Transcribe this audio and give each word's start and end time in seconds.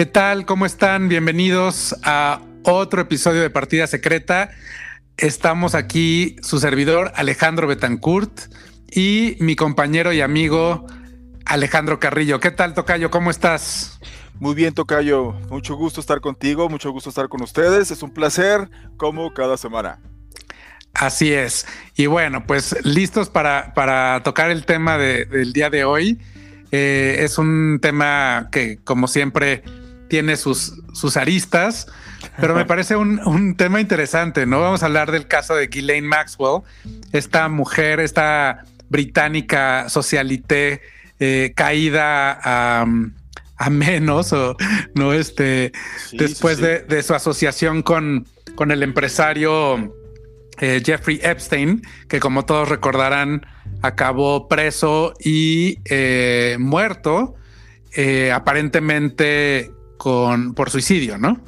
¿Qué 0.00 0.06
tal? 0.06 0.46
¿Cómo 0.46 0.64
están? 0.64 1.10
Bienvenidos 1.10 1.94
a 2.04 2.40
otro 2.62 3.02
episodio 3.02 3.42
de 3.42 3.50
Partida 3.50 3.86
Secreta. 3.86 4.48
Estamos 5.18 5.74
aquí, 5.74 6.36
su 6.40 6.58
servidor 6.58 7.12
Alejandro 7.16 7.66
Betancourt 7.66 8.32
y 8.90 9.36
mi 9.40 9.56
compañero 9.56 10.14
y 10.14 10.22
amigo 10.22 10.86
Alejandro 11.44 12.00
Carrillo. 12.00 12.40
¿Qué 12.40 12.50
tal, 12.50 12.72
Tocayo? 12.72 13.10
¿Cómo 13.10 13.30
estás? 13.30 14.00
Muy 14.38 14.54
bien, 14.54 14.72
Tocayo. 14.72 15.32
Mucho 15.50 15.74
gusto 15.74 16.00
estar 16.00 16.22
contigo, 16.22 16.70
mucho 16.70 16.90
gusto 16.92 17.10
estar 17.10 17.28
con 17.28 17.42
ustedes. 17.42 17.90
Es 17.90 18.02
un 18.02 18.14
placer, 18.14 18.70
como 18.96 19.34
cada 19.34 19.58
semana. 19.58 20.00
Así 20.94 21.30
es. 21.34 21.66
Y 21.94 22.06
bueno, 22.06 22.46
pues 22.46 22.74
listos 22.86 23.28
para, 23.28 23.74
para 23.74 24.22
tocar 24.22 24.50
el 24.50 24.64
tema 24.64 24.96
del 24.96 25.52
día 25.52 25.68
de 25.68 25.84
hoy. 25.84 26.18
Eh, 26.72 27.16
es 27.18 27.36
un 27.36 27.80
tema 27.82 28.48
que, 28.50 28.78
como 28.82 29.06
siempre, 29.06 29.62
tiene 30.10 30.36
sus, 30.36 30.74
sus 30.92 31.16
aristas, 31.16 31.86
pero 32.38 32.54
me 32.54 32.64
parece 32.66 32.96
un, 32.96 33.54
tema 33.56 33.80
interesante, 33.80 34.44
¿no? 34.44 34.60
Vamos 34.60 34.82
a 34.82 34.86
hablar 34.86 35.10
del 35.10 35.26
caso 35.26 35.54
de 35.54 35.68
Ghislaine 35.68 36.06
Maxwell, 36.06 36.62
esta 37.12 37.48
mujer, 37.48 38.00
esta 38.00 38.64
británica 38.90 39.88
socialité 39.88 40.82
eh, 41.18 41.52
caída 41.56 42.38
a, 42.42 42.84
menos, 43.70 44.32
o 44.32 44.56
no, 44.94 45.12
este, 45.12 45.72
después 46.12 46.58
De, 46.58 47.02
su 47.02 47.14
asociación 47.14 47.82
con, 47.82 48.26
con 48.54 48.70
el 48.70 48.82
empresario 48.82 49.94
eh, 50.60 50.82
Jeffrey 50.84 51.20
Epstein, 51.22 51.82
que 52.08 52.20
como 52.20 52.44
todos 52.44 52.68
recordarán, 52.68 53.46
acabó 53.80 54.46
preso 54.48 55.14
y 55.18 55.78
eh, 55.86 56.56
muerto, 56.58 57.34
eh, 57.96 58.30
aparentemente 58.30 59.70
con, 60.00 60.54
por 60.54 60.70
suicidio, 60.70 61.18
¿no? 61.18 61.38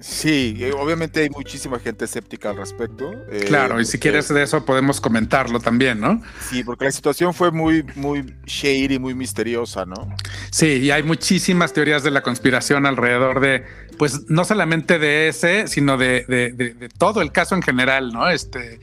Sí, 0.00 0.56
obviamente 0.78 1.22
hay 1.22 1.30
muchísima 1.30 1.80
gente 1.80 2.04
escéptica 2.04 2.50
al 2.50 2.58
respecto. 2.58 3.10
claro, 3.48 3.80
y 3.80 3.84
si 3.84 3.98
quieres 3.98 4.28
de 4.28 4.40
eso 4.44 4.64
podemos 4.64 5.00
comentarlo 5.00 5.58
también, 5.58 5.98
¿no? 5.98 6.22
Sí, 6.48 6.62
porque 6.62 6.84
la 6.84 6.92
situación 6.92 7.34
fue 7.34 7.50
muy, 7.50 7.82
muy 7.96 8.36
shady, 8.46 9.00
muy 9.00 9.14
misteriosa, 9.16 9.84
¿no? 9.84 10.14
Sí, 10.52 10.78
y 10.78 10.92
hay 10.92 11.02
muchísimas 11.02 11.72
teorías 11.72 12.04
de 12.04 12.12
la 12.12 12.22
conspiración 12.22 12.86
alrededor 12.86 13.40
de 13.40 13.64
pues 13.98 14.30
no 14.30 14.44
solamente 14.44 15.00
de 15.00 15.26
ese, 15.26 15.66
sino 15.66 15.96
de, 15.98 16.88
todo 16.98 17.20
el 17.20 17.32
caso 17.32 17.56
en 17.56 17.62
general, 17.62 18.12
¿no? 18.12 18.28
Este, 18.28 18.78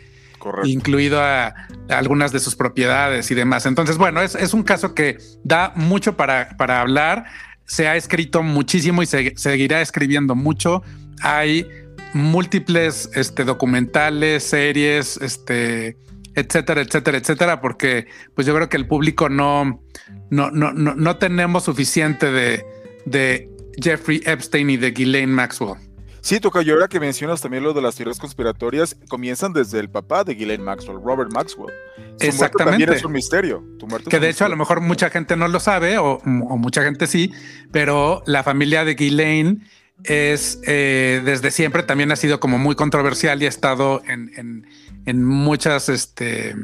incluido 0.65 1.21
a, 1.21 1.53
algunas 1.87 2.33
de 2.33 2.41
sus 2.41 2.57
propiedades 2.57 3.31
y 3.31 3.35
demás. 3.35 3.65
Entonces, 3.65 3.97
bueno, 3.97 4.21
es, 4.21 4.53
un 4.53 4.63
caso 4.63 4.93
que 4.93 5.19
da 5.45 5.71
mucho 5.77 6.17
para, 6.17 6.57
para 6.57 6.81
hablar. 6.81 7.27
Se 7.65 7.87
ha 7.87 7.95
escrito 7.95 8.43
muchísimo 8.43 9.01
y 9.01 9.05
se 9.05 9.33
seguirá 9.37 9.81
escribiendo 9.81 10.35
mucho. 10.35 10.83
Hay 11.21 11.67
múltiples 12.13 13.09
este, 13.13 13.43
documentales, 13.43 14.43
series, 14.43 15.17
este, 15.17 15.97
etcétera, 16.35 16.81
etcétera, 16.81 17.17
etcétera, 17.17 17.61
porque 17.61 18.07
pues 18.35 18.45
yo 18.45 18.55
creo 18.55 18.69
que 18.69 18.77
el 18.77 18.87
público 18.87 19.29
no, 19.29 19.81
no, 20.29 20.51
no, 20.51 20.73
no, 20.73 20.95
no 20.95 21.17
tenemos 21.17 21.63
suficiente 21.63 22.31
de, 22.31 22.65
de 23.05 23.49
Jeffrey 23.81 24.21
Epstein 24.25 24.69
y 24.69 24.77
de 24.77 24.91
Ghislaine 24.91 25.31
Maxwell. 25.31 25.84
Sí, 26.25 26.39
toca 26.39 26.63
yo 26.63 26.73
ahora 26.73 26.87
que 26.87 26.99
mencionas 26.99 27.39
también 27.39 27.61
lo 27.61 27.71
de 27.71 27.83
las 27.83 27.97
teorías 27.97 28.17
conspiratorias, 28.17 28.97
comienzan 29.09 29.53
desde 29.53 29.79
el 29.79 29.91
papá 29.91 30.23
de 30.23 30.33
Ghislaine 30.33 30.63
Maxwell, 30.63 30.97
Robert 30.99 31.31
Maxwell. 31.31 31.71
Exactamente. 32.19 32.63
también 32.63 32.93
es 32.93 33.05
un 33.05 33.11
misterio. 33.11 33.63
que 34.09 34.19
de 34.19 34.29
hecho 34.31 34.43
a 34.43 34.49
lo 34.49 34.55
mejor 34.55 34.81
mucha 34.81 35.11
gente 35.11 35.35
no 35.35 35.47
lo 35.47 35.59
sabe 35.59 35.99
o, 35.99 36.19
mucha 36.23 36.81
gente 36.81 37.05
sí, 37.05 37.31
pero 37.71 38.23
la 38.25 38.41
familia 38.41 38.83
de 38.85 38.95
Ghislaine 38.95 39.67
es 40.03 40.59
eh, 40.65 41.21
desde 41.23 41.51
siempre 41.51 41.83
también 41.83 42.11
ha 42.11 42.15
sido 42.15 42.39
como 42.39 42.57
muy 42.57 42.73
controversial 42.73 43.39
y 43.43 43.45
ha 43.45 43.49
estado 43.49 44.01
en, 44.07 44.65
en 45.05 45.23
muchas, 45.23 45.89
este, 45.89 46.55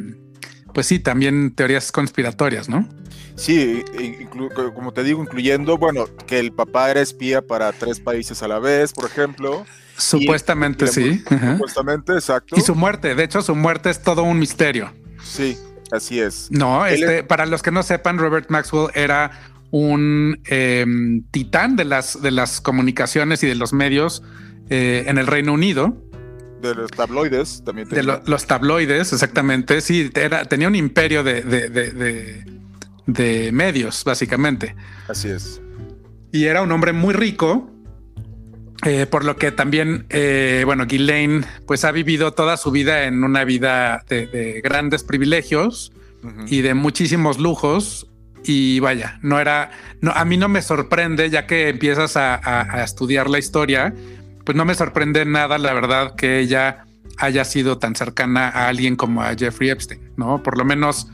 pues 0.73 0.87
sí, 0.87 0.97
también 0.97 1.53
teorías 1.53 1.91
conspiratorias, 1.91 2.67
¿no? 2.67 2.89
Sí, 3.41 3.83
como 4.75 4.93
te 4.93 5.03
digo, 5.03 5.23
incluyendo, 5.23 5.79
bueno, 5.79 6.05
que 6.27 6.37
el 6.37 6.51
papá 6.51 6.91
era 6.91 7.01
espía 7.01 7.41
para 7.41 7.71
tres 7.71 7.99
países 7.99 8.43
a 8.43 8.47
la 8.47 8.59
vez, 8.59 8.93
por 8.93 9.05
ejemplo. 9.05 9.65
Supuestamente, 9.97 10.85
sí. 10.85 11.23
Supuestamente, 11.27 12.13
exacto. 12.13 12.55
Y 12.55 12.61
su 12.61 12.75
muerte, 12.75 13.15
de 13.15 13.23
hecho, 13.23 13.41
su 13.41 13.55
muerte 13.55 13.89
es 13.89 14.03
todo 14.03 14.21
un 14.21 14.37
misterio. 14.37 14.93
Sí, 15.23 15.57
así 15.91 16.19
es. 16.19 16.49
No, 16.51 16.85
este, 16.85 17.23
para 17.23 17.47
los 17.47 17.63
que 17.63 17.71
no 17.71 17.81
sepan, 17.81 18.19
Robert 18.19 18.51
Maxwell 18.51 18.91
era 18.93 19.31
un 19.71 20.39
em, 20.45 21.23
titán 21.31 21.75
de 21.75 21.85
las, 21.85 22.21
de 22.21 22.29
las 22.29 22.61
comunicaciones 22.61 23.41
y 23.41 23.47
de 23.47 23.55
los 23.55 23.73
medios 23.73 24.21
eh, 24.69 25.05
en 25.07 25.17
el 25.17 25.25
Reino 25.25 25.53
Unido 25.53 25.97
de 26.61 26.75
los 26.75 26.91
tabloides 26.91 27.63
también. 27.65 27.89
De 27.89 28.03
los 28.03 28.45
tabloides, 28.45 29.13
exactamente. 29.13 29.81
Sí, 29.81 30.11
era, 30.13 30.45
tenía 30.45 30.67
un 30.67 30.75
imperio 30.75 31.23
de, 31.23 31.41
de, 31.41 32.45
medios, 33.51 34.03
básicamente. 34.03 34.75
Así 35.07 35.29
es. 35.29 35.61
Y 36.31 36.45
era 36.45 36.61
un 36.61 36.71
hombre 36.71 36.93
muy 36.93 37.13
rico, 37.13 37.69
eh, 38.85 39.05
por 39.05 39.25
lo 39.25 39.35
que 39.35 39.51
también, 39.51 40.05
eh, 40.09 40.63
bueno, 40.65 40.85
Ghislaine 40.85 41.45
pues 41.67 41.83
ha 41.85 41.91
vivido 41.91 42.33
toda 42.33 42.57
su 42.57 42.71
vida 42.71 43.03
en 43.05 43.23
una 43.23 43.43
vida 43.43 44.03
de, 44.09 44.61
grandes 44.63 45.03
privilegios 45.03 45.91
y 46.47 46.61
de 46.61 46.73
muchísimos 46.73 47.39
lujos. 47.39 48.07
Y 48.43 48.79
vaya, 48.79 49.19
no 49.21 49.39
era, 49.39 49.69
no, 50.01 50.11
a 50.11 50.25
mí 50.25 50.35
no 50.35 50.49
me 50.49 50.63
sorprende 50.63 51.29
ya 51.29 51.45
que 51.45 51.69
empiezas 51.69 52.17
a 52.17 52.83
estudiar 52.83 53.29
la 53.29 53.37
historia, 53.37 53.93
pues 54.45 54.55
no 54.55 54.65
me 54.65 54.75
sorprende 54.75 55.25
nada, 55.25 55.57
la 55.57 55.73
verdad, 55.73 56.15
que 56.15 56.39
ella 56.39 56.85
haya 57.17 57.45
sido 57.45 57.77
tan 57.77 57.95
cercana 57.95 58.49
a 58.49 58.67
alguien 58.67 58.95
como 58.95 59.21
a 59.21 59.35
Jeffrey 59.35 59.69
Epstein, 59.69 60.11
¿no? 60.17 60.41
Por 60.41 60.57
lo 60.57 60.65
menos 60.65 61.07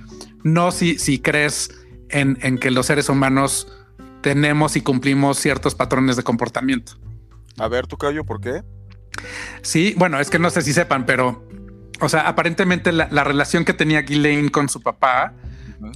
no 0.44 0.72
si, 0.72 0.98
si 0.98 1.20
crees 1.20 1.70
en, 2.10 2.38
en 2.42 2.58
que 2.58 2.72
los 2.72 2.86
seres 2.86 3.10
humanos 3.10 3.68
tenemos 4.22 4.76
y 4.76 4.82
cumplimos 4.82 5.38
ciertos 5.38 5.76
patrones 5.76 6.16
de 6.18 6.24
comportamiento. 6.24 6.94
A 7.58 7.68
ver, 7.68 7.88
tu 7.88 7.98
callo, 7.98 8.24
¿por 8.24 8.42
qué? 8.42 8.62
Sí, 9.62 9.94
bueno, 9.98 10.20
es 10.20 10.30
que 10.30 10.40
no 10.40 10.50
sé 10.50 10.62
si 10.62 10.74
sepan, 10.74 11.06
pero, 11.06 11.48
o 12.00 12.10
sea, 12.10 12.28
aparentemente 12.28 12.92
la, 12.92 13.24
relación 13.24 13.66
que 13.66 13.74
tenía 13.74 14.02
Ghislaine 14.02 14.50
con 14.50 14.70
su 14.70 14.82
papá 14.82 15.34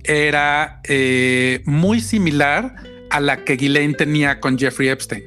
era 0.03 0.81
eh, 0.85 1.61
muy 1.65 2.01
similar 2.01 2.75
a 3.09 3.19
la 3.19 3.43
que 3.43 3.57
Ghislaine 3.57 3.93
tenía 3.93 4.39
con 4.39 4.57
Jeffrey 4.57 4.89
Epstein. 4.89 5.23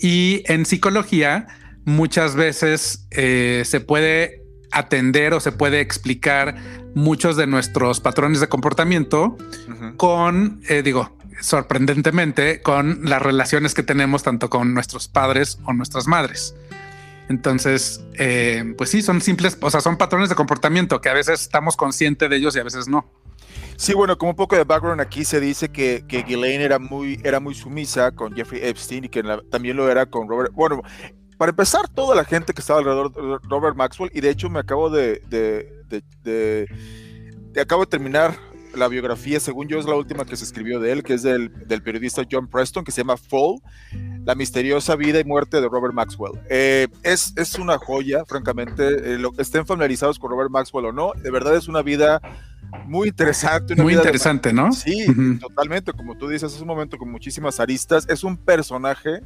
Y 0.00 0.42
en 0.46 0.64
psicología 0.64 1.46
muchas 1.84 2.36
veces 2.36 3.06
eh, 3.10 3.62
se 3.64 3.80
puede 3.80 4.42
atender 4.70 5.34
o 5.34 5.40
se 5.40 5.52
puede 5.52 5.80
explicar 5.80 6.56
muchos 6.94 7.36
de 7.36 7.46
nuestros 7.46 8.00
patrones 8.00 8.40
de 8.40 8.48
comportamiento 8.48 9.36
con, 9.96 10.60
eh, 10.68 10.82
digo, 10.82 11.16
sorprendentemente, 11.40 12.62
con 12.62 13.00
las 13.04 13.22
relaciones 13.22 13.74
que 13.74 13.82
tenemos 13.82 14.22
tanto 14.22 14.50
con 14.50 14.74
nuestros 14.74 15.08
padres 15.08 15.58
o 15.64 15.72
nuestras 15.72 16.06
madres. 16.06 16.54
Entonces, 17.28 18.02
eh, 18.14 18.74
pues 18.78 18.90
sí, 18.90 19.02
son 19.02 19.20
simples, 19.20 19.58
o 19.60 19.70
sea, 19.70 19.80
son 19.80 19.96
patrones 19.96 20.28
de 20.28 20.34
comportamiento 20.34 21.00
que 21.00 21.10
a 21.10 21.14
veces 21.14 21.42
estamos 21.42 21.76
conscientes 21.76 22.30
de 22.30 22.36
ellos 22.36 22.56
y 22.56 22.58
a 22.58 22.64
veces 22.64 22.88
no. 22.88 23.10
Sí, 23.76 23.94
bueno, 23.94 24.18
como 24.18 24.30
un 24.30 24.36
poco 24.36 24.56
de 24.56 24.64
background 24.64 25.00
aquí 25.00 25.24
se 25.24 25.38
dice 25.38 25.68
que, 25.68 26.04
que 26.08 26.22
Ghislaine 26.22 26.62
era 26.62 26.78
muy, 26.78 27.20
era 27.22 27.38
muy 27.38 27.54
sumisa 27.54 28.10
con 28.12 28.34
Jeffrey 28.34 28.60
Epstein 28.64 29.04
y 29.04 29.08
que 29.08 29.22
también 29.50 29.76
lo 29.76 29.90
era 29.90 30.06
con 30.06 30.28
Robert. 30.28 30.52
Bueno, 30.52 30.82
para 31.36 31.50
empezar, 31.50 31.88
toda 31.88 32.16
la 32.16 32.24
gente 32.24 32.52
que 32.52 32.60
estaba 32.60 32.80
alrededor 32.80 33.12
de 33.12 33.48
Robert 33.48 33.76
Maxwell, 33.76 34.10
y 34.12 34.20
de 34.20 34.30
hecho 34.30 34.50
me 34.50 34.58
acabo 34.58 34.90
de, 34.90 35.22
de, 35.28 35.68
de, 36.24 37.60
acabo 37.60 37.84
de 37.84 37.90
terminar 37.90 38.36
la 38.74 38.88
biografía, 38.88 39.40
según 39.40 39.68
yo 39.68 39.78
es 39.78 39.86
la 39.86 39.94
última 39.94 40.24
que 40.24 40.36
se 40.36 40.44
escribió 40.44 40.80
de 40.80 40.92
él, 40.92 41.02
que 41.02 41.14
es 41.14 41.22
del, 41.22 41.52
del 41.66 41.82
periodista 41.82 42.22
John 42.30 42.48
Preston, 42.48 42.84
que 42.84 42.92
se 42.92 43.02
llama 43.02 43.16
Fall, 43.16 43.56
la 44.24 44.34
misteriosa 44.34 44.96
vida 44.96 45.20
y 45.20 45.24
muerte 45.24 45.60
de 45.60 45.68
Robert 45.68 45.94
Maxwell. 45.94 46.32
Eh, 46.48 46.88
es, 47.02 47.32
es 47.36 47.58
una 47.58 47.78
joya, 47.78 48.24
francamente, 48.24 49.14
eh, 49.14 49.18
lo, 49.18 49.32
estén 49.38 49.66
familiarizados 49.66 50.18
con 50.18 50.30
Robert 50.30 50.50
Maxwell 50.50 50.86
o 50.86 50.92
no, 50.92 51.12
de 51.16 51.30
verdad 51.30 51.56
es 51.56 51.68
una 51.68 51.82
vida 51.82 52.20
muy 52.86 53.08
interesante. 53.08 53.74
muy 53.76 53.94
interesante, 53.94 54.52
¿no? 54.52 54.72
Sí, 54.72 55.06
totalmente. 55.40 55.92
Como 55.92 56.16
tú 56.16 56.28
dices, 56.28 56.52
es 56.52 56.60
un 56.60 56.66
momento 56.66 56.98
con 56.98 57.10
muchísimas 57.10 57.60
aristas. 57.60 58.06
Es 58.08 58.24
un 58.24 58.36
personaje 58.36 59.22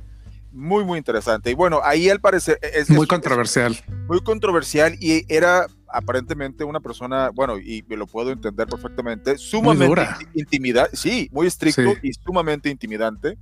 muy, 0.53 0.85
muy 0.85 0.99
interesante. 0.99 1.51
Y 1.51 1.55
bueno, 1.55 1.81
ahí 1.83 2.09
al 2.09 2.21
parecer 2.21 2.59
es 2.63 2.91
muy 2.91 3.07
controversial. 3.07 3.77
muy 4.07 4.21
controversial 4.23 4.97
y 5.01 5.25
era 5.33 5.67
aparentemente 5.93 6.65
una 6.65 6.81
persona, 6.81 7.31
bueno, 7.31 7.59
y 7.59 7.83
lo 7.89 8.07
puedo 8.07 8.31
entender 8.31 8.67
perfectamente, 8.67 9.39
sumamente 9.39 10.03
intimidante, 10.35 10.97
sí, 10.97 11.29
muy 11.33 11.47
estricto 11.47 11.95
y 12.03 12.13
sumamente 12.13 12.71
intimidante. 12.71 13.39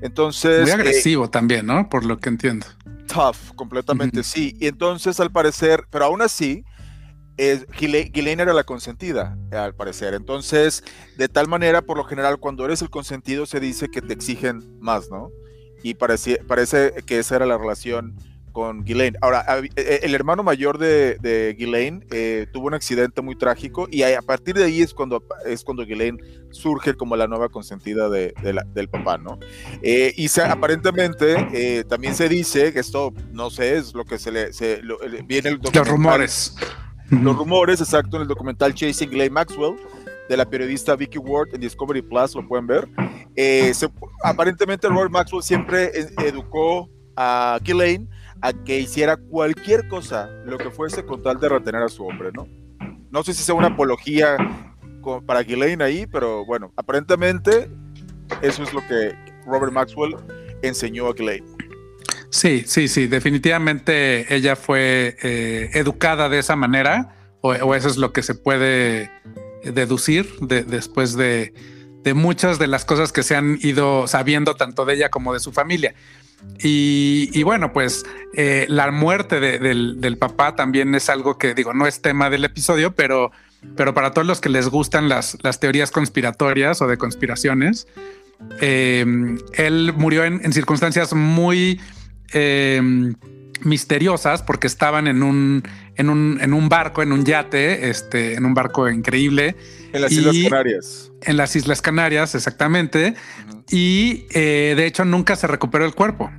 Entonces. 0.00 0.62
Muy 0.62 0.70
eh, 0.70 0.74
agresivo 0.74 1.30
también, 1.30 1.66
¿no? 1.66 1.88
Por 1.88 2.04
lo 2.04 2.18
que 2.18 2.28
entiendo. 2.28 2.66
Tough, 3.06 3.54
completamente, 3.54 4.22
sí. 4.22 4.56
Y 4.60 4.66
entonces, 4.66 5.18
al 5.20 5.30
parecer, 5.30 5.86
pero 5.90 6.06
aún 6.06 6.22
así, 6.22 6.64
es, 7.36 7.66
Ghislaine 7.66 8.40
era 8.42 8.52
la 8.52 8.64
consentida, 8.64 9.36
al 9.50 9.74
parecer. 9.74 10.14
Entonces, 10.14 10.84
de 11.16 11.28
tal 11.28 11.48
manera, 11.48 11.82
por 11.82 11.96
lo 11.96 12.04
general, 12.04 12.38
cuando 12.38 12.64
eres 12.64 12.82
el 12.82 12.90
consentido, 12.90 13.46
se 13.46 13.60
dice 13.60 13.88
que 13.88 14.02
te 14.02 14.12
exigen 14.12 14.78
más, 14.80 15.10
¿no? 15.10 15.30
Y 15.82 15.94
parece, 15.94 16.36
parece 16.46 16.94
que 17.06 17.18
esa 17.18 17.36
era 17.36 17.46
la 17.46 17.58
relación 17.58 18.16
con 18.54 18.84
Ghislaine. 18.84 19.18
Ahora, 19.20 19.44
e, 19.58 19.68
e, 19.76 20.00
el 20.04 20.14
hermano 20.14 20.44
mayor 20.44 20.78
de, 20.78 21.18
de 21.20 21.56
Ghislaine 21.58 22.06
eh, 22.12 22.46
tuvo 22.52 22.68
un 22.68 22.74
accidente 22.74 23.20
muy 23.20 23.36
trágico 23.36 23.88
y 23.90 24.02
a 24.04 24.22
partir 24.22 24.54
de 24.54 24.64
ahí 24.64 24.80
es 24.80 24.94
cuando, 24.94 25.24
es 25.44 25.64
cuando 25.64 25.84
Ghislaine 25.84 26.18
surge 26.50 26.94
como 26.94 27.16
la 27.16 27.26
nueva 27.26 27.48
consentida 27.48 28.08
de, 28.08 28.32
del 28.72 28.88
papá, 28.88 29.18
¿no? 29.18 29.40
Eh, 29.82 30.14
y 30.16 30.28
aparentemente 30.40 31.34
eh, 31.52 31.84
también 31.84 32.14
se 32.14 32.28
dice, 32.28 32.72
que 32.72 32.78
esto 32.78 33.12
no 33.32 33.50
sé, 33.50 33.76
es 33.76 33.92
lo 33.92 34.04
que 34.04 34.18
se 34.18 34.30
le 34.30 34.50
viene 35.26 35.48
el 35.50 35.60
Los 35.60 35.88
rumores. 35.88 36.56
Los 37.10 37.36
rumores, 37.36 37.80
exacto, 37.80 38.16
en 38.16 38.22
el 38.22 38.28
documental 38.28 38.72
Chasing 38.72 39.10
Ghislaine 39.10 39.34
Maxwell 39.34 39.74
de 40.28 40.36
la 40.36 40.48
periodista 40.48 40.94
Vicky 40.94 41.18
Ward 41.18 41.48
en 41.52 41.60
Discovery 41.60 42.02
Plus, 42.02 42.36
lo 42.36 42.46
pueden 42.46 42.68
ver. 42.68 42.88
aparentemente 44.22 44.88
Robert 44.88 45.10
Maxwell 45.10 45.42
siempre 45.42 45.90
educó 46.24 46.88
a 47.16 47.58
Ghislaine 47.62 48.08
a 48.40 48.52
que 48.52 48.78
hiciera 48.78 49.16
cualquier 49.16 49.88
cosa, 49.88 50.28
lo 50.44 50.58
que 50.58 50.70
fuese, 50.70 51.04
con 51.04 51.22
tal 51.22 51.40
de 51.40 51.48
retener 51.48 51.82
a 51.82 51.88
su 51.88 52.04
hombre, 52.04 52.30
¿no? 52.32 52.46
No 53.10 53.22
sé 53.22 53.34
si 53.34 53.42
sea 53.42 53.54
una 53.54 53.68
apología 53.68 54.36
para 55.26 55.42
Ghislaine 55.42 55.82
ahí, 55.82 56.06
pero 56.06 56.44
bueno, 56.44 56.72
aparentemente 56.76 57.68
eso 58.42 58.62
es 58.62 58.72
lo 58.72 58.86
que 58.86 59.14
Robert 59.46 59.72
Maxwell 59.72 60.16
enseñó 60.62 61.08
a 61.08 61.12
Ghislaine. 61.12 61.46
Sí, 62.30 62.64
sí, 62.66 62.88
sí, 62.88 63.06
definitivamente 63.06 64.34
ella 64.34 64.56
fue 64.56 65.16
eh, 65.22 65.70
educada 65.74 66.28
de 66.28 66.40
esa 66.40 66.56
manera, 66.56 67.16
o, 67.40 67.74
eso 67.74 67.88
es 67.88 67.96
lo 67.96 68.12
que 68.12 68.22
se 68.22 68.34
puede 68.34 69.10
deducir 69.62 70.28
después 70.40 71.14
de, 71.14 71.52
de 72.02 72.14
muchas 72.14 72.58
de 72.58 72.66
las 72.66 72.84
cosas 72.84 73.12
que 73.12 73.22
se 73.22 73.36
han 73.36 73.58
ido 73.62 74.06
sabiendo 74.08 74.56
tanto 74.56 74.84
de 74.84 74.94
ella 74.94 75.10
como 75.10 75.32
de 75.32 75.40
su 75.40 75.52
familia. 75.52 75.94
Y, 76.62 77.42
bueno, 77.42 77.72
pues 77.72 78.04
eh, 78.34 78.66
la 78.68 78.90
muerte 78.90 79.40
del, 79.40 80.16
papá 80.18 80.56
también 80.56 80.94
es 80.94 81.10
algo 81.10 81.36
que 81.36 81.54
digo, 81.54 81.74
no 81.74 81.86
es 81.86 82.00
tema 82.00 82.30
del 82.30 82.44
episodio, 82.44 82.94
pero, 82.94 83.32
pero 83.76 83.92
para 83.92 84.12
todos 84.12 84.26
los 84.26 84.40
que 84.40 84.48
les 84.48 84.68
gustan 84.68 85.08
las, 85.08 85.36
teorías 85.60 85.90
conspiratorias 85.90 86.80
o 86.80 86.86
de 86.86 86.96
conspiraciones, 86.96 87.86
eh, 88.60 89.04
él 89.54 89.92
murió 89.96 90.24
en, 90.24 90.52
circunstancias 90.52 91.12
muy 91.12 91.80
eh, 92.32 92.80
misteriosas 93.62 94.42
porque 94.42 94.66
estaban 94.66 95.06
en 95.06 95.22
un, 95.22 95.62
en 95.96 96.10
un, 96.10 96.38
en 96.40 96.52
un 96.52 96.68
barco, 96.68 97.02
en 97.02 97.12
un 97.12 97.24
yate, 97.24 97.88
este, 97.88 98.34
en 98.34 98.44
un 98.44 98.54
barco 98.54 98.88
increíble. 98.88 99.56
En 99.92 100.02
las 100.02 100.12
Islas 100.12 100.36
Canarias. 100.42 101.12
En 101.22 101.36
las 101.36 101.56
Islas 101.56 101.82
Canarias, 101.82 102.34
exactamente. 102.34 103.14
Y 103.70 104.26
de 104.32 104.86
hecho 104.86 105.04
nunca 105.04 105.36
se 105.36 105.46
recuperó 105.46 105.84
el 105.86 105.94
cuerpo. 105.94 106.30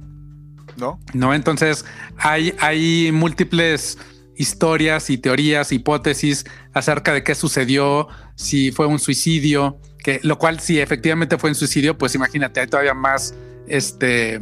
¿no? 0.77 0.99
No, 1.13 1.33
entonces 1.33 1.85
hay, 2.17 2.53
hay 2.59 3.11
múltiples 3.11 3.97
historias 4.37 5.09
y 5.09 5.17
teorías, 5.17 5.71
hipótesis 5.71 6.45
acerca 6.73 7.13
de 7.13 7.23
qué 7.23 7.35
sucedió, 7.35 8.07
si 8.35 8.71
fue 8.71 8.85
un 8.87 8.99
suicidio, 8.99 9.79
que 10.03 10.19
lo 10.23 10.37
cual 10.37 10.59
si 10.59 10.79
efectivamente 10.79 11.37
fue 11.37 11.49
un 11.49 11.55
suicidio, 11.55 11.97
pues 11.97 12.15
imagínate, 12.15 12.59
hay 12.59 12.67
todavía 12.67 12.93
más 12.93 13.33
este 13.67 14.39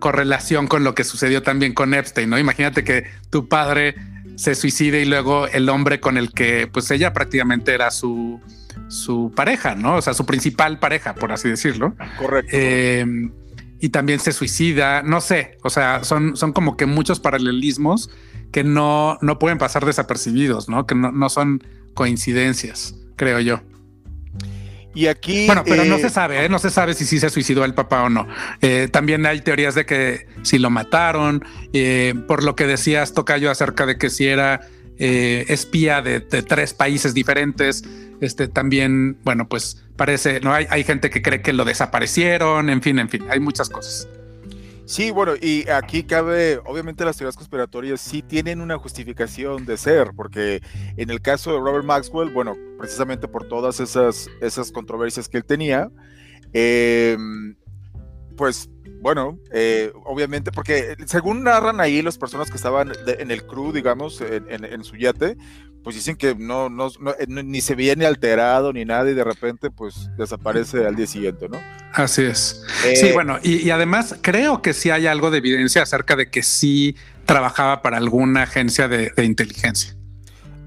correlación 0.00 0.66
con 0.66 0.82
lo 0.82 0.94
que 0.96 1.04
sucedió 1.04 1.42
también 1.42 1.72
con 1.72 1.94
Epstein, 1.94 2.28
¿no? 2.28 2.38
Imagínate 2.38 2.82
que 2.82 3.04
tu 3.30 3.48
padre 3.48 3.94
se 4.36 4.54
suicide 4.56 5.00
y 5.00 5.04
luego 5.04 5.46
el 5.46 5.68
hombre 5.68 6.00
con 6.00 6.16
el 6.16 6.32
que 6.32 6.66
pues 6.66 6.90
ella 6.90 7.12
prácticamente 7.12 7.72
era 7.72 7.90
su 7.90 8.40
su 8.88 9.32
pareja, 9.36 9.76
¿no? 9.76 9.96
O 9.96 10.02
sea, 10.02 10.14
su 10.14 10.26
principal 10.26 10.78
pareja, 10.80 11.14
por 11.14 11.30
así 11.30 11.48
decirlo. 11.48 11.94
Correcto. 12.18 12.50
Eh, 12.52 13.30
y 13.80 13.88
también 13.88 14.20
se 14.20 14.32
suicida, 14.32 15.02
no 15.02 15.20
sé, 15.20 15.56
o 15.62 15.70
sea, 15.70 16.04
son, 16.04 16.36
son 16.36 16.52
como 16.52 16.76
que 16.76 16.86
muchos 16.86 17.18
paralelismos 17.18 18.10
que 18.52 18.62
no, 18.62 19.18
no 19.22 19.38
pueden 19.38 19.58
pasar 19.58 19.86
desapercibidos, 19.86 20.68
¿no? 20.68 20.86
Que 20.86 20.94
no, 20.94 21.28
son 21.30 21.62
coincidencias, 21.94 22.94
creo 23.16 23.40
yo. 23.40 23.62
Y 24.94 25.06
aquí. 25.06 25.46
Bueno, 25.46 25.62
pero 25.64 25.84
no 25.84 25.96
eh, 25.96 26.00
se 26.00 26.10
sabe, 26.10 26.44
¿eh? 26.44 26.48
no 26.48 26.58
se 26.58 26.70
sabe 26.70 26.94
si 26.94 27.04
sí 27.04 27.20
se 27.20 27.30
suicidó 27.30 27.64
el 27.64 27.74
papá 27.74 28.02
o 28.02 28.08
no. 28.08 28.26
Eh, 28.60 28.88
también 28.90 29.24
hay 29.26 29.40
teorías 29.40 29.74
de 29.74 29.86
que 29.86 30.26
si 30.42 30.58
lo 30.58 30.70
mataron, 30.70 31.44
por 32.26 32.42
lo 32.42 32.56
que 32.56 32.66
decías, 32.66 33.14
Tocayo, 33.14 33.50
acerca 33.50 33.86
de 33.86 33.98
que 33.98 34.10
si 34.10 34.26
era 34.26 34.60
espía 34.98 36.02
de, 36.02 36.20
de, 36.20 36.42
tres 36.42 36.74
países 36.74 37.14
diferentes. 37.14 37.84
Este 38.20 38.48
también, 38.48 39.16
bueno, 39.24 39.48
pues 39.48 39.82
parece, 39.96 40.40
no 40.40 40.52
hay, 40.52 40.66
hay 40.68 40.84
gente 40.84 41.08
que 41.08 41.22
cree 41.22 41.40
que 41.40 41.54
lo 41.54 41.64
desaparecieron, 41.64 42.68
en 42.68 42.82
fin, 42.82 42.98
en 42.98 43.08
fin, 43.08 43.24
hay 43.30 43.40
muchas 43.40 43.70
cosas. 43.70 44.06
Sí, 44.90 45.12
bueno, 45.12 45.34
y 45.40 45.68
aquí 45.68 46.02
cabe, 46.02 46.60
obviamente 46.66 47.04
las 47.04 47.16
teorías 47.16 47.36
conspiratorias 47.36 48.00
sí 48.00 48.22
tienen 48.22 48.60
una 48.60 48.76
justificación 48.76 49.64
de 49.64 49.76
ser, 49.76 50.10
porque 50.16 50.62
en 50.96 51.10
el 51.10 51.22
caso 51.22 51.52
de 51.52 51.60
Robert 51.60 51.84
Maxwell, 51.84 52.30
bueno, 52.30 52.56
precisamente 52.76 53.28
por 53.28 53.46
todas 53.46 53.78
esas, 53.78 54.28
esas 54.40 54.72
controversias 54.72 55.28
que 55.28 55.36
él 55.36 55.44
tenía, 55.44 55.92
em, 56.52 57.54
pues 58.36 58.68
bueno, 59.00 59.38
eh, 59.52 59.92
obviamente, 60.06 60.50
porque 60.50 60.96
según 61.06 61.44
narran 61.44 61.80
ahí 61.80 62.02
las 62.02 62.18
personas 62.18 62.50
que 62.50 62.56
estaban 62.56 62.90
en 63.06 63.30
el 63.30 63.46
crew, 63.46 63.70
digamos, 63.70 64.20
en, 64.20 64.64
en, 64.64 64.82
su 64.82 64.96
yate, 64.96 65.36
pues 65.82 65.96
dicen 65.96 66.16
que 66.16 66.34
no, 66.34 66.68
no, 66.68 66.88
eh, 66.88 67.26
ni 67.26 67.60
se 67.60 67.74
veía 67.74 67.94
ni 67.94 68.04
alterado 68.04 68.72
ni 68.72 68.84
nada 68.84 69.10
y 69.10 69.14
de 69.14 69.24
repente 69.24 69.70
pues 69.70 70.10
desaparece 70.16 70.86
al 70.86 70.94
día 70.94 71.06
siguiente, 71.06 71.48
¿no? 71.48 71.58
Así 71.92 72.22
es. 72.22 72.64
sí, 72.82 73.06
eh, 73.06 73.12
bueno, 73.12 73.38
y, 73.42 73.70
además 73.70 74.16
creo 74.20 74.62
que 74.62 74.74
sí 74.74 74.90
hay 74.90 75.06
algo 75.06 75.30
de 75.30 75.38
evidencia 75.38 75.82
acerca 75.82 76.16
de 76.16 76.30
que 76.30 76.42
sí 76.42 76.96
trabajaba 77.24 77.82
para 77.82 77.96
alguna 77.96 78.42
agencia 78.42 78.88
de, 78.88 79.12
inteligencia. 79.24 79.96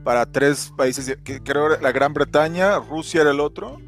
Para 0.04 0.26
tres 0.26 0.72
países, 0.76 1.18
que 1.24 1.42
creo 1.42 1.80
la 1.80 1.92
Gran 1.92 2.14
Bretaña, 2.14 2.78
Rusia 2.80 3.22
era 3.22 3.32
el 3.32 3.40
otro, 3.40 3.80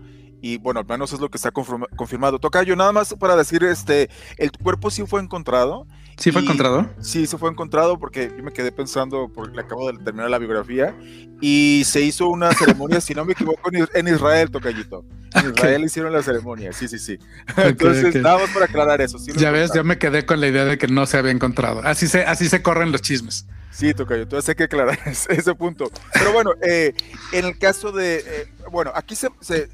y 0.42 0.58
bueno, 0.60 0.80
al 0.80 0.86
menos 0.86 1.12
es 1.12 1.20
lo 1.20 1.30
que 1.30 1.38
está 1.38 1.52
confirmado. 1.52 2.40
Toca 2.40 2.64
yo 2.64 2.76
nada 2.76 2.92
más 2.92 3.16
para 3.16 3.36
decir, 3.36 3.64
este, 3.64 4.10
el 4.38 4.52
cuerpo 4.52 4.92
sí 4.92 5.04
fue 5.06 5.20
encontrado 5.20 5.88
¿Sí 6.18 6.32
fue 6.32 6.42
encontrado? 6.42 6.90
Sí, 7.02 7.28
se 7.28 7.38
fue 7.38 7.50
encontrado 7.50 8.00
porque 8.00 8.32
yo 8.36 8.44
me 8.44 8.52
quedé 8.52 8.72
pensando, 8.72 9.30
porque 9.34 9.60
acabo 9.60 9.92
de 9.92 9.98
terminar 10.00 10.30
la 10.30 10.38
biografía, 10.38 10.96
y 11.42 11.84
se 11.86 12.02
hizo 12.02 12.30
una 12.30 12.54
ceremonia, 12.54 13.02
si 13.02 13.14
no 13.14 13.26
me 13.26 13.34
equivoco, 13.34 13.70
en 13.72 14.08
Israel, 14.08 14.50
Tocayito. 14.50 15.04
En 15.36 15.52
Israel 15.54 15.84
hicieron 15.84 16.14
la 16.14 16.24
ceremonia, 16.24 16.72
sí, 16.72 16.88
sí, 16.88 16.98
sí. 16.98 17.20
Entonces, 17.58 18.16
nada 18.16 18.40
más 18.40 18.50
para 18.52 18.66
aclarar 18.66 19.02
eso. 19.02 19.18
ya 19.36 19.52
ves, 19.52 19.72
yo 19.74 19.84
me 19.84 19.98
quedé 19.98 20.26
con 20.26 20.40
la 20.40 20.48
idea 20.48 20.66
de 20.66 20.78
que 20.78 20.88
no 20.88 21.06
se 21.06 21.18
había 21.18 21.32
encontrado. 21.32 21.82
Así 21.84 22.08
se, 22.08 22.24
así 22.24 22.48
se 22.48 22.62
corren 22.62 22.92
los 22.92 23.02
chismes. 23.02 23.46
Sí, 23.72 23.94
Tocayo, 23.94 24.24
entonces 24.24 24.48
hay 24.48 24.56
que 24.56 24.64
aclarar 24.64 24.98
ese, 25.06 25.56
punto. 25.56 25.92
Pero 26.14 26.32
bueno, 26.32 26.52
eh, 26.62 26.94
en 27.34 27.46
el 27.46 27.58
caso 27.58 27.92
de, 27.92 28.24
eh, 28.26 28.48
bueno, 28.72 28.92
aquí 28.96 29.16
se, 29.16 29.28
se 29.42 29.70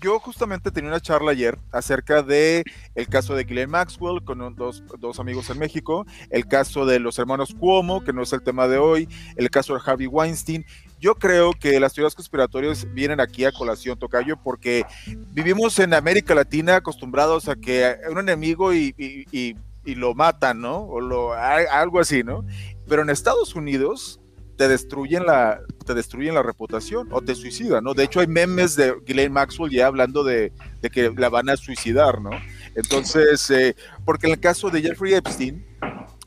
yo, 0.00 0.20
justamente 0.20 0.70
tenía 0.70 0.90
una 0.90 1.00
charla 1.00 1.32
ayer 1.32 1.58
acerca 1.70 2.22
de 2.22 2.64
el 2.94 3.08
caso 3.08 3.34
de 3.34 3.44
Glenn 3.44 3.70
Maxwell 3.70 4.22
con 4.24 4.54
dos, 4.54 4.82
dos, 4.98 5.18
amigos 5.18 5.50
en 5.50 5.58
México, 5.58 6.06
el 6.30 6.46
caso 6.46 6.86
de 6.86 7.00
los 7.00 7.18
hermanos 7.18 7.54
Cuomo, 7.58 8.04
que 8.04 8.12
no 8.12 8.22
es 8.22 8.32
el 8.32 8.42
tema 8.42 8.68
de 8.68 8.78
hoy, 8.78 9.08
el 9.36 9.50
caso 9.50 9.74
de 9.74 9.80
Harvey 9.84 10.06
Weinstein. 10.06 10.64
Yo 11.00 11.16
creo 11.16 11.52
que 11.52 11.80
las 11.80 11.94
teorías 11.94 12.14
conspiratorias 12.14 12.86
vienen 12.92 13.20
aquí 13.20 13.44
a 13.44 13.52
colación, 13.52 13.98
Tocayo, 13.98 14.36
porque 14.36 14.84
vivimos 15.32 15.78
en 15.78 15.94
América 15.94 16.34
Latina 16.34 16.76
acostumbrados 16.76 17.48
a 17.48 17.56
que 17.56 17.96
un 18.10 18.18
enemigo 18.18 18.72
y, 18.72 18.94
y, 18.96 19.56
y, 19.84 19.94
lo 19.94 20.14
matan, 20.14 20.60
¿no? 20.60 20.78
O 20.78 21.00
lo, 21.00 21.34
algo 21.34 21.98
así, 21.98 22.22
¿no? 22.22 22.44
Pero 22.88 23.02
en 23.02 23.10
Estados 23.10 23.56
Unidos 23.56 24.21
te 24.62 24.68
destruyen 24.68 25.26
la, 25.26 25.60
te 25.84 25.92
destruyen 25.92 26.36
la 26.36 26.42
reputación 26.44 27.08
o 27.10 27.20
te 27.20 27.34
suicidan, 27.34 27.82
¿no? 27.82 27.94
De 27.94 28.04
hecho, 28.04 28.20
hay 28.20 28.28
memes 28.28 28.76
de 28.76 28.94
Ghislaine 29.04 29.32
Maxwell 29.32 29.72
ya 29.72 29.88
hablando 29.88 30.22
de, 30.22 30.52
que 30.92 31.10
la 31.16 31.28
van 31.30 31.48
a 31.48 31.56
suicidar, 31.56 32.20
¿no? 32.20 32.30
Entonces, 32.76 33.50
eh, 33.50 33.74
porque 34.04 34.28
en 34.28 34.34
el 34.34 34.38
caso 34.38 34.70
de 34.70 34.80
Jeffrey 34.80 35.14
Epstein, 35.14 35.66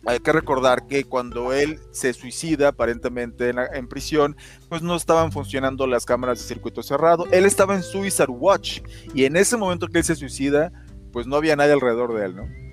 hay 0.06 0.20
que 0.20 0.34
recordar 0.34 0.86
que 0.86 1.06
cuando 1.06 1.54
él 1.54 1.80
se 1.92 2.12
suicida 2.12 2.68
aparentemente 2.68 3.52
en, 3.52 3.60
en, 3.74 3.88
prisión, 3.88 4.36
pues 4.68 4.82
no 4.82 4.98
estaban 4.98 5.32
funcionando 5.32 5.88
las 5.88 6.04
cámaras 6.04 6.40
de 6.40 6.44
circuito 6.44 6.84
cerrado. 6.84 7.26
Él 7.32 7.46
estaba 7.46 7.74
en 7.74 7.84
Suicide 7.84 8.28
Watch 8.28 8.82
y 9.14 9.24
en 9.24 9.38
ese 9.38 9.56
momento 9.56 9.88
que 9.88 10.00
él 10.00 10.04
se 10.04 10.18
suicida, 10.18 10.74
pues 11.14 11.26
no 11.26 11.38
había 11.38 11.56
nadie 11.56 11.72
alrededor 11.72 12.14
de 12.14 12.26
él, 12.26 12.36
¿no? 12.36 12.65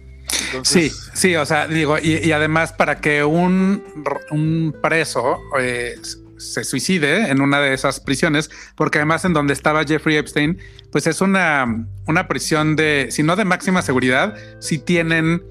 Sí, 0.63 0.91
sí, 1.15 1.37
o 1.37 1.47
sea, 1.47 1.67
digo, 1.67 1.99
y, 1.99 2.31
además 2.33 2.73
para 2.73 3.01
que 3.01 3.25
un, 3.25 3.83
un 4.31 4.75
preso 4.81 5.41
eh, 5.59 5.97
se 6.43 6.65
suicide 6.65 7.31
en 7.31 7.41
una 7.41 7.61
de 7.61 7.73
esas 7.73 8.01
prisiones, 8.01 8.51
porque 8.77 8.99
además 8.99 9.25
en 9.25 9.33
donde 9.33 9.53
estaba 9.53 9.85
Jeffrey 9.85 10.17
Epstein, 10.17 10.59
pues 10.91 11.07
es 11.07 11.21
una, 11.21 11.87
una 12.07 12.29
prisión 12.29 12.77
de, 12.77 13.09
si 13.11 13.23
no 13.23 13.37
de 13.37 13.45
máxima 13.45 13.83
seguridad, 13.83 14.35
si 14.61 14.79
tienen 14.79 15.43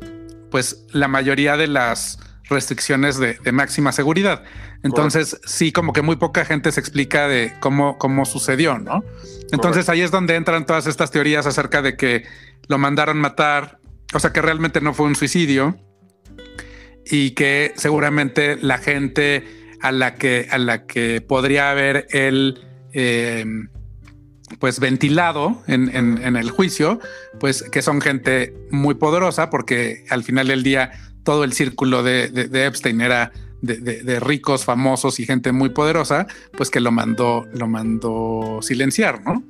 pues 0.51 0.86
la 0.91 1.08
mayoría 1.08 1.55
de 1.58 1.67
las 1.67 2.20
restricciones 2.50 3.17
de, 3.17 3.39
máxima 3.51 3.93
seguridad. 3.93 4.43
Entonces, 4.84 5.39
sí, 5.46 5.72
como 5.72 5.93
que 5.93 6.01
muy 6.01 6.17
poca 6.17 6.43
gente 6.43 6.72
se 6.72 6.79
explica 6.79 7.27
de 7.27 7.53
cómo, 7.62 7.98
cómo 7.98 8.25
sucedió, 8.25 8.77
¿no? 8.77 9.03
Entonces 9.51 9.88
ahí 9.89 10.01
es 10.01 10.12
donde 10.12 10.36
entran 10.36 10.65
todas 10.65 10.86
estas 10.88 11.12
teorías 11.12 11.46
acerca 11.46 11.81
de 11.81 11.96
que 11.96 12.25
lo 12.67 12.77
mandaron 12.77 13.17
matar, 13.17 13.79
o 14.13 14.20
sea, 14.20 14.34
que 14.34 14.41
realmente 14.41 14.82
no 14.82 14.94
fue 14.94 15.06
un 15.06 15.15
suicidio 15.15 15.77
y 17.06 17.32
que 17.32 17.74
seguramente 17.75 18.58
la 18.62 18.77
gente 18.77 19.46
a 19.82 19.91
la 19.91 20.15
que, 20.15 20.48
a 20.51 20.58
la 20.58 20.86
que 20.86 21.22
podría 21.22 21.72
haber 21.72 22.08
él 22.12 22.60
eh, 22.94 23.46
pues 24.60 24.80
ventilado 24.80 25.63
en, 25.68 26.36
el 26.36 26.51
juicio, 26.51 27.00
pues 27.39 27.63
que 27.63 27.82
son 27.82 28.01
gente 28.01 28.53
muy 28.70 28.96
poderosa, 28.96 29.50
porque 29.50 30.06
al 30.10 30.24
final 30.24 30.48
del 30.48 30.63
día 30.63 30.91
todo 31.24 31.44
el 31.44 31.53
círculo 31.53 32.03
de, 32.03 32.50
Epstein 32.53 33.01
era 33.01 33.32
de, 33.62 34.20
ricos, 34.20 34.65
famosos 34.65 35.20
y 35.20 35.25
gente 35.25 35.51
muy 35.51 35.70
poderosa, 35.70 36.27
pues 36.58 36.70
que 36.70 36.80
lo 36.80 36.91
mandó, 36.91 37.48
lo 37.53 37.68
mandó 37.68 38.60
silenciar, 38.62 39.24
¿no? 39.24 39.44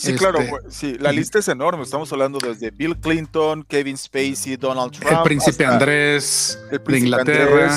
Sí, 0.00 0.14
claro, 0.14 0.40
este, 0.40 0.70
sí, 0.70 0.96
la 0.98 1.12
lista 1.12 1.38
es 1.40 1.48
enorme. 1.48 1.82
Estamos 1.82 2.10
hablando 2.10 2.38
desde 2.38 2.70
Bill 2.70 2.96
Clinton, 2.96 3.62
Kevin 3.64 3.98
Spacey, 3.98 4.56
Donald 4.56 4.92
Trump. 4.92 5.12
El 5.12 5.22
príncipe 5.24 5.66
Andrés 5.66 6.58
de 6.70 6.98
Inglaterra. 6.98 7.76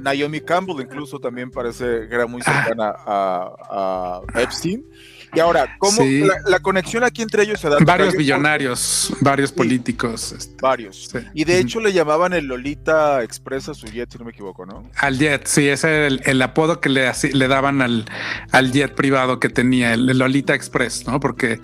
Naomi 0.00 0.40
Campbell 0.40 0.80
incluso 0.80 1.20
también 1.20 1.50
parece 1.50 2.08
que 2.08 2.14
era 2.14 2.26
muy 2.26 2.42
ah. 2.44 2.64
cercana 2.64 2.94
a, 3.06 4.20
Epstein. 4.34 4.84
Y 5.32 5.40
ahora, 5.40 5.76
¿cómo 5.78 6.02
la, 6.46 6.60
conexión 6.60 7.04
aquí 7.04 7.22
entre 7.22 7.44
ellos 7.44 7.60
se 7.60 7.68
da? 7.68 7.78
Varios 7.84 8.16
billonarios, 8.16 9.12
varios 9.20 9.52
políticos. 9.52 10.32
Este, 10.32 10.56
varios. 10.60 11.10
Y 11.34 11.44
de 11.44 11.58
hecho 11.58 11.80
le 11.80 11.92
llamaban 11.92 12.32
el 12.32 12.46
Lolita 12.46 13.22
Express 13.22 13.68
a 13.68 13.74
su 13.74 13.86
jet, 13.86 14.10
si 14.10 14.18
no 14.18 14.24
me 14.24 14.32
equivoco, 14.32 14.66
¿no? 14.66 14.90
Al 14.96 15.18
jet, 15.18 15.46
sí, 15.46 15.68
ese 15.68 16.06
es 16.06 16.20
el, 16.24 16.42
apodo 16.42 16.80
que 16.80 16.88
le, 16.88 17.10
le 17.32 17.48
daban 17.48 17.80
al, 17.80 18.06
al, 18.50 18.72
jet 18.72 18.94
privado 18.94 19.38
que 19.38 19.48
tenía, 19.48 19.94
el, 19.94 20.06
Lolita 20.06 20.54
Express, 20.54 21.06
¿no? 21.06 21.20
Porque 21.20 21.60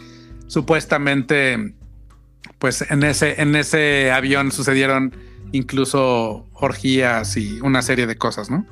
supuestamente, 0.47 1.75
pues 2.59 2.89
en 2.89 3.03
ese, 3.03 3.41
en 3.41 3.57
ese 3.57 4.13
avión 4.13 4.53
sucedieron 4.53 5.17
incluso 5.53 6.49
orgías 6.53 7.37
y 7.37 7.61
una 7.61 7.83
serie 7.83 8.07
de 8.07 8.17
cosas, 8.17 8.51
¿no? 8.51 8.65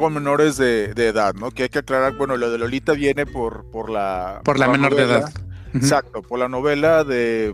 Con 0.00 0.14
menores 0.14 0.56
de, 0.56 0.86
edad, 0.96 1.34
¿no? 1.34 1.50
Que 1.50 1.64
hay 1.64 1.68
que 1.68 1.80
aclarar, 1.80 2.16
bueno, 2.16 2.36
lo 2.36 2.50
de 2.50 2.56
Lolita 2.56 2.94
viene 2.94 3.26
por, 3.26 3.70
por 3.70 3.90
la... 3.90 4.40
Por 4.44 4.58
la 4.58 4.66
menor 4.66 4.94
de 4.94 5.02
edad. 5.02 5.30
Exacto, 5.74 6.22
por 6.22 6.38
la 6.38 6.48
novela 6.48 7.04
de, 7.04 7.52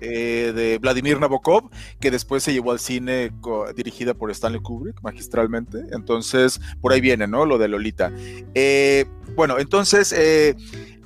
eh, 0.00 0.52
de 0.54 0.78
Vladimir 0.78 1.20
Nabokov, 1.20 1.68
que 2.00 2.10
después 2.10 2.42
se 2.42 2.54
llevó 2.54 2.72
al 2.72 2.78
cine 2.78 3.30
dirigida 3.76 4.14
por 4.14 4.30
Stanley 4.30 4.62
Kubrick 4.62 5.02
magistralmente. 5.02 5.84
Entonces, 5.92 6.60
por 6.80 6.92
ahí 6.92 7.02
viene, 7.02 7.26
¿no? 7.26 7.44
Lo 7.44 7.58
de 7.58 7.68
Lolita. 7.68 8.10
Eh, 8.54 9.04
bueno, 9.36 9.58
entonces, 9.58 10.14
eh, 10.16 10.56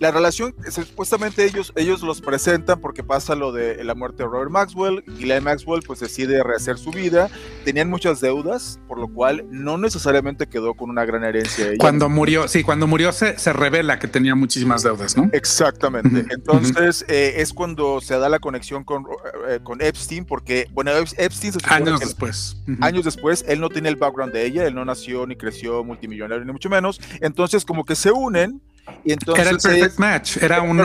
la 0.00 0.10
relación, 0.10 0.54
supuestamente 0.70 1.44
ellos, 1.44 1.72
ellos 1.76 2.02
los 2.02 2.20
presentan 2.20 2.80
porque 2.80 3.04
pasa 3.04 3.34
lo 3.34 3.52
de 3.52 3.82
la 3.84 3.94
muerte 3.94 4.24
de 4.24 4.28
Robert 4.28 4.50
Maxwell. 4.50 5.04
y 5.18 5.26
la 5.26 5.40
Maxwell 5.40 5.82
pues 5.82 6.00
decide 6.00 6.42
rehacer 6.42 6.78
su 6.78 6.90
vida. 6.90 7.30
Tenían 7.64 7.88
muchas 7.88 8.20
deudas, 8.20 8.80
por 8.88 8.98
lo 8.98 9.08
cual 9.08 9.44
no 9.50 9.78
necesariamente 9.78 10.48
quedó 10.48 10.74
con 10.74 10.90
una 10.90 11.04
gran 11.04 11.24
herencia. 11.24 11.68
Cuando 11.78 12.08
murió, 12.08 12.48
sí, 12.48 12.62
cuando 12.62 12.86
murió 12.86 13.12
se, 13.12 13.38
se 13.38 13.52
revela 13.52 13.98
que 13.98 14.08
tenía 14.08 14.34
muchísimas 14.34 14.82
deudas, 14.82 15.16
¿no? 15.16 15.30
Exactamente. 15.32 16.26
Entonces 16.30 17.04
eh, 17.08 17.34
es 17.36 17.52
cuando 17.52 18.00
se 18.00 18.18
da 18.18 18.28
la 18.28 18.40
conexión 18.40 18.84
con, 18.84 19.06
eh, 19.48 19.60
con 19.62 19.80
Epstein, 19.80 20.24
porque, 20.24 20.66
bueno, 20.72 20.90
Epstein 20.92 21.52
se 21.52 21.60
Años 21.66 22.00
después. 22.00 22.56
Años 22.80 23.04
después, 23.04 23.44
él 23.46 23.60
no 23.60 23.68
tiene 23.68 23.88
el 23.88 23.96
background 23.96 24.32
de 24.32 24.44
ella, 24.44 24.66
él 24.66 24.74
no 24.74 24.84
nació 24.84 25.26
ni 25.26 25.36
creció 25.36 25.84
multimillonario, 25.84 26.44
ni 26.44 26.52
mucho 26.52 26.68
menos. 26.68 27.00
Entonces 27.20 27.64
como 27.64 27.84
que 27.84 27.94
se 27.94 28.10
unen 28.10 28.60
era 29.04 29.50
el 29.50 29.58
perfect 29.58 29.98
match, 29.98 30.36
era 30.38 30.62
un, 30.62 30.76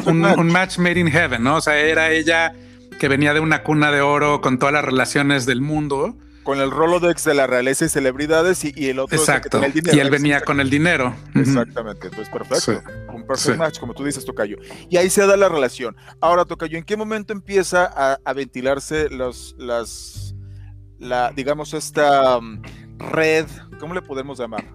match. 0.51 0.77
made 0.77 0.99
in 0.99 1.07
heaven, 1.07 1.43
¿no? 1.43 1.57
O 1.57 1.61
sea, 1.61 1.77
era 1.77 2.11
ella 2.11 2.53
que 2.99 3.07
venía 3.07 3.33
de 3.33 3.39
una 3.39 3.63
cuna 3.63 3.91
de 3.91 4.01
oro 4.01 4.41
con 4.41 4.59
todas 4.59 4.73
las 4.73 4.83
relaciones 4.83 5.45
del 5.45 5.61
mundo. 5.61 6.17
Con 6.43 6.59
el 6.59 6.71
Rolodex 6.71 7.25
de 7.25 7.33
la 7.33 7.47
realeza 7.47 7.85
y 7.85 7.89
celebridades 7.89 8.63
y, 8.65 8.89
el 8.89 8.99
otro 8.99 9.17
Exacto. 9.17 9.63
el 9.63 9.71
dinero. 9.71 9.95
Y 9.95 9.99
él 9.99 10.09
venía 10.09 10.41
con 10.41 10.59
el 10.59 10.69
dinero. 10.69 11.15
Exactamente, 11.35 12.07
entonces 12.07 12.29
perfecto. 12.29 12.81
Un 13.13 13.25
perfect 13.25 13.57
match, 13.57 13.79
como 13.79 13.93
tú 13.93 14.03
dices, 14.03 14.25
Tocayo. 14.25 14.57
Y 14.89 14.97
ahí 14.97 15.09
se 15.09 15.25
da 15.25 15.37
la 15.37 15.49
relación. 15.49 15.95
Ahora, 16.21 16.45
Tocayo, 16.45 16.77
¿en 16.77 16.83
qué 16.83 16.97
momento 16.97 17.33
empieza 17.33 17.85
a, 17.85 18.33
ventilarse 18.33 19.09
los, 19.09 19.55
las, 19.59 20.35
la, 20.97 21.31
digamos, 21.31 21.73
esta 21.73 22.39
mm, 22.39 22.61
red, 22.97 23.45
¿cómo 23.79 23.93
le 23.93 24.01
podemos 24.01 24.39
llamar? 24.39 24.65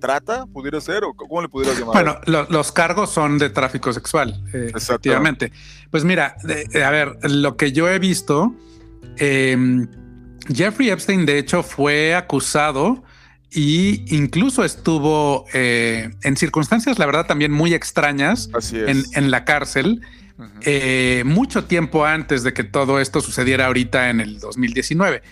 Trata, 0.00 0.46
pudiera 0.46 0.80
ser, 0.80 1.04
o 1.04 1.14
cómo 1.14 1.42
le 1.42 1.48
pudieras 1.48 1.78
llamar. 1.78 2.20
Bueno, 2.26 2.46
los 2.48 2.72
cargos 2.72 3.10
son 3.10 3.38
de 3.38 3.50
tráfico 3.50 3.92
sexual, 3.92 4.42
eh, 4.52 4.72
efectivamente. 4.74 5.52
Pues 5.90 6.04
mira, 6.04 6.36
a 6.84 6.90
ver, 6.90 7.16
lo 7.30 7.56
que 7.56 7.72
yo 7.72 7.88
he 7.88 7.98
visto, 7.98 8.54
em, 9.16 9.88
Jeffrey 10.52 10.90
Epstein, 10.90 11.26
de 11.26 11.38
hecho, 11.38 11.62
fue 11.62 12.14
acusado 12.14 13.02
y 13.52 14.04
incluso 14.14 14.64
estuvo 14.64 15.44
eh, 15.52 16.10
en 16.22 16.36
circunstancias, 16.36 16.98
la 16.98 17.06
verdad, 17.06 17.26
también 17.26 17.52
muy 17.52 17.74
extrañas 17.74 18.48
en, 18.72 19.30
la 19.30 19.44
cárcel. 19.44 20.00
Eh, 20.62 21.22
mucho 21.26 21.64
tiempo 21.64 22.06
antes 22.06 22.42
de 22.42 22.54
que 22.54 22.64
todo 22.64 22.98
esto 22.98 23.20
sucediera 23.20 23.66
ahorita 23.66 24.08
en 24.08 24.20
el 24.20 24.40
2019 24.40 25.22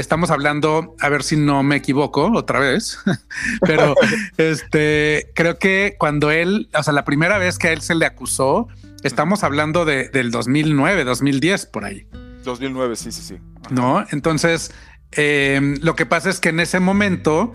estamos 0.00 0.30
hablando, 0.30 0.94
a 1.00 1.08
ver 1.08 1.22
si 1.22 1.36
no 1.36 1.62
me 1.62 1.76
equivoco 1.76 2.30
otra 2.34 2.60
vez, 2.60 2.98
pero 3.60 3.94
este 4.36 5.30
creo 5.34 5.58
que 5.58 5.96
cuando 5.98 6.30
él, 6.30 6.68
o 6.74 6.82
sea, 6.82 6.92
la 6.92 7.04
primera 7.04 7.38
vez 7.38 7.58
que 7.58 7.68
a 7.68 7.72
él 7.72 7.80
se 7.80 7.94
le 7.94 8.06
acusó, 8.06 8.68
estamos 9.02 9.44
hablando 9.44 9.84
de, 9.84 10.08
del 10.08 10.30
2009, 10.30 11.04
2010 11.04 11.66
por 11.66 11.84
ahí. 11.84 12.06
2009, 12.44 12.96
sí, 12.96 13.12
sí, 13.12 13.22
sí. 13.22 13.38
No, 13.70 14.04
entonces 14.10 14.72
em, 15.12 15.76
lo 15.82 15.96
que 15.96 16.06
pasa 16.06 16.30
es 16.30 16.40
que 16.40 16.50
en 16.50 16.60
ese 16.60 16.80
momento, 16.80 17.52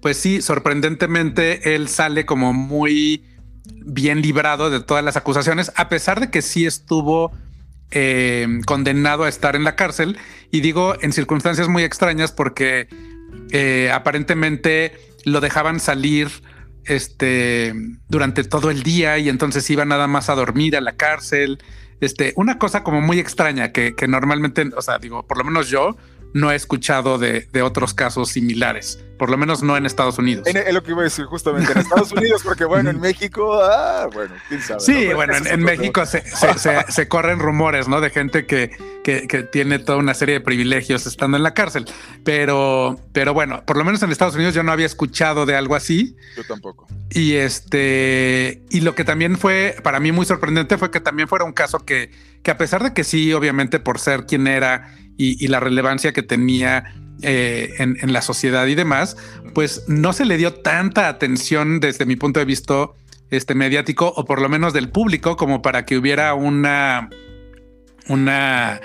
pues 0.00 0.16
sí, 0.16 0.42
sorprendentemente 0.42 1.74
él 1.74 1.88
sale 1.88 2.26
como 2.26 2.52
muy 2.52 3.24
bien 3.86 4.20
librado 4.20 4.70
de 4.70 4.80
todas 4.80 5.04
las 5.04 5.16
acusaciones, 5.16 5.72
a 5.76 5.88
pesar 5.88 6.20
de 6.20 6.30
que 6.30 6.42
sí 6.42 6.66
estuvo 6.66 7.32
eh, 7.90 8.46
condenado 8.66 9.24
a 9.24 9.28
estar 9.28 9.56
en 9.56 9.64
la 9.64 9.76
cárcel 9.76 10.18
y 10.50 10.60
digo 10.60 10.94
en 11.00 11.12
circunstancias 11.12 11.68
muy 11.68 11.82
extrañas 11.84 12.32
porque 12.32 12.88
eh, 13.50 13.90
aparentemente 13.92 14.92
lo 15.24 15.40
dejaban 15.40 15.80
salir 15.80 16.28
este 16.84 17.72
durante 18.08 18.44
todo 18.44 18.70
el 18.70 18.82
día 18.82 19.18
y 19.18 19.28
entonces 19.28 19.68
iba 19.70 19.84
nada 19.84 20.06
más 20.06 20.28
a 20.28 20.34
dormir 20.34 20.76
a 20.76 20.80
la 20.80 20.96
cárcel. 20.96 21.58
Este, 22.00 22.32
una 22.36 22.58
cosa 22.58 22.82
como 22.82 23.00
muy 23.00 23.18
extraña 23.18 23.72
que, 23.72 23.94
que 23.94 24.08
normalmente, 24.08 24.70
o 24.76 24.82
sea, 24.82 24.98
digo, 24.98 25.26
por 25.26 25.38
lo 25.38 25.44
menos 25.44 25.68
yo 25.70 25.96
no 26.34 26.50
he 26.50 26.56
escuchado 26.56 27.16
de, 27.16 27.46
otros 27.62 27.94
casos 27.94 28.30
similares, 28.30 28.98
por 29.18 29.30
lo 29.30 29.38
menos 29.38 29.62
no 29.62 29.76
en 29.76 29.86
Estados 29.86 30.18
Unidos. 30.18 30.46
Es 30.48 30.74
lo 30.74 30.82
que 30.82 30.90
iba 30.90 31.00
a 31.00 31.04
decir 31.04 31.24
justamente 31.26 31.72
en 31.72 31.78
Estados 31.86 32.12
Unidos, 32.12 32.42
porque 32.44 32.64
bueno, 32.64 32.90
en 32.90 33.00
México, 33.00 33.60
ah, 33.62 34.08
bueno, 34.12 34.34
quién 34.48 34.60
sabe. 34.60 34.80
Sí, 34.80 35.14
bueno, 35.14 35.32
en, 35.34 35.62
México 35.62 36.02
se, 36.04 37.08
corren 37.08 37.38
rumores, 37.38 37.86
¿no? 37.86 38.00
De 38.00 38.10
gente 38.10 38.46
que, 38.46 38.76
que, 39.04 39.48
tiene 39.52 39.78
toda 39.78 39.96
una 39.98 40.12
serie 40.12 40.34
de 40.34 40.40
privilegios 40.40 41.06
estando 41.06 41.36
en 41.36 41.44
la 41.44 41.54
cárcel, 41.54 41.86
pero, 42.24 42.98
pero 43.12 43.32
bueno, 43.32 43.64
por 43.64 43.76
lo 43.76 43.84
menos 43.84 44.02
en 44.02 44.10
Estados 44.10 44.34
Unidos 44.34 44.54
yo 44.54 44.64
no 44.64 44.72
había 44.72 44.86
escuchado 44.86 45.46
de 45.46 45.54
algo 45.54 45.76
así. 45.76 46.16
Yo 46.36 46.42
tampoco. 46.42 46.88
Y 47.10 47.34
este, 47.34 48.64
y 48.70 48.80
lo 48.80 48.96
que 48.96 49.04
también 49.04 49.38
fue 49.38 49.76
para 49.84 50.00
mí 50.00 50.10
muy 50.10 50.26
sorprendente 50.26 50.78
fue 50.78 50.90
que 50.90 50.98
también 50.98 51.28
fuera 51.28 51.44
un 51.44 51.52
caso 51.52 51.78
que, 51.78 52.10
que 52.42 52.50
a 52.50 52.58
pesar 52.58 52.82
de 52.82 52.92
que 52.92 53.04
sí, 53.04 53.32
obviamente 53.32 53.78
por 53.78 54.00
ser 54.00 54.26
quien 54.26 54.48
era 54.48 54.96
y, 55.16 55.46
la 55.48 55.60
relevancia 55.60 56.12
que 56.12 56.22
tenía 56.22 56.94
eh, 57.22 57.74
en, 57.78 58.12
la 58.12 58.22
sociedad 58.22 58.66
y 58.66 58.74
demás, 58.74 59.16
pues 59.54 59.84
no 59.88 60.12
se 60.12 60.24
le 60.24 60.36
dio 60.36 60.54
tanta 60.54 61.08
atención 61.08 61.80
desde 61.80 62.06
mi 62.06 62.16
punto 62.16 62.40
de 62.40 62.46
vista 62.46 62.88
este 63.30 63.54
mediático 63.54 64.12
o 64.16 64.24
por 64.24 64.40
lo 64.40 64.48
menos 64.48 64.72
del 64.72 64.90
público 64.90 65.36
como 65.36 65.62
para 65.62 65.84
que 65.84 65.96
hubiera 65.96 66.34
una 66.34 67.08
una 68.08 68.80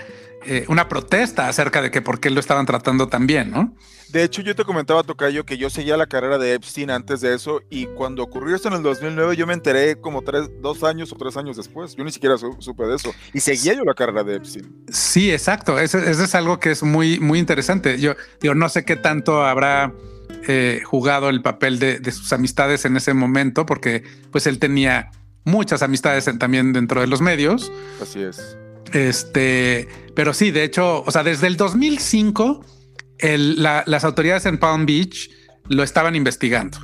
eh, 0.46 0.66
una 0.68 0.88
protesta 0.88 1.48
acerca 1.48 1.82
de 1.82 1.92
que 1.92 2.02
por 2.02 2.20
qué 2.20 2.30
lo 2.30 2.40
estaban 2.40 2.66
tratando 2.66 3.08
tan 3.08 3.28
bien, 3.28 3.52
¿no? 3.52 3.76
De 4.10 4.24
hecho, 4.24 4.42
yo 4.42 4.56
te 4.56 4.66
comentaba, 4.66 5.04
Tocayo, 5.04 5.46
que 5.46 5.58
yo 5.58 5.70
seguía 5.70 5.96
la 5.96 6.08
carrera 6.08 6.40
de 6.40 6.54
Epstein 6.56 6.90
antes 6.90 7.22
de 7.22 7.36
eso 7.36 7.62
y 7.70 7.86
cuando 7.86 8.24
ocurrió 8.24 8.56
esto 8.56 8.68
en 8.68 8.74
el 8.74 8.82
2009 8.82 9.36
yo 9.36 9.46
me 9.46 9.54
enteré 9.54 9.98
como 9.98 10.24
tres, 10.24 10.50
dos 10.62 10.84
años 10.84 11.12
o 11.12 11.16
tres 11.16 11.38
años 11.38 11.58
después. 11.58 11.96
Yo 11.96 12.04
ni 12.04 12.12
siquiera 12.12 12.36
supe 12.38 12.86
de 12.86 12.96
eso 12.96 13.14
y 13.34 13.40
seguía 13.40 13.76
yo 13.76 13.84
la 13.84 13.94
carrera 13.94 14.24
de 14.24 14.38
Epstein. 14.38 14.86
Sí, 14.88 15.32
exacto. 15.32 15.78
Eso, 15.78 16.00
es 16.00 16.34
algo 16.34 16.60
que 16.60 16.72
es 16.72 16.82
muy, 16.82 17.20
muy 17.20 17.38
interesante. 17.38 18.00
Yo 18.00 18.16
digo, 18.42 18.56
no 18.56 18.68
sé 18.70 18.84
qué 18.84 18.96
tanto 18.96 19.46
habrá 19.46 19.94
eh, 20.48 20.82
jugado 20.86 21.30
el 21.30 21.44
papel 21.44 21.78
de, 21.78 22.12
sus 22.12 22.34
amistades 22.34 22.86
en 22.86 22.98
ese 22.98 23.14
momento 23.14 23.68
porque 23.68 24.04
pues 24.32 24.48
él 24.48 24.58
tenía 24.58 25.12
muchas 25.44 25.84
amistades 25.84 26.28
también 26.40 26.74
dentro 26.74 27.02
de 27.02 27.08
los 27.08 27.22
medios. 27.22 27.72
Así 28.02 28.24
es. 28.24 28.58
Este, 28.94 29.88
pero 30.16 30.34
sí, 30.34 30.52
de 30.52 30.64
hecho, 30.64 31.04
o 31.06 31.12
sea, 31.12 31.24
desde 31.24 31.48
el 31.48 31.58
2005 31.58 32.66
las 33.22 34.04
autoridades 34.06 34.46
en 34.46 34.58
Palm 34.58 34.86
Beach 34.86 35.30
lo 35.68 35.84
estaban 35.84 36.16
investigando, 36.16 36.80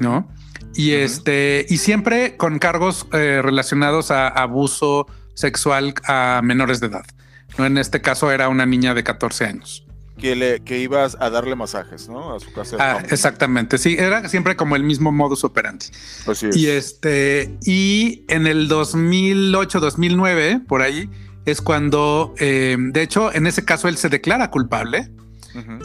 ¿no? 0.00 0.28
Y 0.74 0.92
este, 0.92 1.66
y 1.68 1.78
siempre 1.78 2.36
con 2.36 2.58
cargos 2.58 3.06
eh, 3.12 3.40
relacionados 3.42 4.10
a 4.10 4.28
abuso 4.28 5.06
sexual 5.34 5.94
a 6.06 6.40
menores 6.42 6.80
de 6.80 6.88
edad. 6.88 7.04
¿no? 7.58 7.66
En 7.66 7.78
este 7.78 8.00
caso 8.00 8.32
era 8.32 8.48
una 8.48 8.66
niña 8.66 8.94
de 8.94 9.04
14 9.04 9.44
años. 9.44 9.86
Que, 10.18 10.36
le, 10.36 10.60
que 10.60 10.78
ibas 10.78 11.16
a 11.20 11.28
darle 11.28 11.56
masajes, 11.56 12.08
¿no? 12.08 12.34
A 12.34 12.40
su 12.40 12.52
casa. 12.52 12.76
Ah, 12.78 13.02
exactamente. 13.10 13.78
Sí, 13.78 13.96
era 13.98 14.28
siempre 14.28 14.56
como 14.56 14.76
el 14.76 14.84
mismo 14.84 15.10
modus 15.10 15.42
operandi. 15.44 15.86
Y 16.54 16.66
este, 16.68 17.58
y 17.64 18.24
en 18.28 18.46
el 18.46 18.68
2008, 18.68 19.80
2009, 19.80 20.60
por 20.68 20.82
ahí, 20.82 21.10
es 21.44 21.60
cuando, 21.60 22.34
eh, 22.38 22.76
de 22.78 23.02
hecho, 23.02 23.32
en 23.32 23.46
ese 23.46 23.64
caso 23.64 23.88
él 23.88 23.96
se 23.96 24.08
declara 24.08 24.50
culpable. 24.50 25.10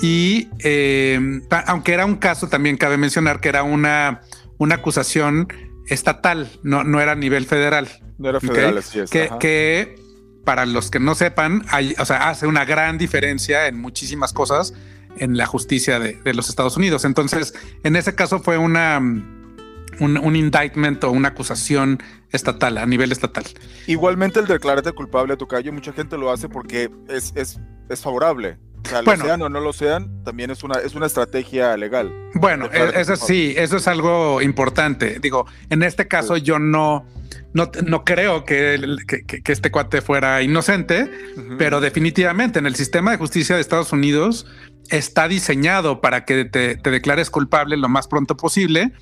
Y 0.02 0.50
eh, 0.64 1.42
aunque 1.68 1.94
era 1.94 2.04
un 2.04 2.16
caso, 2.16 2.48
también 2.48 2.76
cabe 2.76 2.98
mencionar 2.98 3.40
que 3.40 3.50
era 3.50 3.62
una, 3.62 4.22
una 4.58 4.76
acusación 4.76 5.48
estatal, 5.88 6.50
no, 6.64 6.84
no 6.84 7.00
era 7.00 7.12
a 7.12 7.16
nivel 7.16 7.46
federal. 7.46 7.88
No 8.18 8.30
era 8.30 8.40
federal, 8.40 8.80
así 8.80 9.00
es. 9.00 9.12
Que, 9.12 9.96
para 10.44 10.66
los 10.66 10.90
que 10.90 11.00
no 11.00 11.14
sepan, 11.14 11.64
hay, 11.70 11.94
o 12.00 12.06
sea, 12.06 12.30
hace 12.30 12.48
una 12.48 12.66
gran 12.66 12.98
diferencia 12.98 13.68
en 13.68 13.80
muchísimas 13.80 14.34
cosas 14.34 14.74
en 15.18 15.38
la 15.38 15.46
justicia 15.46 16.00
de, 16.00 16.18
los 16.34 16.50
Estados 16.50 16.76
Unidos. 16.76 17.06
Entonces, 17.06 17.54
en 17.84 17.96
ese 17.96 18.16
caso 18.16 18.40
fue 18.40 18.58
una 18.58 19.00
un, 20.00 20.36
indictment 20.36 21.04
o 21.04 21.12
una 21.12 21.30
acusación 21.30 22.02
estatal, 22.32 22.78
a 22.78 22.86
nivel 22.86 23.12
estatal. 23.12 23.46
Igualmente 23.88 24.40
el 24.40 24.48
declararte 24.48 24.92
culpable 24.92 25.34
a 25.34 25.38
tu 25.38 25.48
calle, 25.48 25.72
mucha 25.72 25.94
gente 25.94 26.18
lo 26.18 26.32
hace 26.32 26.50
porque 26.50 26.90
es, 27.08 27.34
es, 27.36 27.60
es 27.90 28.02
favorable. 28.02 28.58
O 28.86 28.90
sea, 28.90 29.02
lo 29.02 29.16
sean 29.18 29.42
o 29.42 29.50
no 29.50 29.60
lo 29.60 29.74
sean, 29.74 30.24
también 30.24 30.52
es 30.52 30.64
una, 30.64 30.80
es 30.80 30.96
una 30.96 31.06
estrategia 31.06 31.76
legal. 31.78 32.12
Bueno, 32.34 32.70
e, 32.72 33.00
eso 33.00 33.16
sí, 33.16 33.54
eso 33.58 33.78
es 33.78 33.88
algo 33.88 34.42
importante. 34.42 35.20
Digo, 35.20 35.46
en 35.70 35.84
este 35.84 36.08
caso 36.08 36.38
yo 36.38 36.60
no, 36.60 37.06
no, 37.54 37.72
no 37.86 38.04
creo 38.04 38.46
que, 38.46 38.80
que, 39.28 39.52
este 39.52 39.72
cuate 39.72 40.02
fuera 40.02 40.42
inocente, 40.42 41.10
pero 41.58 41.82
definitivamente 41.82 42.60
en 42.60 42.66
el 42.66 42.76
sistema 42.76 43.12
de 43.12 43.18
justicia 43.18 43.56
de 43.56 43.62
Estados 43.62 43.92
Unidos 43.92 44.46
está 44.90 45.28
diseñado 45.28 46.02
para 46.02 46.26
que 46.26 46.46
te, 46.46 46.76
declares 46.76 47.30
culpable 47.30 47.78
lo 47.78 47.90
más 47.90 48.08
pronto 48.08 48.38
posible. 48.38 48.94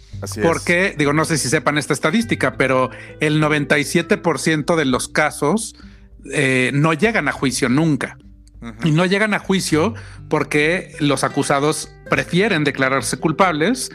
porque, 0.42 0.96
digo, 0.98 1.14
no 1.14 1.26
sé 1.26 1.38
si 1.38 1.50
sepan 1.50 1.78
esta 1.78 1.94
estadística, 1.94 2.58
pero 2.58 2.90
el 3.20 3.42
97% 3.42 4.76
de 4.76 4.86
los 4.86 5.08
casos 5.08 5.76
eh, 6.32 6.72
no 6.74 6.94
llegan 6.94 7.28
a 7.28 7.32
juicio 7.32 7.70
nunca. 7.70 8.18
Y 8.84 8.92
no 8.92 9.06
llegan 9.06 9.34
a 9.34 9.40
juicio 9.40 9.94
porque 10.30 10.96
los 11.00 11.24
acusados 11.24 11.92
prefieren 12.10 12.64
declararse 12.64 13.18
culpables, 13.18 13.92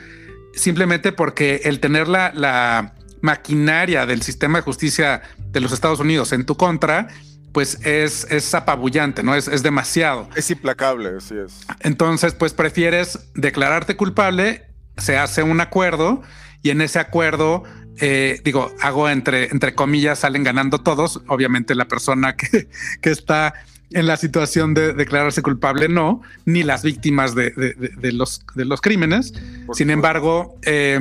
simplemente 0.55 1.13
porque 1.13 1.63
el 1.65 1.81
tener 1.81 2.09
la, 2.09 2.33
la 2.35 2.95
maquinaria 3.23 4.07
del 4.07 4.23
sistema 4.23 4.59
de 4.59 4.63
justicia 4.63 5.23
de 5.39 5.61
los 5.61 5.73
Estados 5.73 6.01
Unidos 6.01 6.33
en 6.33 6.45
tu 6.47 6.57
contra, 6.57 7.09
pues 7.53 7.85
es, 7.85 8.27
es 8.31 8.55
apabullante, 8.55 9.23
¿no? 9.23 9.35
Es, 9.35 9.49
es 9.49 9.63
demasiado. 9.63 10.29
Es 10.35 10.51
implacable, 10.51 11.11
así 11.17 11.35
es. 11.37 11.61
Entonces, 11.81 12.35
pues 12.35 12.55
prefieres 12.55 13.31
declararte 13.35 13.97
culpable, 13.97 14.67
se 14.97 15.17
hace 15.17 15.43
un 15.43 15.61
acuerdo 15.61 16.23
y 16.63 16.71
en 16.71 16.81
ese 16.81 16.99
acuerdo, 16.99 17.65
eh, 17.99 18.41
digo, 18.45 18.73
hago 18.81 19.09
entre, 19.09 19.51
entre 19.51 19.75
comillas, 19.75 20.21
salen 20.21 20.45
ganando 20.45 20.79
todos. 20.79 21.21
Obviamente 21.29 21.75
la 21.75 21.89
persona 21.89 22.37
que, 22.37 22.69
que 23.01 23.11
está 23.11 23.55
en 23.95 24.07
la 24.07 24.17
situación 24.17 24.75
de 24.75 24.93
declararse 24.93 25.43
culpable 25.43 25.89
no, 25.89 26.23
ni 26.45 26.63
las 26.63 26.83
víctimas 26.83 27.35
de, 27.35 27.51
de, 27.51 28.13
los, 28.13 28.45
de 28.55 28.65
los 28.65 28.81
crímenes. 28.81 29.35
Sin 29.73 29.91
embargo, 29.91 30.57
eh, 30.63 30.99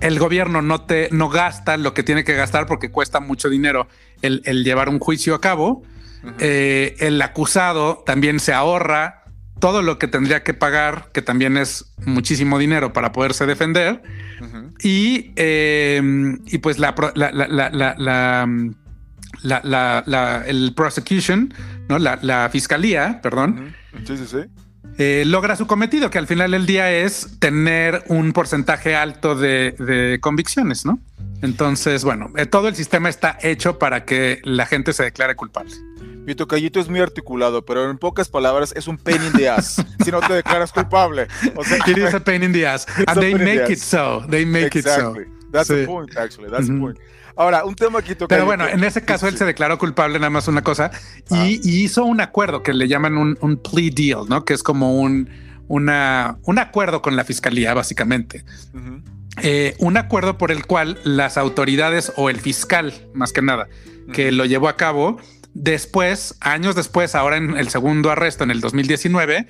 el 0.00 0.18
gobierno 0.18 0.62
no 0.62 0.82
te 0.82 1.08
no 1.12 1.28
gasta 1.28 1.76
lo 1.76 1.94
que 1.94 2.02
tiene 2.02 2.24
que 2.24 2.34
gastar 2.34 2.66
porque 2.66 2.90
cuesta 2.90 3.20
mucho 3.20 3.48
dinero 3.48 3.86
el, 4.22 4.42
llevar 4.64 4.88
un 4.88 4.98
juicio 4.98 5.34
a 5.34 5.40
cabo. 5.40 5.82
Eh, 6.38 6.96
el 7.00 7.20
acusado 7.20 8.02
también 8.06 8.38
se 8.40 8.52
ahorra 8.52 9.24
todo 9.60 9.82
lo 9.82 9.98
que 9.98 10.08
tendría 10.08 10.42
que 10.42 10.54
pagar, 10.54 11.10
que 11.12 11.22
también 11.22 11.56
es 11.56 11.94
muchísimo 12.04 12.58
dinero 12.58 12.92
para 12.92 13.12
poderse 13.12 13.46
defender. 13.46 14.02
y, 14.82 15.32
em, 15.36 16.40
y, 16.46 16.58
pues 16.58 16.80
la, 16.80 16.94
la, 19.44 20.44
el 20.46 20.72
prosecution, 20.74 21.54
¿no? 21.88 21.98
La, 21.98 22.48
fiscalía, 22.50 23.20
perdón. 23.22 23.74
Sí, 24.04 24.16
sí, 24.16 24.26
sí 24.26 24.38
eh, 24.98 25.24
logra 25.26 25.56
su 25.56 25.66
cometido, 25.66 26.10
que 26.10 26.18
al 26.18 26.26
final 26.26 26.50
del 26.50 26.66
día 26.66 26.90
es 26.90 27.38
tener 27.38 28.04
un 28.08 28.32
porcentaje 28.32 28.94
alto 28.94 29.34
de, 29.34 30.18
convicciones, 30.20 30.84
¿no? 30.84 30.98
Entonces, 31.40 32.04
bueno, 32.04 32.30
eh, 32.36 32.46
todo 32.46 32.68
el 32.68 32.76
sistema 32.76 33.08
está 33.08 33.38
hecho 33.42 33.78
para 33.78 34.04
que 34.04 34.40
la 34.44 34.66
gente 34.66 34.92
se 34.92 35.04
declare 35.04 35.34
culpable. 35.34 35.72
Mi 36.24 36.36
tocallito 36.36 36.78
es 36.78 36.88
muy 36.88 37.00
articulado, 37.00 37.64
pero 37.64 37.90
en 37.90 37.98
pocas 37.98 38.28
palabras 38.28 38.72
es 38.76 38.86
un 38.86 38.96
pain 38.96 39.20
in 39.24 39.32
the 39.32 39.48
ass. 39.48 39.84
si 40.04 40.10
no 40.12 40.20
te 40.20 40.34
declaras 40.34 40.72
culpable. 40.72 41.26
O 41.56 41.64
sea, 41.64 41.78
it 41.86 41.98
is 41.98 42.14
a 42.14 42.20
pain 42.20 42.44
in 42.44 42.52
the 42.52 42.64
ass. 42.64 42.86
And 43.08 43.18
they 43.18 43.34
make 43.34 43.72
it 43.72 43.78
so. 43.78 44.24
They 44.28 44.46
make 44.46 44.78
it 44.78 44.86
so. 44.86 45.16
That's 45.52 45.68
the 45.68 45.86
point, 45.86 46.16
actually. 46.16 46.50
That's 46.50 46.66
the 46.66 46.78
point. 46.78 46.98
Ahora, 47.36 47.64
un 47.64 47.74
tema 47.74 48.00
aquí 48.00 48.14
Pero 48.14 48.44
bueno, 48.44 48.68
en 48.68 48.84
ese 48.84 49.04
caso 49.04 49.26
él 49.26 49.36
se 49.36 49.44
declaró 49.44 49.78
culpable, 49.78 50.18
nada 50.18 50.30
más 50.30 50.48
una 50.48 50.62
cosa, 50.62 50.90
y, 51.30 51.34
ah. 51.34 51.60
hizo 51.62 52.04
un 52.04 52.20
acuerdo 52.20 52.62
que 52.62 52.74
le 52.74 52.88
llaman 52.88 53.16
un, 53.16 53.38
un, 53.40 53.56
plea 53.56 53.90
deal, 53.94 54.28
¿no? 54.28 54.44
Que 54.44 54.52
es 54.52 54.62
como 54.62 55.00
un, 55.00 55.30
una, 55.68 56.38
un 56.42 56.58
acuerdo 56.58 57.00
con 57.00 57.16
la 57.16 57.24
fiscalía, 57.24 57.72
básicamente. 57.72 58.44
Eh, 59.42 59.74
un 59.78 59.96
acuerdo 59.96 60.36
por 60.36 60.50
el 60.50 60.66
cual 60.66 60.98
las 61.04 61.38
autoridades 61.38 62.12
o 62.16 62.28
el 62.28 62.38
fiscal, 62.38 62.92
más 63.14 63.32
que 63.32 63.40
nada, 63.40 63.68
que 64.12 64.30
lo 64.30 64.44
llevó 64.44 64.68
a 64.68 64.76
cabo, 64.76 65.18
después, 65.54 66.36
años 66.40 66.74
después, 66.74 67.14
ahora 67.14 67.38
en 67.38 67.56
el 67.56 67.68
segundo 67.68 68.10
arresto, 68.10 68.44
en 68.44 68.50
el 68.50 68.60
2019, 68.60 69.46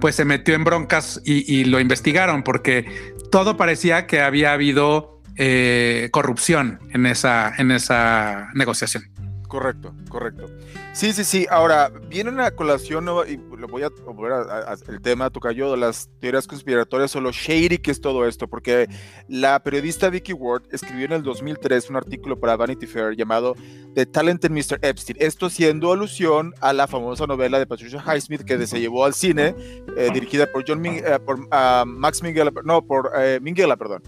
pues 0.00 0.16
se 0.16 0.26
metió 0.26 0.54
en 0.54 0.64
broncas 0.64 1.22
y, 1.24 1.50
y, 1.50 1.64
lo 1.64 1.80
investigaron 1.80 2.42
porque 2.42 3.14
todo 3.30 3.56
parecía 3.56 4.06
que 4.06 4.20
había 4.20 4.52
habido 4.52 5.11
eh, 5.36 6.08
corrupción 6.12 6.80
en 6.92 7.06
esa, 7.06 7.52
en 7.56 7.70
esa 7.70 8.50
negociación. 8.54 9.04
Correcto, 9.52 9.94
correcto. 10.08 10.46
Sí, 10.94 11.12
sí, 11.12 11.24
sí. 11.24 11.46
Ahora, 11.50 11.92
viene 12.08 12.30
una 12.30 12.52
colación 12.52 13.04
y 13.28 13.36
lo 13.36 13.68
voy 13.68 13.82
a 13.82 13.90
volver 13.90 14.32
al 14.32 15.02
tema, 15.02 15.28
Tocayo, 15.28 15.70
de 15.70 15.76
las 15.76 16.08
teorías 16.20 16.46
conspiratorias 16.46 17.14
o 17.16 17.20
lo 17.20 17.32
shady 17.32 17.76
que 17.76 17.90
es 17.90 18.00
todo 18.00 18.26
esto, 18.26 18.48
porque 18.48 18.88
la 19.28 19.62
periodista 19.62 20.08
Vicky 20.08 20.32
Ward 20.32 20.62
escribió 20.72 21.04
en 21.04 21.12
el 21.12 21.22
2003 21.22 21.90
un 21.90 21.96
artículo 21.96 22.40
para 22.40 22.56
Vanity 22.56 22.86
Fair 22.86 23.14
llamado 23.14 23.54
The 23.94 24.06
Talented 24.06 24.50
Mr. 24.50 24.78
Epstein. 24.80 25.18
Esto 25.20 25.50
siendo 25.50 25.92
alusión 25.92 26.54
a 26.62 26.72
la 26.72 26.86
famosa 26.86 27.26
novela 27.26 27.58
de 27.58 27.66
Patricia 27.66 28.02
Highsmith 28.02 28.44
que 28.44 28.66
se 28.66 28.80
llevó 28.80 29.04
al 29.04 29.12
cine, 29.12 29.54
eh, 29.98 30.08
dirigida 30.14 30.50
por 30.50 30.64
John 30.66 30.82
eh, 30.86 31.02
por 31.26 31.46
Max 31.86 32.22
Minghella, 32.22 32.50
no, 32.64 32.86
por 32.86 33.12
Minghella, 33.42 33.76
perdón 33.76 34.02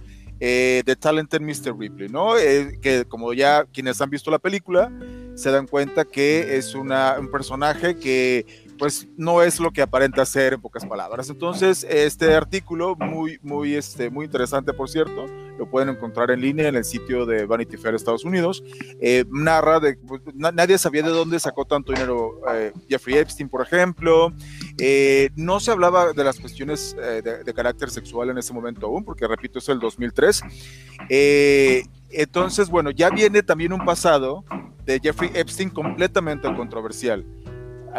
eh, 0.47 0.83
The 0.85 0.95
Talented 0.97 1.41
Mr. 1.41 1.75
Ripley, 1.75 2.11
¿no? 2.11 2.37
Eh, 2.37 2.79
que 2.83 3.07
como 3.07 3.33
ya 3.33 3.65
quienes 3.65 3.99
han 4.03 4.11
visto 4.11 4.31
la 4.31 4.39
película 4.39 4.93
se 5.37 5.51
dan 5.51 5.67
cuenta 5.67 6.05
que 6.05 6.59
es 6.59 6.75
una, 6.75 7.17
un 7.19 7.31
personaje 7.31 7.97
que 7.97 8.64
pues 8.79 9.09
no 9.17 9.43
es 9.43 9.61
lo 9.61 9.71
que 9.71 9.83
aparenta 9.83 10.25
ser 10.25 10.55
en 10.55 10.61
pocas 10.61 10.85
palabras. 10.85 11.31
Entonces, 11.31 11.87
este 11.89 12.35
artículo, 12.35 12.97
muy, 12.97 13.39
muy, 13.43 13.75
este, 13.75 14.11
muy 14.11 14.27
interesante, 14.27 14.73
por 14.73 14.89
cierto, 14.89 15.27
lo 15.59 15.71
pueden 15.71 15.89
encontrar 15.89 16.31
en 16.31 16.41
línea 16.41 16.69
en 16.69 16.75
el 16.75 16.85
sitio 16.85 17.27
de 17.27 17.47
Vanity 17.47 17.77
Fair 17.77 17.95
Estados 17.95 18.25
Unidos. 18.25 18.63
Eh, 19.01 19.25
narra 19.31 19.81
de, 19.81 19.97
pues, 19.97 20.23
nadie 20.35 20.79
sabía 20.79 21.03
de 21.03 21.11
dónde 21.11 21.39
sacó 21.39 21.65
tanto 21.65 21.93
dinero 21.93 22.41
eh, 22.53 22.73
Jeffrey 22.89 23.17
Epstein, 23.17 23.49
por 23.49 23.63
ejemplo. 23.63 24.33
Eh, 24.79 25.31
no 25.37 25.61
se 25.61 25.71
hablaba 25.71 26.13
de 26.13 26.25
las 26.25 26.41
cuestiones 26.41 26.97
de, 26.97 27.55
carácter 27.55 27.89
sexual 27.89 28.31
en 28.31 28.39
ese 28.39 28.53
momento 28.53 28.87
aún, 28.87 29.05
porque 29.05 29.29
repito, 29.29 29.61
es 29.61 29.69
el 29.69 29.79
2003. 29.79 30.43
entonces, 32.11 32.69
bueno, 32.69 32.91
ya 32.91 33.11
viene 33.11 33.45
también 33.45 33.73
un 33.73 33.85
pasado 33.85 34.45
de 34.85 34.99
Jeffrey 35.01 35.31
Epstein 35.35 35.71
completamente 35.71 36.53
controversial 36.57 37.25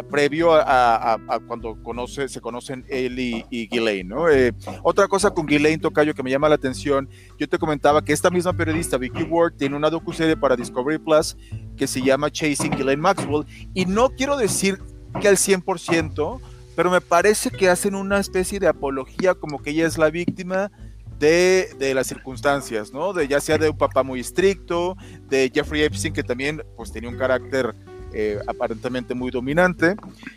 previo 0.02 0.52
a, 0.52 1.18
cuando 1.46 1.76
se 2.06 2.40
conocen 2.40 2.84
él 2.88 3.18
y, 3.18 3.44
y 3.50 4.04
¿no? 4.04 4.28
Eh, 4.28 4.52
otra 4.82 5.08
cosa 5.08 5.30
con 5.30 5.46
Ghislaine 5.46 5.80
Tocayo 5.80 6.14
que 6.14 6.22
me 6.22 6.30
llama 6.30 6.48
la 6.48 6.54
atención, 6.54 7.08
yo 7.38 7.48
te 7.48 7.58
comentaba 7.58 8.02
que 8.04 8.12
esta 8.12 8.30
misma 8.30 8.52
periodista, 8.52 8.98
Vicky 8.98 9.22
Ward, 9.22 9.54
tiene 9.54 9.76
una 9.76 9.90
docuserie 9.90 10.36
para 10.36 10.56
Discovery 10.56 10.98
Plus 10.98 11.36
que 11.76 11.86
se 11.86 12.02
llama 12.02 12.30
Chasing 12.30 12.70
Ghislaine 12.70 13.00
Maxwell, 13.00 13.46
y 13.74 13.86
no 13.86 14.10
quiero 14.10 14.36
decir 14.36 14.78
que 15.20 15.28
al 15.28 15.36
100%, 15.36 16.40
pero 16.74 16.90
me 16.90 17.00
parece 17.00 17.50
que 17.50 17.68
hacen 17.68 17.94
una 17.94 18.18
especie 18.18 18.60
de 18.60 18.68
apología 18.68 19.34
como 19.34 19.62
que 19.62 19.70
ella 19.70 19.86
es 19.86 19.96
la 19.96 20.10
víctima 20.10 20.70
de, 21.18 21.70
de, 21.78 21.94
las 21.94 22.06
circunstancias, 22.06 22.92
¿no? 22.92 23.14
De 23.14 23.26
ya 23.26 23.40
sea 23.40 23.56
de 23.56 23.70
un 23.70 23.78
papá 23.78 24.02
muy 24.02 24.20
estricto, 24.20 24.96
de 25.28 25.50
Jeffrey 25.52 25.82
Epstein 25.82 26.12
que 26.12 26.22
también 26.22 26.62
pues 26.76 26.92
tenía 26.92 27.08
un 27.08 27.16
carácter 27.16 27.74
eh, 28.18 28.38
aparentemente 28.46 29.14
muy 29.14 29.30
dominante. 29.30 29.94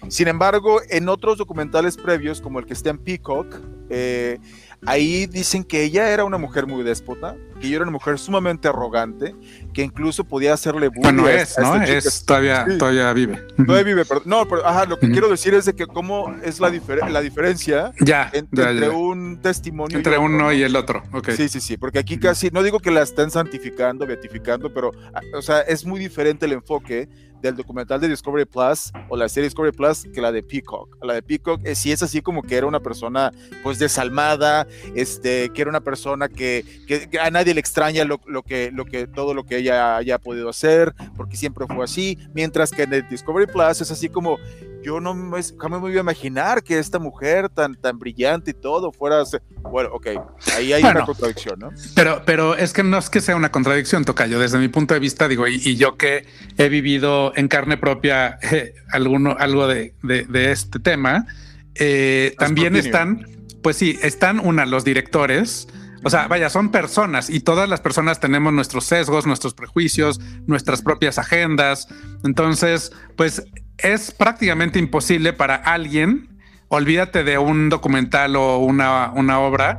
Sin 0.10 0.28
embargo, 0.28 0.82
en 0.90 1.08
otros 1.08 1.38
documentales 1.38 1.96
previos, 1.96 2.42
como 2.42 2.60
el 2.60 2.66
que 2.66 2.74
está 2.74 2.90
en 2.90 2.98
Peacock, 2.98 3.56
eh, 3.90 4.38
Ahí 4.86 5.26
dicen 5.28 5.64
que 5.64 5.84
ella 5.84 6.10
era 6.10 6.24
una 6.24 6.38
mujer 6.38 6.66
muy 6.66 6.84
déspota, 6.84 7.36
que 7.60 7.68
ella 7.68 7.78
era 7.78 7.84
una 7.84 7.92
mujer 7.92 8.18
sumamente 8.18 8.68
arrogante, 8.68 9.36
que 9.74 9.84
incluso 9.84 10.24
podía 10.24 10.54
hacerle 10.54 10.88
bullying. 10.88 11.02
Bueno, 11.02 11.28
es, 11.28 11.58
¿no? 11.58 11.82
Es, 11.82 12.26
todavía, 12.26 12.66
todavía 12.78 13.12
vive. 13.14 13.46
Todavía 13.58 13.84
vive, 13.84 14.06
pero 14.06 14.22
no, 14.26 14.48
pero 14.48 14.66
ajá, 14.66 14.86
lo 14.86 14.98
que 15.00 15.10
quiero 15.10 15.30
decir 15.30 15.54
es 15.54 15.66
de 15.66 15.74
que 15.74 15.88
cómo 15.88 16.36
es 16.44 16.60
la, 16.60 16.72
la 17.10 17.22
diferencia 17.22 17.92
ya, 18.00 18.30
entre, 18.34 18.90
un 18.90 19.42
testimonio 19.42 19.98
entre 19.98 20.18
uno 20.18 20.52
y 20.52 20.64
el 20.64 20.76
otro. 20.76 21.04
Okay. 21.12 21.36
Sí, 21.36 21.50
sí, 21.50 21.60
sí, 21.60 21.78
porque 21.78 22.00
aquí 22.00 22.18
casi, 22.18 22.50
no 22.52 22.64
digo 22.64 22.80
que 22.80 22.92
la 22.92 23.02
estén 23.02 23.32
santificando, 23.32 24.06
beatificando, 24.06 24.74
pero, 24.74 24.92
ah, 25.14 25.22
o 25.36 25.42
sea, 25.42 25.62
es 25.62 25.86
muy 25.86 26.00
diferente 26.00 26.46
el 26.46 26.54
enfoque 26.54 27.10
del 27.42 27.56
documental 27.56 28.02
de 28.02 28.10
Discovery 28.10 28.46
Plus 28.46 28.92
o 29.08 29.18
la 29.18 29.30
serie 29.30 29.48
Discovery 29.48 29.76
Plus 29.76 30.06
que 30.14 30.22
la 30.22 30.32
de 30.32 30.44
Peacock. 30.44 30.98
La 31.04 31.14
de 31.14 31.22
Peacock 31.22 31.62
eh, 31.64 31.76
sí 31.76 31.92
es 31.92 32.04
así 32.04 32.22
como 32.22 32.44
que 32.44 32.56
era 32.56 32.68
una 32.68 32.80
persona 32.80 33.32
pues 33.64 33.80
desalmada, 33.80 34.68
este, 34.96 35.50
que 35.50 35.62
era 35.62 35.70
una 35.70 35.82
persona 35.82 36.28
que, 36.28 36.66
que, 36.88 37.20
a 37.20 37.32
nadie 37.32 37.49
le 37.54 37.60
extraña 37.60 38.06
lo, 38.06 38.20
lo, 38.26 38.44
que, 38.44 38.72
lo 38.72 38.86
que, 38.86 39.08
todo 39.08 39.34
lo 39.34 39.46
que 39.46 39.58
ella 39.58 39.98
haya 39.98 40.18
podido 40.18 40.50
hacer, 40.50 40.94
porque 41.16 41.38
siempre 41.38 41.66
fue 41.68 41.84
así, 41.84 42.18
mientras 42.34 42.72
que 42.72 42.84
en 42.84 42.94
el 42.94 43.08
Discovery 43.08 43.48
Plus 43.48 43.82
es 43.82 43.92
así 43.92 44.10
como 44.10 44.38
yo 44.82 45.00
no 45.00 45.14
me, 45.14 45.42
jamás 45.58 45.82
me 45.82 45.90
iba 45.90 46.00
a 46.00 46.04
imaginar 46.04 46.64
que 46.64 46.80
esta 46.80 47.00
mujer 47.00 47.50
tan, 47.50 47.76
tan 47.76 48.00
brillante 48.00 48.52
y 48.52 48.54
todo 48.54 48.92
fuera... 48.92 49.24
Bueno, 49.62 49.90
ok, 49.94 50.08
ahí 50.56 50.74
hay 50.74 50.84
una 50.84 51.06
contradicción, 51.06 51.60
¿no? 51.60 51.70
Pero, 51.96 52.24
pero 52.26 52.56
es 52.56 52.74
que 52.74 52.84
no 52.84 52.98
es 52.98 53.10
que 53.10 53.22
sea 53.22 53.36
una 53.36 53.52
contradicción, 53.52 54.06
Tocayo. 54.06 54.40
Desde 54.40 54.58
mi 54.58 54.70
punto 54.70 54.94
de 54.94 55.00
vista, 55.00 55.28
digo, 55.28 55.48
y, 55.48 55.76
yo 55.76 55.98
que 55.98 56.26
he 56.58 56.70
vivido 56.70 57.34
en 57.36 57.48
carne 57.48 57.78
propia 57.78 58.40
eh, 58.52 58.74
alguno, 58.92 59.36
algo 59.38 59.68
de, 59.68 59.94
de, 60.02 60.52
este 60.52 60.80
tema, 60.80 61.28
eh, 61.76 62.36
también 62.38 62.76
están, 62.76 63.28
pues 63.62 63.76
sí, 63.76 64.00
están 64.02 64.40
una, 64.40 64.66
los 64.66 64.86
directores, 64.86 65.68
o 66.04 66.10
sea, 66.10 66.28
vaya, 66.28 66.50
son 66.50 66.72
personas 66.72 67.30
y 67.30 67.42
todas 67.42 67.68
las 67.68 67.82
personas 67.82 68.20
tenemos 68.20 68.54
nuestros 68.54 68.86
sesgos, 68.86 69.26
nuestros 69.26 69.54
prejuicios, 69.54 70.20
nuestras 70.48 70.82
propias 70.82 71.18
agendas. 71.18 71.88
Entonces, 72.24 72.92
pues 73.16 73.44
es 73.78 74.12
prácticamente 74.12 74.80
imposible 74.80 75.34
para 75.34 75.56
alguien, 75.56 76.40
olvídate 76.70 77.24
de 77.24 77.38
un 77.38 77.70
documental 77.70 78.36
o 78.36 78.60
una, 78.60 79.12
una 79.12 79.40
obra, 79.40 79.78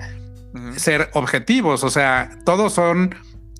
ser 0.76 1.10
objetivos. 1.14 1.84
O 1.84 1.90
sea, 1.90 2.30
todos 2.44 2.74
son 2.74 3.14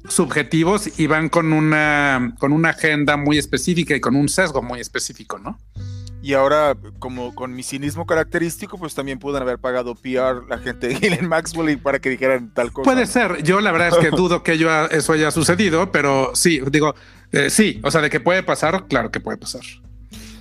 subjetivos 0.09 0.99
y 0.99 1.07
van 1.07 1.29
con 1.29 1.53
una, 1.53 2.35
con 2.39 2.53
una 2.53 2.71
agenda 2.71 3.17
muy 3.17 3.39
específica 3.39 3.95
y 3.95 4.01
con 4.01 4.17
un 4.17 4.29
sesgo 4.29 4.63
muy 4.63 4.81
específico, 4.81 5.39
¿no? 5.39 5.59
Y 6.23 6.35
ahora, 6.35 6.77
como 6.99 7.35
con 7.35 7.55
mi 7.55 7.63
cinismo 7.63 8.07
característico, 8.07 8.79
pues 8.79 8.95
también 8.95 9.19
pueden 9.19 9.41
haber 9.43 9.59
pagado 9.59 9.95
PR 9.95 10.47
la 10.49 10.59
gente 10.59 10.89
de 10.89 10.95
Gillen 10.97 11.29
Maxwell 11.29 11.79
para 11.79 11.99
que 11.99 12.11
dijeran 12.11 12.53
tal 12.53 12.73
cosa. 12.73 12.91
Puede 12.91 13.07
ser. 13.07 13.43
Yo 13.43 13.61
la 13.61 13.73
verdad 13.73 13.89
es 13.89 13.99
que 13.99 14.11
dudo 14.17 14.43
que 14.43 14.59
eso 14.91 15.13
haya 15.13 15.31
sucedido, 15.31 15.91
pero 15.91 16.33
sí, 16.35 16.61
digo, 16.71 16.95
eh, 17.33 17.49
sí, 17.49 17.81
o 17.83 17.91
sea, 17.91 18.01
de 18.03 18.11
que 18.11 18.21
puede 18.21 18.43
pasar, 18.43 18.87
claro 18.87 19.11
que 19.11 19.21
puede 19.21 19.39
pasar. 19.39 19.63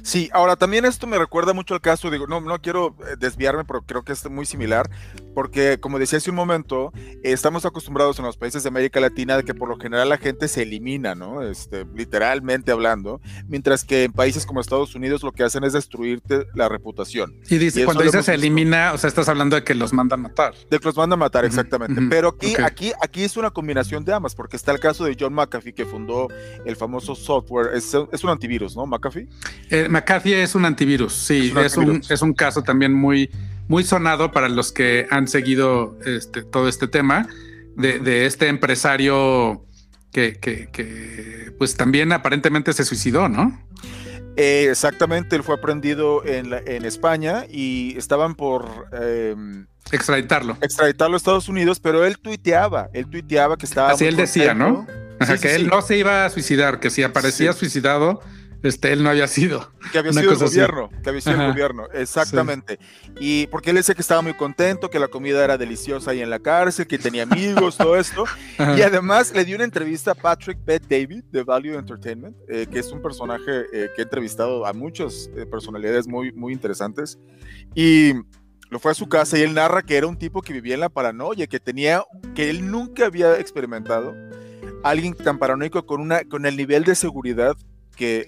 Sí, 0.02 0.30
ahora 0.34 0.56
también 0.56 0.86
esto 0.86 1.08
me 1.08 1.18
recuerda 1.18 1.54
mucho 1.54 1.74
al 1.74 1.82
caso, 1.82 2.10
digo, 2.10 2.28
no, 2.28 2.42
no 2.42 2.62
quiero 2.62 2.96
eh, 3.02 3.16
desviarme, 3.18 3.66
pero 3.66 3.82
creo 3.82 4.04
que 4.04 4.14
es 4.14 4.30
muy 4.30 4.46
similar, 4.46 4.90
porque 5.34 5.80
como 5.80 6.00
decía 6.00 6.18
hace 6.18 6.30
un 6.30 6.36
momento, 6.36 6.92
estamos 7.24 7.66
acostumbrados 7.66 8.20
en 8.20 8.26
los 8.26 8.38
países 8.38 8.64
de 8.64 8.70
América 8.70 9.00
Latina 9.00 9.38
de 9.38 9.44
que 9.44 9.54
por 9.54 9.70
lo 9.70 9.78
general 9.78 10.10
la 10.10 10.18
gente 10.18 10.48
se 10.48 10.64
elimina, 10.64 11.16
¿no? 11.16 11.42
Este, 11.42 11.86
literalmente 11.96 12.72
hablando, 12.72 13.22
mientras 13.48 13.84
que 13.84 14.06
en 14.06 14.12
países 14.12 14.46
como 14.46 14.62
Estados 14.62 14.96
Unidos 14.96 15.24
lo 15.24 15.32
que 15.32 15.44
hacen 15.44 15.64
es 15.64 15.74
destruirte 15.74 16.46
la 16.56 16.70
reputación. 16.70 17.36
Y 17.50 17.58
dice, 17.58 17.86
cuando 17.86 18.04
dices 18.04 18.26
se 18.26 18.34
elimina, 18.34 18.94
o 18.94 18.98
sea, 18.98 19.08
estás 19.08 19.30
hablando 19.30 19.56
de 19.56 19.64
que 19.64 19.76
los 19.76 19.94
mandan 19.94 20.22
matar. 20.22 20.54
De 20.70 20.80
que 20.80 20.86
los 20.86 20.98
mandan 20.98 21.20
matar, 21.20 21.46
exactamente. 21.46 22.02
Pero 22.10 22.30
aquí, 22.30 22.54
aquí, 22.64 22.92
aquí 23.02 23.24
es 23.24 23.38
una 23.38 23.52
combinación 23.52 24.06
de 24.06 24.14
ambas, 24.14 24.36
porque 24.36 24.56
está 24.56 24.72
el 24.72 24.80
caso 24.80 25.06
de 25.06 25.16
John 25.20 25.34
McAfee, 25.34 25.74
que 25.74 25.86
fundó 25.86 26.28
el 26.66 26.76
famoso 26.76 27.16
software, 27.16 27.76
es, 27.76 27.94
un 27.94 28.30
antivirus, 28.30 28.76
¿no? 28.76 28.86
McAfee. 28.86 29.28
Eh, 29.70 29.88
McAfee 29.90 30.42
es 30.44 30.56
un 30.56 30.66
antivirus, 30.66 31.14
sí, 31.14 31.54
es 31.64 31.78
un, 31.78 32.02
es 32.10 32.22
un, 32.22 32.34
caso 32.34 32.64
también 32.64 32.94
muy, 32.94 33.30
muy 33.68 33.84
sonado 33.84 34.32
para 34.32 34.50
los 34.50 34.72
que 34.72 35.08
han 35.10 35.28
seguido 35.28 35.98
este, 36.06 36.44
todo 36.44 36.68
este 36.68 36.88
tema 36.88 37.28
de, 37.76 38.26
este 38.26 38.48
empresario 38.48 39.66
que, 40.12 41.52
pues 41.58 41.76
también 41.76 42.12
aparentemente 42.12 42.74
se 42.74 42.86
suicidó, 42.86 43.30
¿no? 43.30 43.60
Eh, 44.36 44.68
exactamente, 44.70 45.36
él 45.36 45.44
fue 45.44 45.56
aprendido 45.56 46.26
en, 46.26 46.54
en 46.54 46.86
España 46.86 47.46
y 47.50 47.98
estaban 47.98 48.36
por... 48.36 48.88
Em, 48.94 49.66
extraditarlo. 49.92 50.58
Extraditarlo 50.62 51.16
a 51.16 51.18
Estados 51.18 51.50
Unidos, 51.50 51.80
pero 51.80 52.06
él 52.06 52.18
tuiteaba, 52.20 52.90
él 52.94 53.08
tuiteaba 53.10 53.58
que 53.58 53.66
estaba... 53.66 53.92
Así 53.92 54.06
él 54.06 54.16
decía, 54.16 54.54
¿no? 54.54 54.88
que 55.42 55.56
él 55.56 55.68
no 55.68 55.82
se 55.82 55.98
iba 55.98 56.26
a 56.26 56.30
suicidar, 56.30 56.80
que 56.80 56.90
si 56.90 57.04
aparecía 57.04 57.54
suicidado 57.54 58.22
este, 58.62 58.92
él 58.92 59.04
no 59.04 59.10
había 59.10 59.28
sido. 59.28 59.72
Que 59.92 60.00
había 60.00 60.12
sido 60.12 60.32
el 60.32 60.38
gobierno, 60.38 60.90
que 61.02 61.10
había 61.10 61.22
sido 61.22 61.42
el 61.42 61.52
gobierno, 61.52 61.88
exactamente. 61.94 62.80
Y 63.20 63.48
porque 63.48 63.70
él 63.70 63.78
decía 63.78 63.96
que 63.96 64.02
estaba 64.02 64.22
muy 64.22 64.34
contento, 64.34 64.90
que 64.90 65.00
la 65.00 65.08
comida 65.08 65.44
era 65.44 65.58
deliciosa 65.58 66.12
ahí 66.12 66.22
en 66.22 66.30
la 66.30 66.40
cárcel, 66.40 66.86
que 66.88 66.98
tenía 66.98 67.24
amigos, 67.24 67.78
todo 67.78 67.96
esto. 67.96 68.26
Y 68.78 68.82
además 68.82 69.34
le 69.34 69.46
dio 69.46 69.56
una 69.56 69.66
entrevista 69.66 70.12
a 70.12 70.16
Patrick 70.16 70.64
Beth 70.64 70.86
David 70.88 71.24
de 71.32 71.44
Value 71.44 71.78
Entertainment, 71.78 72.36
eh, 72.50 72.68
que 72.70 72.80
es 72.80 72.92
un 72.92 73.02
personaje 73.02 73.66
eh, 73.72 73.90
que 73.96 74.02
ha 74.02 74.04
entrevistado 74.04 74.66
a 74.66 74.74
muchas 74.74 75.30
eh, 75.36 75.46
personalidades 75.46 76.08
muy, 76.08 76.32
muy 76.34 76.54
interesantes. 76.54 77.18
Y 77.74 78.14
lo 78.70 78.80
fue 78.80 78.92
a 78.92 78.96
su 78.96 79.08
casa 79.08 79.38
y 79.38 79.42
él 79.42 79.54
narra 79.54 79.82
que 79.82 79.98
era 79.98 80.08
un 80.08 80.18
tipo 80.18 80.42
que 80.42 80.54
vivía 80.54 80.76
en 80.76 80.82
la 80.82 80.90
paranoia, 80.90 81.48
que 81.48 81.60
tenía, 81.60 82.04
que 82.36 82.50
él 82.50 82.70
nunca 82.70 83.06
había 83.06 83.40
experimentado 83.40 84.14
alguien 84.84 85.14
tan 85.14 85.38
paranoico 85.38 85.86
con, 85.86 86.02
una, 86.02 86.24
con 86.24 86.46
el 86.46 86.56
nivel 86.56 86.84
de 86.84 86.96
seguridad 86.96 87.56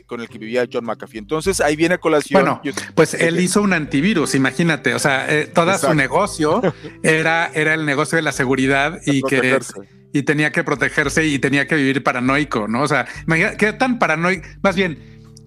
con 0.05 0.21
el 0.21 0.29
que 0.29 0.37
vivía 0.37 0.67
John 0.71 0.85
McAfee. 0.85 1.19
Entonces 1.19 1.61
ahí 1.61 1.75
viene 1.75 1.95
a 1.95 1.97
colación. 1.97 2.43
Bueno, 2.43 2.61
pues 2.95 3.13
él 3.13 3.39
hizo 3.39 3.61
un 3.61 3.73
antivirus, 3.73 4.35
imagínate. 4.35 4.93
O 4.93 4.99
sea, 4.99 5.25
eh, 5.29 5.47
todo 5.47 5.77
su 5.77 5.93
negocio 5.93 6.61
era, 7.03 7.51
era 7.53 7.73
el 7.73 7.85
negocio 7.85 8.15
de 8.15 8.21
la 8.21 8.31
seguridad 8.31 8.99
y 9.05 9.21
que 9.23 9.59
y 10.13 10.23
tenía 10.23 10.51
que 10.51 10.63
protegerse 10.63 11.25
y 11.25 11.39
tenía 11.39 11.67
que 11.67 11.75
vivir 11.75 12.03
paranoico, 12.03 12.67
¿no? 12.67 12.81
O 12.81 12.87
sea, 12.87 13.07
imagínate, 13.25 13.57
¿qué 13.57 13.73
tan 13.73 13.97
paranoico? 13.97 14.45
Más 14.61 14.75
bien, 14.75 14.99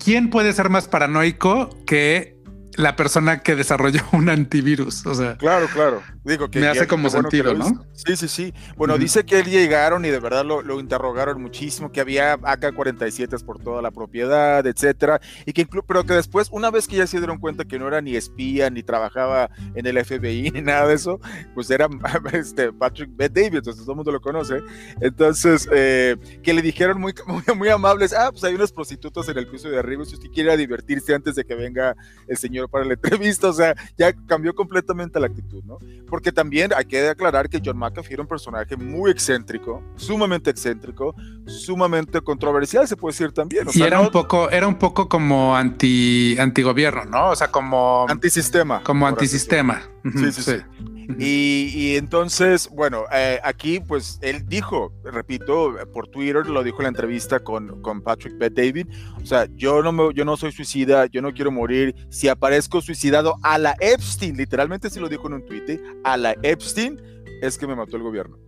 ¿quién 0.03 0.31
puede 0.31 0.53
ser 0.55 0.71
más 0.71 0.89
paranoico 0.89 1.69
que 1.85 2.34
la 2.77 2.97
persona 2.97 3.41
que 3.41 3.57
desarrolló 3.57 4.01
un 4.13 4.29
antivirus. 4.29 5.07
O 5.07 5.15
sea, 5.15 5.37
claro, 5.37 5.67
claro. 5.73 6.03
Digo 6.25 6.51
que 6.51 6.61
me 6.61 6.69
hace 6.69 6.87
como 6.87 7.11
sentido, 7.11 7.55
¿no? 7.55 7.85
Sí, 7.93 8.17
sí, 8.17 8.29
sí. 8.29 8.55
Bueno, 8.77 8.97
dice 8.97 9.25
que 9.25 9.41
él 9.41 9.47
llegaron 9.47 10.05
y 10.05 10.09
de 10.09 10.21
verdad 10.21 10.45
lo, 10.45 10.63
lo 10.63 10.81
interrogaron 10.81 11.41
muchísimo, 11.41 11.93
que 11.93 12.01
había 12.01 12.35
AK-47 12.35 13.45
por 13.45 13.59
toda 13.59 13.83
la 13.83 13.91
propiedad, 13.91 14.67
etcétera, 14.67 15.21
y 15.45 15.53
que 15.53 15.67
pero 15.87 16.05
que 16.05 16.15
después, 16.15 16.49
una 16.51 16.71
vez 16.71 16.87
que 16.87 16.97
ya 16.97 17.07
se 17.07 17.19
dieron 17.19 17.39
cuenta 17.39 17.65
que 17.65 17.79
no 17.79 17.89
era 17.89 18.01
ni 18.01 18.17
espía 18.17 18.71
ni 18.71 18.83
trabajaba 18.83 19.51
en 19.75 19.87
el 19.87 20.03
FBI 20.03 20.51
ni 20.55 20.63
nada 20.63 20.87
de 20.87 20.95
eso, 20.95 21.21
pues 21.55 21.71
era 21.71 21.89
este 22.33 22.73
Patrick 22.73 23.11
B. 23.15 23.29
David, 23.29 23.57
entonces 23.57 23.83
todo 23.83 23.93
el 23.93 23.97
mundo 23.97 24.13
lo 24.13 24.21
conoce. 24.21 24.63
Entonces, 25.01 25.69
eh, 25.73 26.17
que 26.43 26.55
le 26.55 26.63
dijeron 26.63 27.01
muy, 27.01 27.15
muy, 27.27 27.43
muy 27.57 27.69
amables, 27.69 28.13
ah, 28.13 28.31
pues 28.31 28.45
hay 28.45 28.55
unos 28.55 28.73
prostitutos 28.73 29.29
en 29.29 29.39
el 29.39 29.49
piso 29.49 29.69
de 29.69 29.79
arriba, 29.79 30.05
si 30.05 30.15
usted 30.15 30.31
quiere 30.31 30.57
divertirse 30.57 31.15
antes 31.15 31.35
de 31.35 31.45
que 31.45 31.55
venga 31.55 31.97
el 32.29 32.37
señor 32.37 32.64
para 32.69 32.85
la 32.85 32.95
entrevista, 32.95 33.49
o 33.49 33.53
sea, 33.53 33.75
ya 33.97 34.13
cambió 34.27 34.55
completamente 34.55 35.19
la 35.21 35.27
actitud, 35.27 35.63
¿no? 35.65 35.79
Porque 36.09 36.33
también 36.33 36.73
hay 36.75 36.85
que 36.85 37.09
aclarar 37.09 37.49
que 37.49 37.61
John 37.65 37.79
McAfee 37.79 38.15
era 38.15 38.23
un 38.23 38.29
personaje 38.29 38.77
muy 38.77 39.11
excéntrico, 39.11 39.83
sumamente 39.97 40.51
excéntrico, 40.51 41.15
sumamente 41.47 42.21
controversial, 42.21 42.87
se 42.87 42.97
puede 42.97 43.13
decir 43.13 43.33
también. 43.33 43.67
y 43.73 43.83
era 43.83 44.01
un 44.01 44.11
poco, 44.11 44.51
era 44.51 44.67
un 44.67 44.79
poco 44.79 45.09
como 45.09 45.57
anti, 45.57 46.37
antigobierno, 46.39 47.05
¿no? 47.05 47.31
O 47.31 47.37
sea, 47.37 47.51
como 47.51 48.07
antisistema. 48.09 48.83
Como 48.83 49.07
antisistema. 49.07 49.83
sí, 50.05 50.33
sí. 50.33 50.43
sí. 50.43 50.94
Y, 51.19 51.97
entonces, 51.97 52.69
bueno, 52.71 53.05
eh, 53.13 53.41
aquí 53.43 53.81
pues 53.81 54.19
él 54.23 54.47
dijo, 54.47 54.93
repito, 55.05 55.75
por 55.93 56.09
Twitter, 56.09 56.47
lo 56.47 56.63
dijo 56.63 56.79
en 56.79 56.85
la 56.85 56.89
entrevista 56.89 57.41
con, 57.41 57.83
con 57.83 58.03
Patrick 58.03 58.39
Bet 58.39 58.55
David, 58.55 58.87
o 59.23 59.27
sea, 59.27 59.47
yo 59.55 59.83
no, 59.83 59.93
me, 59.93 60.15
yo 60.15 60.25
no 60.25 60.37
soy 60.37 60.53
suicida, 60.53 61.07
yo 61.07 61.23
no 61.23 61.33
quiero 61.33 61.51
morir, 61.51 61.95
si 62.11 62.29
aparezco 62.29 62.81
suicidado 62.81 63.37
a 63.43 63.59
la 63.59 63.77
Epstein, 63.81 64.37
literalmente 64.37 64.91
sí 64.91 65.01
lo 65.01 65.09
dijo 65.09 65.27
en 65.27 65.35
un 65.35 65.47
tweet, 65.47 65.65
¿eh? 65.69 65.81
a 66.05 66.17
la 66.17 66.35
Epstein, 66.43 67.01
es 67.43 67.59
que 67.59 67.67
me 67.67 67.77
mató 67.77 67.97
el 67.97 68.03
gobierno. 68.03 68.39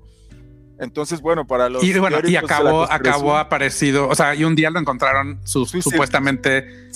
Entonces, 0.78 1.20
bueno, 1.22 1.46
para 1.46 1.68
los. 1.68 1.82
Y 1.82 1.98
bueno, 1.98 2.18
y 2.22 2.36
acabó, 2.36 2.82
acabó 2.82 3.36
aparecido. 3.36 4.08
O 4.08 4.14
sea, 4.14 4.34
y 4.34 4.44
un 4.44 4.54
día 4.54 4.70
lo 4.70 4.78
encontraron 4.78 5.40
supuestamente 5.44 6.90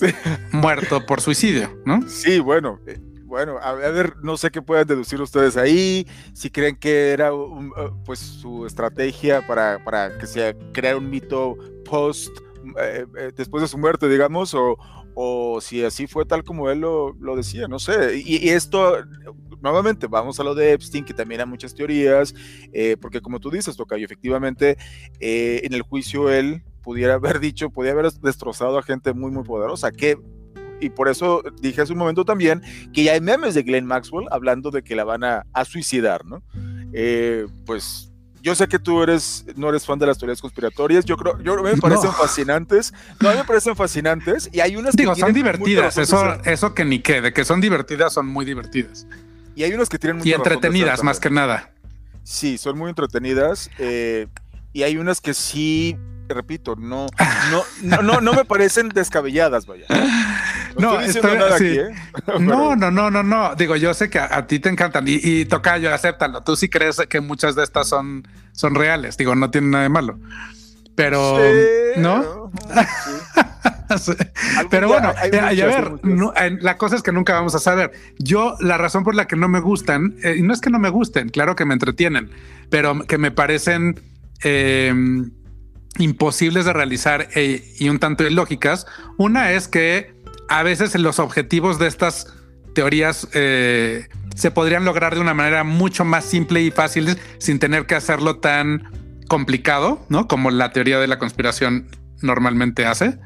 muerto 0.52 1.06
por 1.06 1.20
suicidio, 1.20 1.78
¿no? 1.86 2.06
Sí, 2.08 2.40
bueno. 2.40 2.78
Eh, 2.86 3.00
bueno, 3.30 3.58
a 3.62 3.72
ver, 3.74 4.16
no 4.24 4.36
sé 4.36 4.50
qué 4.50 4.60
pueden 4.60 4.88
deducir 4.88 5.20
ustedes 5.22 5.56
ahí, 5.56 6.04
si 6.34 6.50
creen 6.50 6.74
que 6.74 7.12
era 7.12 7.32
uh, 7.32 7.70
pues 8.04 8.18
su 8.18 8.66
estrategia 8.66 9.46
para, 9.46 9.82
para 9.84 10.18
que 10.18 10.26
se 10.26 10.56
crear 10.72 10.96
un 10.96 11.08
mito 11.08 11.56
post 11.88 12.36
eh, 12.80 13.06
eh, 13.16 13.32
después 13.36 13.62
de 13.62 13.68
su 13.68 13.78
muerte, 13.78 14.08
digamos, 14.08 14.52
o, 14.52 14.76
o 15.14 15.60
si 15.60 15.84
así 15.84 16.08
fue 16.08 16.24
tal 16.26 16.42
como 16.42 16.70
él 16.70 16.80
lo, 16.80 17.12
lo 17.20 17.36
decía, 17.36 17.68
no 17.68 17.78
sé. 17.78 18.20
Y, 18.26 18.48
esto, 18.48 18.96
nuevamente, 19.60 20.08
vamos 20.08 20.40
a 20.40 20.44
lo 20.44 20.56
de 20.56 20.72
Epstein, 20.72 21.04
que 21.04 21.14
también 21.14 21.40
hay 21.40 21.46
muchas 21.46 21.72
teorías, 21.72 22.34
eh, 22.72 22.96
porque 23.00 23.20
como 23.20 23.38
tú 23.38 23.48
dices, 23.48 23.76
Tocayo, 23.76 24.04
efectivamente, 24.04 24.76
en 25.20 25.72
el 25.72 25.82
juicio 25.82 26.30
él 26.30 26.64
pudiera 26.82 27.14
haber 27.22 27.38
dicho, 27.38 27.70
podía 27.70 27.92
haber 27.92 28.10
destrozado 28.10 28.76
a 28.76 28.82
gente 28.82 29.12
muy, 29.12 29.30
muy 29.30 29.44
poderosa, 29.44 29.92
que 29.92 30.18
y 30.80 30.90
por 30.90 31.08
eso 31.08 31.42
dije 31.60 31.82
hace 31.82 31.92
un 31.92 31.98
momento 31.98 32.24
también 32.24 32.62
que 32.92 33.04
ya 33.04 33.12
hay 33.12 33.20
memes 33.20 33.54
de 33.54 33.62
Glenn 33.62 33.86
Maxwell 33.86 34.26
hablando 34.30 34.70
de 34.70 34.82
que 34.82 34.94
la 34.94 35.04
van 35.04 35.24
a, 35.24 35.46
a 35.52 35.64
suicidar, 35.64 36.24
¿no? 36.24 36.42
pues 37.66 38.10
yo 38.42 38.54
sé 38.54 38.68
que 38.68 38.78
tú 38.78 39.02
eres, 39.02 39.44
no 39.56 39.68
eres 39.68 39.84
fan 39.84 39.98
de 39.98 40.06
las 40.06 40.18
teorías 40.18 40.40
conspiratorias. 40.40 41.04
Yo 41.04 41.16
creo, 41.16 41.38
yo 41.42 41.62
me 41.62 41.76
parecen 41.76 42.12
fascinantes. 42.12 42.92
No, 43.20 43.28
a 43.28 43.32
mí 43.32 43.38
me 43.38 43.44
parecen 43.44 43.76
fascinantes. 43.76 44.48
Y 44.52 44.60
hay 44.60 44.76
unas 44.76 44.96
Digo, 44.96 45.14
son 45.14 45.32
divertidas. 45.32 45.98
Eso, 45.98 46.38
eso 46.44 46.74
que 46.74 46.84
ni 46.84 47.00
qué, 47.00 47.20
de 47.20 47.32
que 47.32 47.44
son 47.44 47.60
divertidas, 47.60 48.14
son 48.14 48.26
muy 48.26 48.44
divertidas. 48.44 49.06
Y 49.54 49.64
hay 49.64 49.74
unas 49.74 49.88
que 49.88 49.98
tienen 49.98 50.26
Y 50.26 50.32
entretenidas, 50.32 51.02
más 51.02 51.20
que 51.20 51.30
nada. 51.30 51.70
Sí, 52.22 52.58
son 52.58 52.78
muy 52.78 52.88
entretenidas. 52.88 53.70
Eh, 53.78 54.26
y 54.72 54.84
hay 54.84 54.96
unas 54.96 55.20
que 55.20 55.34
sí, 55.34 55.96
repito, 56.28 56.76
no, 56.76 57.06
no, 57.82 58.02
no, 58.02 58.20
no, 58.20 58.32
me 58.32 58.44
parecen 58.44 58.88
descabelladas, 58.88 59.66
vaya. 59.66 59.86
No, 60.78 61.00
estoy, 61.00 61.36
nada 61.36 61.54
aquí, 61.54 61.78
¿eh? 61.78 61.90
no, 62.40 62.76
no, 62.76 62.90
no, 62.90 63.10
no, 63.10 63.22
no. 63.22 63.54
Digo, 63.54 63.76
yo 63.76 63.94
sé 63.94 64.10
que 64.10 64.18
a, 64.18 64.46
ti 64.46 64.58
te 64.58 64.68
encantan 64.68 65.06
y, 65.06 65.20
y 65.22 65.44
Tocayo, 65.44 65.92
acéptalo. 65.92 66.42
Tú 66.42 66.56
sí 66.56 66.68
crees 66.68 66.98
que 67.08 67.20
muchas 67.20 67.54
de 67.54 67.64
estas 67.64 67.88
son, 67.88 68.26
son 68.52 68.74
reales. 68.74 69.16
Digo, 69.16 69.34
no 69.34 69.50
tiene 69.50 69.68
nada 69.68 69.82
de 69.84 69.88
malo. 69.88 70.18
Pero, 70.94 71.38
¿no? 71.96 72.52
Pero 74.70 74.88
bueno, 74.88 75.12
eh, 75.32 75.38
a 75.38 75.50
ver, 75.50 75.92
la 76.62 76.76
cosa 76.76 76.96
es 76.96 77.02
que 77.02 77.12
nunca 77.12 77.32
vamos 77.32 77.54
a 77.54 77.58
saber. 77.58 77.92
Yo, 78.18 78.56
la 78.60 78.76
razón 78.76 79.02
por 79.02 79.14
la 79.14 79.26
que 79.26 79.36
no 79.36 79.48
me 79.48 79.60
gustan, 79.60 80.16
eh, 80.22 80.36
y 80.38 80.42
no 80.42 80.52
es 80.52 80.60
que 80.60 80.70
no 80.70 80.78
me 80.78 80.90
gusten, 80.90 81.30
claro 81.30 81.56
que 81.56 81.64
me 81.64 81.74
entretienen, 81.74 82.30
pero 82.68 83.06
que 83.06 83.18
me 83.18 83.30
parecen 83.30 84.00
imposibles 85.98 86.64
de 86.64 86.72
realizar 86.72 87.28
y 87.34 87.88
un 87.88 87.98
tanto 87.98 88.26
ilógicas. 88.26 88.86
Una 89.16 89.52
es 89.52 89.68
que 89.68 90.14
a 90.50 90.64
veces 90.64 90.94
los 90.96 91.20
objetivos 91.20 91.78
de 91.78 91.86
estas 91.86 92.26
teorías 92.74 93.28
eh, 93.34 94.08
se 94.34 94.50
podrían 94.50 94.84
lograr 94.84 95.14
de 95.14 95.20
una 95.20 95.32
manera 95.32 95.62
mucho 95.62 96.04
más 96.04 96.24
simple 96.24 96.60
y 96.60 96.72
fácil 96.72 97.16
sin 97.38 97.60
tener 97.60 97.86
que 97.86 97.94
hacerlo 97.94 98.38
tan 98.38 98.90
complicado, 99.28 100.04
¿no? 100.08 100.26
Como 100.26 100.50
la 100.50 100.72
teoría 100.72 100.98
de 100.98 101.06
la 101.06 101.18
conspiración 101.20 101.86
normalmente 102.20 102.84
hace. 102.84 103.18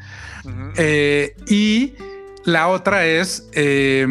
Eh, 0.77 1.35
y 1.49 1.95
la 2.45 2.69
otra 2.69 3.07
es, 3.07 3.49
eh, 3.55 4.07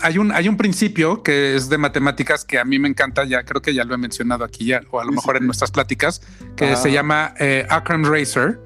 hay, 0.00 0.18
un, 0.18 0.32
hay 0.32 0.48
un 0.48 0.56
principio 0.56 1.22
que 1.22 1.54
es 1.54 1.68
de 1.68 1.78
matemáticas 1.78 2.44
que 2.44 2.58
a 2.58 2.64
mí 2.64 2.80
me 2.80 2.88
encanta, 2.88 3.24
ya 3.24 3.44
creo 3.44 3.62
que 3.62 3.74
ya 3.74 3.84
lo 3.84 3.94
he 3.94 3.98
mencionado 3.98 4.44
aquí 4.44 4.66
ya, 4.66 4.80
o 4.90 4.98
a 5.00 5.04
lo 5.04 5.12
mejor 5.12 5.36
en 5.36 5.46
nuestras 5.46 5.70
pláticas, 5.70 6.20
que 6.56 6.74
se 6.74 6.90
llama 6.90 7.32
Occam 7.70 8.04
Racer. 8.04 8.58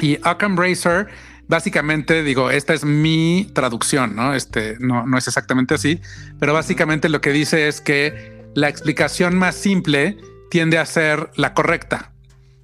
Y 0.00 0.16
Occam 0.24 0.56
Racer 0.56 1.08
básicamente 1.48 2.22
digo, 2.22 2.50
esta 2.50 2.74
es 2.74 2.84
mi 2.84 3.50
traducción, 3.54 4.16
¿no? 4.16 4.34
Este 4.34 4.76
no, 4.80 5.06
no 5.06 5.18
es 5.18 5.26
exactamente 5.26 5.74
así, 5.74 6.00
pero 6.38 6.52
básicamente 6.52 7.08
lo 7.08 7.20
que 7.20 7.30
dice 7.30 7.68
es 7.68 7.80
que 7.80 8.44
la 8.54 8.68
explicación 8.68 9.36
más 9.36 9.54
simple 9.54 10.16
tiende 10.50 10.78
a 10.78 10.86
ser 10.86 11.30
la 11.36 11.54
correcta, 11.54 12.12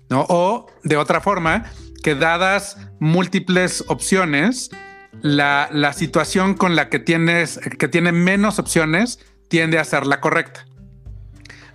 ¿no? 0.08 0.26
O 0.28 0.66
de 0.84 0.96
otra 0.96 1.20
forma, 1.20 1.64
que 2.02 2.14
dadas 2.14 2.78
múltiples 2.98 3.84
opciones, 3.88 4.70
la, 5.20 5.68
la 5.72 5.92
situación 5.92 6.54
con 6.54 6.74
la 6.74 6.88
que 6.88 6.98
tienes, 6.98 7.58
que 7.78 7.88
tiene 7.88 8.12
menos 8.12 8.58
opciones, 8.58 9.20
tiende 9.48 9.78
a 9.78 9.84
ser 9.84 10.06
la 10.06 10.20
correcta. 10.20 10.66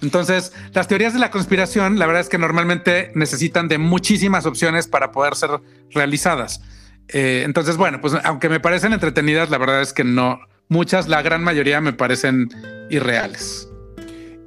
Entonces, 0.01 0.53
las 0.73 0.87
teorías 0.87 1.13
de 1.13 1.19
la 1.19 1.31
conspiración, 1.31 1.97
la 1.97 2.05
verdad 2.05 2.21
es 2.21 2.29
que 2.29 2.37
normalmente 2.37 3.11
necesitan 3.15 3.67
de 3.67 3.77
muchísimas 3.77 4.45
opciones 4.45 4.87
para 4.87 5.11
poder 5.11 5.35
ser 5.35 5.49
realizadas. 5.91 6.61
Eh, 7.09 7.43
entonces, 7.45 7.77
bueno, 7.77 8.01
pues 8.01 8.13
aunque 8.23 8.49
me 8.49 8.59
parecen 8.59 8.93
entretenidas, 8.93 9.49
la 9.49 9.57
verdad 9.57 9.81
es 9.81 9.93
que 9.93 10.03
no, 10.03 10.39
muchas, 10.67 11.07
la 11.07 11.21
gran 11.21 11.43
mayoría 11.43 11.81
me 11.81 11.93
parecen 11.93 12.49
irreales. 12.89 13.69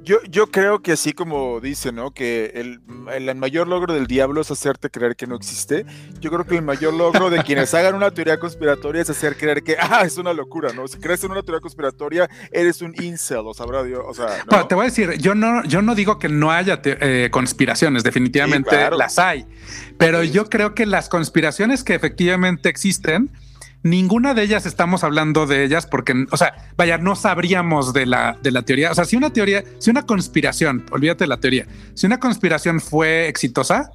Yo, 0.03 0.17
yo 0.29 0.47
creo 0.47 0.81
que 0.81 0.93
así 0.93 1.13
como 1.13 1.59
dice, 1.59 1.91
¿no? 1.91 2.11
Que 2.11 2.51
el, 2.55 2.81
el, 3.13 3.35
mayor 3.35 3.67
logro 3.67 3.93
del 3.93 4.07
diablo 4.07 4.41
es 4.41 4.49
hacerte 4.49 4.89
creer 4.89 5.15
que 5.15 5.27
no 5.27 5.35
existe. 5.35 5.85
Yo 6.19 6.31
creo 6.31 6.45
que 6.45 6.55
el 6.55 6.63
mayor 6.63 6.93
logro 6.93 7.29
de 7.29 7.43
quienes 7.43 7.73
hagan 7.75 7.93
una 7.93 8.09
teoría 8.11 8.39
conspiratoria 8.39 9.03
es 9.03 9.09
hacer 9.11 9.37
creer 9.37 9.61
que, 9.61 9.77
ah, 9.79 10.01
es 10.03 10.17
una 10.17 10.33
locura, 10.33 10.73
¿no? 10.73 10.87
Si 10.87 10.97
crees 10.97 11.23
en 11.23 11.31
una 11.31 11.43
teoría 11.43 11.61
conspiratoria, 11.61 12.29
eres 12.51 12.81
un 12.81 12.95
incel, 13.01 13.41
o 13.45 13.53
sabrá 13.53 13.83
Dios, 13.83 14.01
o 14.05 14.13
sea... 14.13 14.43
¿no? 14.49 14.67
te 14.67 14.75
voy 14.75 14.83
a 14.83 14.89
decir, 14.89 15.17
yo 15.19 15.35
no, 15.35 15.63
yo 15.65 15.81
no 15.81 15.93
digo 15.93 16.17
que 16.17 16.29
no 16.29 16.51
haya 16.51 16.81
eh, 16.83 17.29
conspiraciones, 17.31 18.03
definitivamente 18.03 18.89
las 18.91 19.19
hay, 19.19 19.45
pero 19.97 20.23
yo 20.23 20.49
creo 20.49 20.73
que 20.73 20.85
las 20.85 21.09
conspiraciones 21.09 21.83
que 21.83 21.93
efectivamente 21.93 22.69
existen 22.69 23.29
ninguna 23.83 24.33
de 24.33 24.43
ellas 24.43 24.65
estamos 24.65 25.03
hablando 25.03 25.47
de 25.47 25.63
ellas 25.63 25.87
porque, 25.87 26.25
o 26.31 26.37
sea, 26.37 26.53
vaya, 26.77 26.97
no 26.97 27.15
sabríamos 27.15 27.93
de 27.93 28.05
la, 28.05 28.37
de 28.41 28.51
la 28.51 28.61
teoría. 28.63 28.91
O 28.91 28.95
sea, 28.95 29.05
si 29.05 29.15
una 29.15 29.31
teoría, 29.31 29.63
si 29.79 29.89
una 29.89 30.03
conspiración, 30.03 30.85
olvídate 30.91 31.23
de 31.23 31.27
la 31.27 31.37
teoría, 31.37 31.65
si 31.93 32.05
una 32.05 32.19
conspiración 32.19 32.79
fue 32.79 33.27
exitosa, 33.27 33.91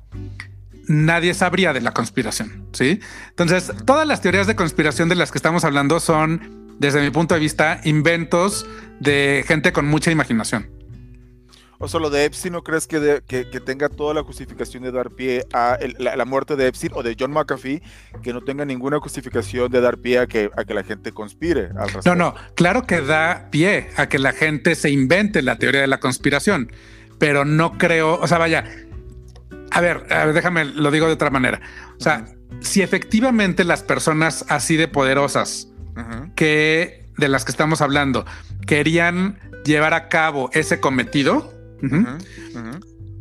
nadie 0.89 1.35
sabría 1.35 1.73
de 1.73 1.81
la 1.81 1.93
conspiración, 1.93 2.67
¿sí? 2.73 3.01
Entonces, 3.31 3.73
todas 3.85 4.07
las 4.07 4.21
teorías 4.21 4.47
de 4.47 4.57
conspiración 4.57 5.09
de 5.09 5.17
las 5.17 5.31
que 5.31 5.39
estamos 5.39 5.65
hablando 5.65 6.01
son, 6.01 6.75
desde 6.79 7.03
mi 7.03 7.11
punto 7.11 7.35
de 7.35 7.41
vista, 7.41 7.81
inventos 7.85 8.67
de 9.01 9.45
gente 9.47 9.73
con 9.73 9.87
mucha 9.87 10.11
imaginación. 10.11 10.76
O 11.79 11.89
solo 11.89 12.11
de 12.11 12.25
Epstein, 12.25 12.53
¿no 12.53 12.63
crees 12.63 12.87
que, 12.87 13.23
que, 13.27 13.45
tenga 13.61 13.89
toda 13.89 14.15
la 14.15 14.23
justificación 14.23 14.83
de 14.83 14.93
dar 14.93 15.11
pie 15.11 15.45
a 15.53 15.79
la, 15.99 16.25
muerte 16.25 16.57
de 16.57 16.69
Epstein 16.69 16.93
o 16.95 17.03
de 17.03 17.17
John 17.19 17.33
McAfee, 17.33 17.83
que 18.23 18.33
no 18.33 18.43
tenga 18.43 18.65
ninguna 18.65 18.99
justificación 18.99 19.71
de 19.71 19.81
dar 19.81 19.99
pie 19.99 20.21
a 20.21 20.27
que, 20.27 20.51
a 20.57 20.65
que 20.65 20.75
la 20.75 20.85
gente 20.85 21.13
conspire? 21.13 21.71
no, 22.05 22.15
no, 22.15 22.35
claro 22.55 22.87
que 22.87 23.01
da 23.01 23.49
pie 23.51 23.89
a 23.97 24.09
que 24.09 24.19
la 24.19 24.33
gente 24.33 24.75
se 24.75 24.91
invente 24.91 25.43
la 25.43 25.57
teoría 25.57 25.83
de 25.83 25.87
la 25.87 26.01
conspiración, 26.01 26.73
pero 27.19 27.45
no 27.45 27.77
creo, 27.77 28.19
o 28.21 28.27
sea, 28.27 28.39
vaya, 28.39 28.65
a 29.71 29.81
ver, 29.81 30.07
déjame, 30.33 30.65
lo 30.65 30.91
digo 30.91 31.07
de 31.07 31.13
otra 31.13 31.31
manera. 31.31 31.61
O 31.99 32.03
sea, 32.03 32.25
si 32.61 32.83
efectivamente 32.83 33.65
las 33.65 33.83
personas 33.83 34.45
así 34.49 34.77
de 34.77 34.89
poderosas 34.89 35.69
que 36.35 37.07
de 37.17 37.29
las 37.29 37.45
que 37.45 37.51
estamos 37.51 37.81
hablando 37.81 38.27
querían 38.67 39.39
llevar 39.65 39.95
a 39.95 40.09
cabo 40.09 40.51
ese 40.53 40.81
cometido, 40.81 41.53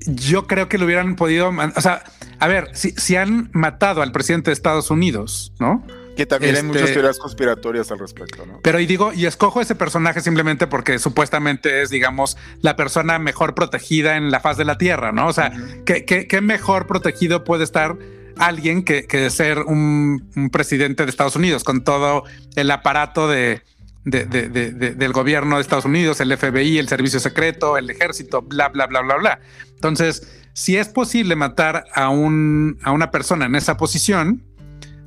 yo 0.07 0.47
creo 0.47 0.69
que 0.69 0.77
lo 0.77 0.85
hubieran 0.85 1.15
podido, 1.15 1.49
o 1.49 1.81
sea, 1.81 2.03
a 2.39 2.47
ver, 2.47 2.69
si, 2.73 3.15
han 3.15 3.49
matado 3.53 4.01
al 4.01 4.11
presidente 4.11 4.49
de 4.49 4.53
Estados 4.53 4.91
Unidos, 4.91 5.53
¿no? 5.59 5.85
Que 6.15 6.25
también 6.25 6.55
hay 6.55 6.63
muchas 6.63 6.83
este, 6.83 6.93
teorías 6.93 7.19
conspiratorias 7.19 7.91
al 7.91 7.99
respecto, 7.99 8.45
¿no? 8.45 8.59
Pero 8.63 8.79
y 8.79 8.85
digo, 8.85 9.11
y 9.13 9.25
escojo 9.25 9.59
ese 9.59 9.75
personaje 9.75 10.21
simplemente 10.21 10.65
porque 10.67 10.97
supuestamente 10.97 11.81
es, 11.81 11.89
digamos, 11.89 12.37
la 12.61 12.75
persona 12.75 13.19
mejor 13.19 13.53
protegida 13.53 14.15
en 14.15 14.31
la 14.31 14.39
faz 14.39 14.57
de 14.57 14.65
la 14.65 14.77
Tierra, 14.77 15.11
¿no? 15.11 15.27
O 15.27 15.33
sea, 15.33 15.51
¿qué, 15.85 16.39
mejor 16.41 16.87
protegido 16.87 17.43
puede 17.43 17.65
estar 17.65 17.97
alguien 18.37 18.83
que, 18.83 19.07
que 19.07 19.29
ser 19.29 19.59
un, 19.59 20.49
presidente 20.51 21.03
de 21.03 21.09
Estados 21.09 21.35
Unidos 21.35 21.63
con 21.63 21.83
todo 21.83 22.23
el 22.55 22.71
aparato 22.71 23.27
de, 23.27 23.61
del 24.05 25.13
gobierno 25.13 25.55
de 25.55 25.61
Estados 25.61 25.85
Unidos, 25.85 26.21
el 26.21 26.35
FBI, 26.35 26.77
el 26.77 26.87
servicio 26.87 27.19
secreto, 27.19 27.77
el 27.77 27.89
ejército, 27.89 28.41
bla, 28.41 28.69
bla, 28.69 28.85
bla, 28.85 29.01
bla, 29.01 29.15
bla. 29.15 29.39
Entonces, 29.73 30.45
si 30.53 30.77
es 30.77 30.87
posible 30.89 31.35
matar 31.35 31.85
a, 31.93 32.09
un, 32.09 32.79
a 32.83 32.91
una 32.91 33.11
persona 33.11 33.45
en 33.45 33.55
esa 33.55 33.77
posición, 33.77 34.43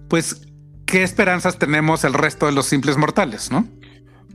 pues, 0.09 0.43
¿qué 0.85 1.03
esperanzas 1.03 1.59
tenemos 1.59 2.05
el 2.05 2.13
resto 2.13 2.47
de 2.47 2.53
los 2.53 2.67
simples 2.67 2.97
mortales, 2.97 3.51
no? 3.51 3.67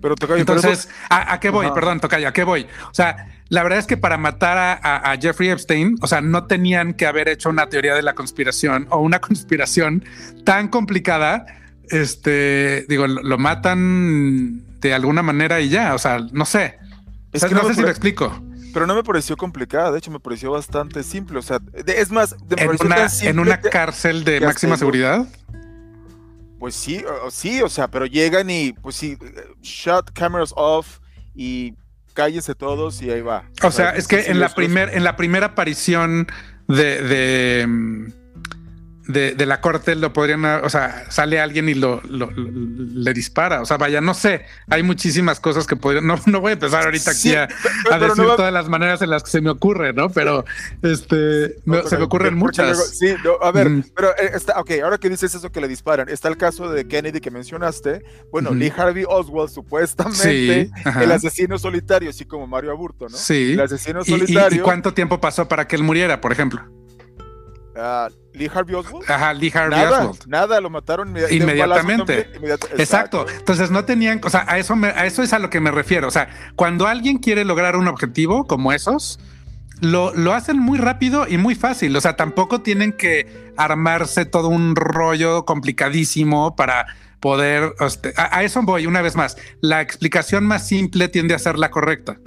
Pero 0.02 0.16
Entonces, 0.36 0.90
¿a, 1.10 1.40
qué 1.40 1.50
voy? 1.50 1.72
Perdón, 1.72 2.02
Tocayo, 2.02 2.28
¿a 2.28 2.34
qué 2.34 2.44
voy? 2.44 2.68
O 2.92 2.94
sea, 2.94 3.30
la 3.48 3.64
verdad 3.64 3.80
es 3.80 3.88
que 3.88 3.96
para 3.96 4.18
matar 4.18 4.58
a, 4.58 5.12
a, 5.12 5.18
Jeffrey 5.18 5.50
Epstein, 5.50 5.96
o 6.02 6.08
sea, 6.08 6.20
no 6.20 6.46
tenían 6.46 6.94
que 6.94 7.06
haber 7.06 7.30
hecho 7.30 7.50
una 7.50 7.70
teoría 7.70 7.96
de 7.96 8.02
la 8.02 8.14
conspiración 8.14 8.86
o 8.90 9.00
una 9.00 9.20
conspiración 9.22 10.04
tan 10.44 10.68
complicada 10.68 11.46
este, 11.94 12.86
digo, 12.90 13.08
lo, 13.08 13.38
matan 13.38 14.64
de 14.80 14.94
alguna 14.94 15.22
manera 15.22 15.62
y 15.62 15.70
ya, 15.70 15.94
o 15.94 15.98
sea, 15.98 16.20
no 16.32 16.46
sé. 16.46 16.78
Es 17.32 17.46
que 17.46 17.54
no, 17.56 17.64
sé 17.66 17.76
si 17.76 17.82
lo 17.82 17.90
explico. 17.90 18.42
Pero 18.74 18.88
no 18.88 18.96
me 18.96 19.04
pareció 19.04 19.38
complicada, 19.38 19.92
de 19.92 20.00
hecho 20.00 20.12
me 20.12 20.20
pareció 20.20 20.52
bastante 20.52 21.04
simple, 21.04 21.40
o 21.40 21.42
sea, 21.42 21.60
es 21.86 22.12
más, 22.12 22.36
¿En, 22.58 23.40
una, 23.40 23.62
cárcel 23.62 24.24
de 24.24 24.42
máxima 24.42 24.78
seguridad. 24.78 25.28
Pues 26.60 26.76
sí, 26.76 27.04
sí, 27.30 27.62
o 27.62 27.70
sea, 27.70 27.88
pero 27.90 28.06
llegan 28.06 28.50
y 28.50 28.74
pues 28.74 28.96
sí, 28.96 29.18
shut 29.62 30.12
cameras 30.14 30.54
off 30.56 31.00
y 31.36 31.76
cállense 32.14 32.56
todos 32.56 33.02
y 33.02 33.12
ahí 33.12 33.22
va. 33.22 33.50
O 33.62 33.72
sea, 33.72 33.92
es 33.92 34.08
que 34.08 34.28
en 34.28 34.40
la, 34.40 34.50
primer, 34.50 34.90
en 34.96 35.04
la 35.04 35.16
primera 35.16 35.48
aparición 35.48 36.28
de, 36.68 37.02
de 37.04 38.14
de, 39.08 39.46
la 39.46 39.62
corte 39.62 39.96
lo 39.96 40.14
podrían, 40.14 40.46
o 40.46 40.70
sea, 40.70 41.06
sale 41.10 41.40
alguien 41.40 41.68
y 41.70 41.74
lo, 41.74 42.02
le 42.04 43.14
dispara. 43.14 43.62
O 43.62 43.66
sea, 43.66 43.78
vaya, 43.78 44.02
no 44.02 44.14
sé, 44.14 44.46
hay 44.70 44.84
muchísimas 44.84 45.40
cosas 45.40 45.68
que 45.68 45.76
podrían, 45.76 46.08
no, 46.08 46.20
no 46.26 46.42
voy 46.42 46.52
a 46.52 46.54
empezar 46.54 46.86
ahorita 46.86 47.12
aquí 47.12 47.36
a, 47.36 47.48
decir 48.00 48.26
todas 48.36 48.54
las 48.54 48.70
maneras 48.70 49.02
en 49.02 49.10
las 49.10 49.24
que 49.24 49.32
se 49.32 49.42
me 49.42 49.50
ocurre, 49.50 49.94
¿no? 49.94 50.10
Pero 50.10 50.46
este, 50.82 51.56
se 51.88 51.98
me 51.98 52.04
ocurren 52.04 52.36
muchas. 52.36 52.98
sí, 52.98 53.14
a 53.42 53.52
ver, 53.52 53.70
pero 53.96 54.10
eh, 54.12 54.32
está, 54.34 54.60
ok, 54.60 54.72
ahora 54.84 54.98
que 54.98 55.10
dices 55.10 55.34
eso 55.36 55.52
que 55.52 55.62
le 55.62 55.68
disparan, 55.68 56.10
está 56.10 56.30
el 56.30 56.38
caso 56.38 56.70
de 56.70 56.88
Kennedy 56.88 57.20
que 57.20 57.32
mencionaste. 57.32 58.04
Bueno, 58.32 58.54
Lee 58.54 58.72
Harvey 58.76 59.06
Oswald, 59.08 59.50
supuestamente, 59.50 60.70
el 61.02 61.12
asesino 61.12 61.58
solitario, 61.58 62.10
así 62.10 62.26
como 62.26 62.48
Mario 62.48 62.72
Aburto, 62.72 63.08
¿no? 63.10 63.18
Sí. 63.18 63.54
El 63.54 63.62
asesino 63.62 64.04
solitario. 64.04 64.60
¿Y, 64.60 64.64
cuánto 64.64 64.94
tiempo 64.94 65.20
pasó 65.20 65.48
para 65.48 65.68
que 65.68 65.76
él 65.76 65.84
muriera, 65.84 66.22
por 66.22 66.32
ejemplo? 66.32 66.83
Uh, 67.76 68.14
Lee 68.34 68.50
Harvey 68.54 68.76
Oswald. 68.76 69.10
Ajá, 69.10 69.34
Lee 69.34 69.52
Harvey 69.54 69.80
nada, 69.80 70.00
Oswald. 70.00 70.28
Nada, 70.28 70.62
lo 70.62 70.70
mataron 70.70 71.10
inmediatamente. 71.10 72.30
Exacto. 72.78 73.26
Entonces 73.38 73.72
no 73.72 73.86
tenían, 73.86 74.22
o 74.24 74.30
sea, 74.30 74.46
a 74.48 74.58
eso, 74.58 74.76
a 74.76 75.06
eso 75.06 75.24
es 75.24 75.34
a 75.34 75.40
lo 75.40 75.50
que 75.50 75.60
me 75.60 75.72
refiero. 75.72 76.08
O 76.08 76.12
sea, 76.12 76.30
cuando 76.56 76.88
alguien 76.88 77.18
quiere 77.18 77.46
lograr 77.46 77.76
un 77.76 77.88
objetivo 77.88 78.46
como 78.46 78.74
esos, 78.74 79.20
lo, 79.82 80.14
lo, 80.14 80.34
hacen 80.34 80.60
muy 80.60 80.78
rápido 80.78 81.28
y 81.28 81.38
muy 81.38 81.56
fácil. 81.56 81.96
O 81.96 82.02
sea, 82.02 82.16
tampoco 82.16 82.62
tienen 82.62 82.94
que 82.94 83.54
armarse 83.58 84.26
todo 84.26 84.50
un 84.50 84.76
rollo 84.76 85.46
complicadísimo 85.46 86.56
para 86.56 86.86
poder. 87.20 87.74
A, 88.18 88.38
a, 88.38 88.44
eso 88.44 88.62
voy 88.62 88.86
una 88.86 89.02
vez 89.02 89.16
más. 89.16 89.38
La 89.62 89.82
explicación 89.82 90.46
más 90.46 90.68
simple 90.68 91.08
tiende 91.08 91.34
a 91.34 91.40
ser 91.40 91.58
la 91.58 91.72
correcta. 91.72 92.18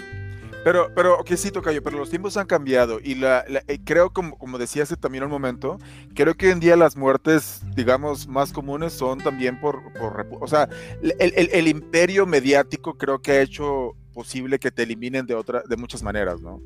Pero, 0.66 0.90
pero, 0.96 1.20
ok, 1.20 1.31
sí, 1.37 1.52
Tocayo, 1.52 1.81
pero 1.81 1.96
los 1.96 2.11
tiempos 2.11 2.37
han 2.37 2.48
cambiado 2.48 2.98
y 3.00 3.14
la, 3.14 3.44
eh, 3.68 3.79
creo, 3.85 4.11
como, 4.11 4.37
como 4.37 4.59
decía 4.59 4.83
hace 4.83 4.96
también 4.96 5.22
un 5.22 5.31
momento, 5.31 5.79
creo 6.12 6.35
que 6.35 6.46
hoy 6.46 6.52
en 6.55 6.59
día 6.59 6.74
las 6.74 6.96
muertes, 6.96 7.61
digamos, 7.76 8.26
más 8.26 8.52
comunes 8.52 8.92
son 8.92 9.20
también 9.20 9.61
por, 9.61 9.92
por 9.92 10.26
o 10.40 10.48
sea, 10.48 10.68
el, 11.02 11.14
el, 11.20 11.50
el, 11.52 11.68
imperio 11.68 12.26
mediático 12.26 12.98
creo 12.98 13.22
que 13.22 13.31
ha 13.31 13.42
hecho 13.42 13.92
posible 14.12 14.59
que 14.59 14.72
te 14.72 14.83
eliminen 14.83 15.24
de, 15.24 15.37
otra, 15.37 15.62
de 15.68 15.76
muchas 15.76 16.02
maneras, 16.02 16.40
¿no? 16.40 16.61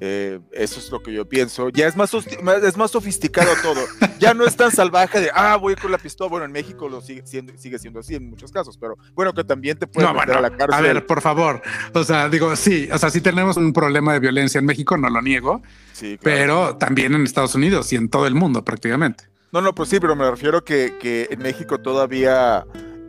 Eh, 0.00 0.38
eso 0.52 0.78
es 0.78 0.90
lo 0.90 1.02
que 1.02 1.12
yo 1.12 1.28
pienso. 1.28 1.68
Ya 1.70 1.86
es 1.86 1.96
más, 1.96 2.12
es 2.14 2.76
más 2.76 2.90
sofisticado 2.90 3.50
todo. 3.62 3.80
Ya 4.18 4.34
no 4.34 4.44
es 4.46 4.56
tan 4.56 4.70
salvaje 4.70 5.20
de, 5.20 5.30
ah, 5.34 5.56
voy 5.56 5.74
con 5.74 5.90
la 5.90 5.98
pistola. 5.98 6.30
Bueno, 6.30 6.46
en 6.46 6.52
México 6.52 6.88
lo 6.88 7.00
sigue 7.00 7.26
siendo, 7.26 7.56
sigue 7.56 7.78
siendo 7.78 8.00
así 8.00 8.14
en 8.14 8.30
muchos 8.30 8.52
casos, 8.52 8.78
pero 8.78 8.96
bueno, 9.14 9.32
que 9.32 9.44
también 9.44 9.78
te 9.78 9.86
puede 9.86 10.12
meter 10.12 10.36
a 10.36 10.40
la 10.40 10.50
cárcel. 10.50 10.74
A 10.74 10.80
ver, 10.80 11.06
por 11.06 11.20
favor. 11.20 11.62
O 11.92 12.04
sea, 12.04 12.28
digo, 12.28 12.54
sí, 12.56 12.88
o 12.92 12.98
sea, 12.98 13.10
sí 13.10 13.20
tenemos 13.20 13.56
un 13.56 13.72
problema 13.72 14.12
de 14.12 14.20
violencia 14.20 14.58
en 14.58 14.66
México, 14.66 14.96
no 14.96 15.10
lo 15.10 15.20
niego, 15.20 15.62
sí, 15.92 16.18
pero 16.22 16.76
también 16.76 17.14
en 17.14 17.24
Estados 17.24 17.54
Unidos 17.54 17.92
y 17.92 17.96
en 17.96 18.08
todo 18.08 18.26
el 18.26 18.34
mundo 18.34 18.64
prácticamente. 18.64 19.24
No, 19.52 19.60
no, 19.60 19.74
pues 19.74 19.88
sí, 19.88 20.00
pero 20.00 20.16
me 20.16 20.28
refiero 20.28 20.64
que, 20.64 20.96
que 21.00 21.28
en 21.30 21.40
México 21.40 21.78
todavía 21.78 22.66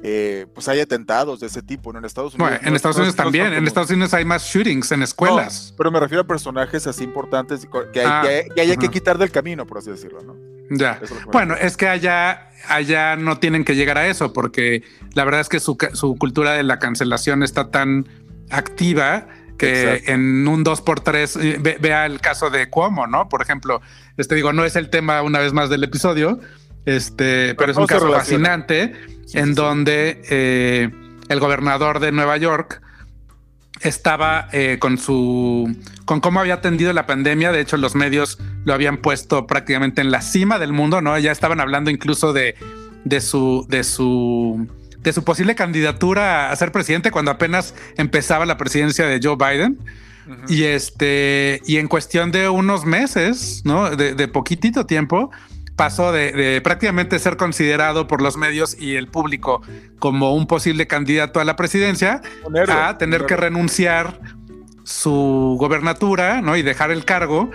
eh, 0.07 0.45
pues 0.53 0.67
hay 0.67 0.79
atentados 0.79 1.39
de 1.39 1.47
ese 1.47 1.63
tipo, 1.63 1.91
¿no? 1.91 1.97
En 1.97 2.05
Estados 2.05 2.35
Unidos. 2.35 2.59
en 2.61 2.75
Estados 2.75 2.97
Unidos 2.97 3.15
también, 3.15 3.51
en 3.53 3.65
Estados 3.65 3.89
Unidos 3.89 4.13
hay 4.13 4.23
más 4.23 4.43
shootings 4.43 4.91
en 4.91 5.01
escuelas. 5.01 5.73
pero 5.75 5.89
me 5.89 5.99
refiero 5.99 6.21
a 6.21 6.27
personajes 6.27 6.85
así 6.85 7.03
importantes 7.03 7.67
que, 7.91 8.01
hay, 8.01 8.05
ah, 8.07 8.23
que, 8.53 8.61
haya 8.61 8.75
que 8.75 8.89
quitar 8.89 9.17
del 9.17 9.31
camino, 9.31 9.65
por 9.65 9.79
así 9.79 9.89
decirlo, 9.89 10.21
¿no? 10.21 10.35
Ya. 10.69 11.01
bueno, 11.31 11.55
es 11.55 11.75
que 11.75 11.87
allá, 11.87 12.51
allá 12.67 13.15
no 13.15 13.39
tienen 13.39 13.65
que 13.65 13.75
llegar 13.75 13.97
a 13.97 14.05
eso, 14.05 14.31
porque 14.31 14.83
la 15.15 15.25
verdad 15.25 15.41
es 15.41 15.49
que 15.49 15.59
su, 15.59 15.75
cultura 16.19 16.51
de 16.51 16.61
la 16.61 16.77
cancelación 16.77 17.41
está 17.41 17.71
tan 17.71 18.07
activa 18.51 19.27
que 19.57 20.03
en 20.05 20.47
un 20.47 20.63
2x3 20.63 21.41
eh, 21.65 21.77
vea 21.81 22.05
el 22.05 22.21
caso 22.21 22.51
de 22.51 22.69
Cuomo, 22.69 23.07
¿no? 23.07 23.27
Por 23.27 23.41
ejemplo, 23.41 23.81
este 24.17 24.35
digo, 24.35 24.53
no 24.53 24.65
es 24.65 24.75
el 24.75 24.91
tema 24.91 25.23
una 25.23 25.39
vez 25.39 25.51
más 25.51 25.71
del 25.71 25.83
episodio, 25.83 26.39
este, 26.85 27.55
pero, 27.55 27.71
es 27.71 27.77
un 27.77 27.87
caso 27.87 28.11
fascinante 28.11 28.93
en 29.33 29.55
donde 29.55 30.21
eh, 30.29 30.91
el 31.29 31.39
gobernador 31.39 31.99
de 31.99 32.11
Nueva 32.11 32.37
York 32.37 32.81
estaba 33.81 34.47
eh, 34.51 34.77
con 34.79 34.97
su 34.97 35.75
con 36.05 36.21
cómo 36.21 36.39
había 36.39 36.55
atendido 36.55 36.93
la 36.93 37.05
pandemia. 37.05 37.51
De 37.51 37.61
hecho, 37.61 37.77
los 37.77 37.95
medios 37.95 38.39
lo 38.63 38.73
habían 38.73 38.97
puesto 38.97 39.47
prácticamente 39.47 40.01
en 40.01 40.11
la 40.11 40.21
cima 40.21 40.59
del 40.59 40.73
mundo, 40.73 41.01
¿no? 41.01 41.17
Ya 41.17 41.31
estaban 41.31 41.59
hablando 41.59 41.89
incluso 41.89 42.33
de, 42.33 42.55
de 43.03 43.21
su 43.21 43.65
de 43.69 43.83
su 43.83 44.67
de 44.99 45.13
su 45.13 45.23
posible 45.23 45.55
candidatura 45.55 46.51
a 46.51 46.55
ser 46.55 46.71
presidente 46.71 47.11
cuando 47.11 47.31
apenas 47.31 47.75
empezaba 47.97 48.45
la 48.45 48.57
presidencia 48.57 49.05
de 49.05 49.19
Joe 49.21 49.35
Biden. 49.35 49.79
Y 50.47 50.63
este, 50.63 51.61
y 51.67 51.77
en 51.77 51.87
cuestión 51.87 52.31
de 52.31 52.49
unos 52.49 52.83
meses, 52.83 53.61
¿no? 53.63 53.91
De, 53.91 54.15
de 54.15 54.27
poquitito 54.27 54.87
tiempo, 54.87 55.29
pasó 55.75 56.11
de, 56.11 56.61
prácticamente 56.61 57.19
ser 57.19 57.37
considerado 57.37 58.07
por 58.07 58.21
los 58.21 58.37
medios 58.37 58.79
y 58.79 58.95
el 58.95 59.07
público 59.07 59.61
como 59.99 60.33
un 60.33 60.47
posible 60.47 60.87
candidato 60.87 61.39
a 61.39 61.45
la 61.45 61.55
presidencia 61.55 62.21
a 62.69 62.97
tener 62.97 63.25
que 63.25 63.35
renunciar 63.35 64.19
su 64.83 65.57
gobernatura 65.59 66.41
¿no? 66.41 66.55
y 66.55 66.61
dejar 66.61 66.91
el 66.91 67.05
cargo, 67.05 67.49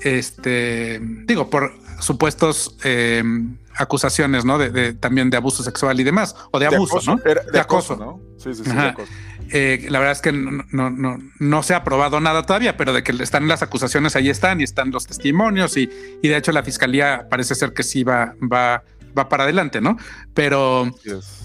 este, 0.00 1.00
digo, 1.00 1.50
por 1.50 1.72
supuestos 2.00 2.76
em, 2.84 3.56
acusaciones, 3.74 4.44
¿no? 4.44 4.58
De, 4.58 4.94
también 4.94 5.30
de 5.30 5.36
abuso 5.36 5.62
sexual 5.62 5.98
y 6.00 6.04
demás, 6.04 6.34
o 6.50 6.58
de, 6.58 6.66
abuso, 6.66 7.00
¿no? 7.06 7.16
de, 7.16 7.60
acoso, 7.60 7.96
¿no? 7.96 8.20
Sí, 8.38 8.54
sí, 8.54 8.62
sí, 8.64 8.70
de 8.70 8.80
acoso. 8.80 9.12
Eh, 9.50 9.86
la 9.90 9.98
verdad 9.98 10.12
es 10.12 10.22
que 10.22 10.32
no, 10.32 10.90
no, 10.90 11.18
no, 11.38 11.62
se 11.62 11.74
ha 11.74 11.84
probado 11.84 12.20
nada 12.20 12.42
todavía, 12.42 12.76
pero 12.76 12.92
de 12.92 13.02
que 13.02 13.12
están 13.22 13.46
las 13.46 13.62
acusaciones 13.62 14.16
ahí 14.16 14.28
están 14.28 14.60
y 14.60 14.64
están 14.64 14.90
los 14.90 15.06
testimonios 15.06 15.76
y, 15.76 15.88
y 16.22 16.28
de 16.28 16.36
hecho 16.36 16.52
la 16.52 16.62
fiscalía 16.62 17.26
parece 17.30 17.54
ser 17.54 17.72
que 17.72 17.84
sí 17.84 18.02
va, 18.02 18.34
va, 18.40 18.82
va 19.16 19.28
para 19.28 19.44
adelante, 19.44 19.80
¿no? 19.80 19.96
Pero, 20.34 20.90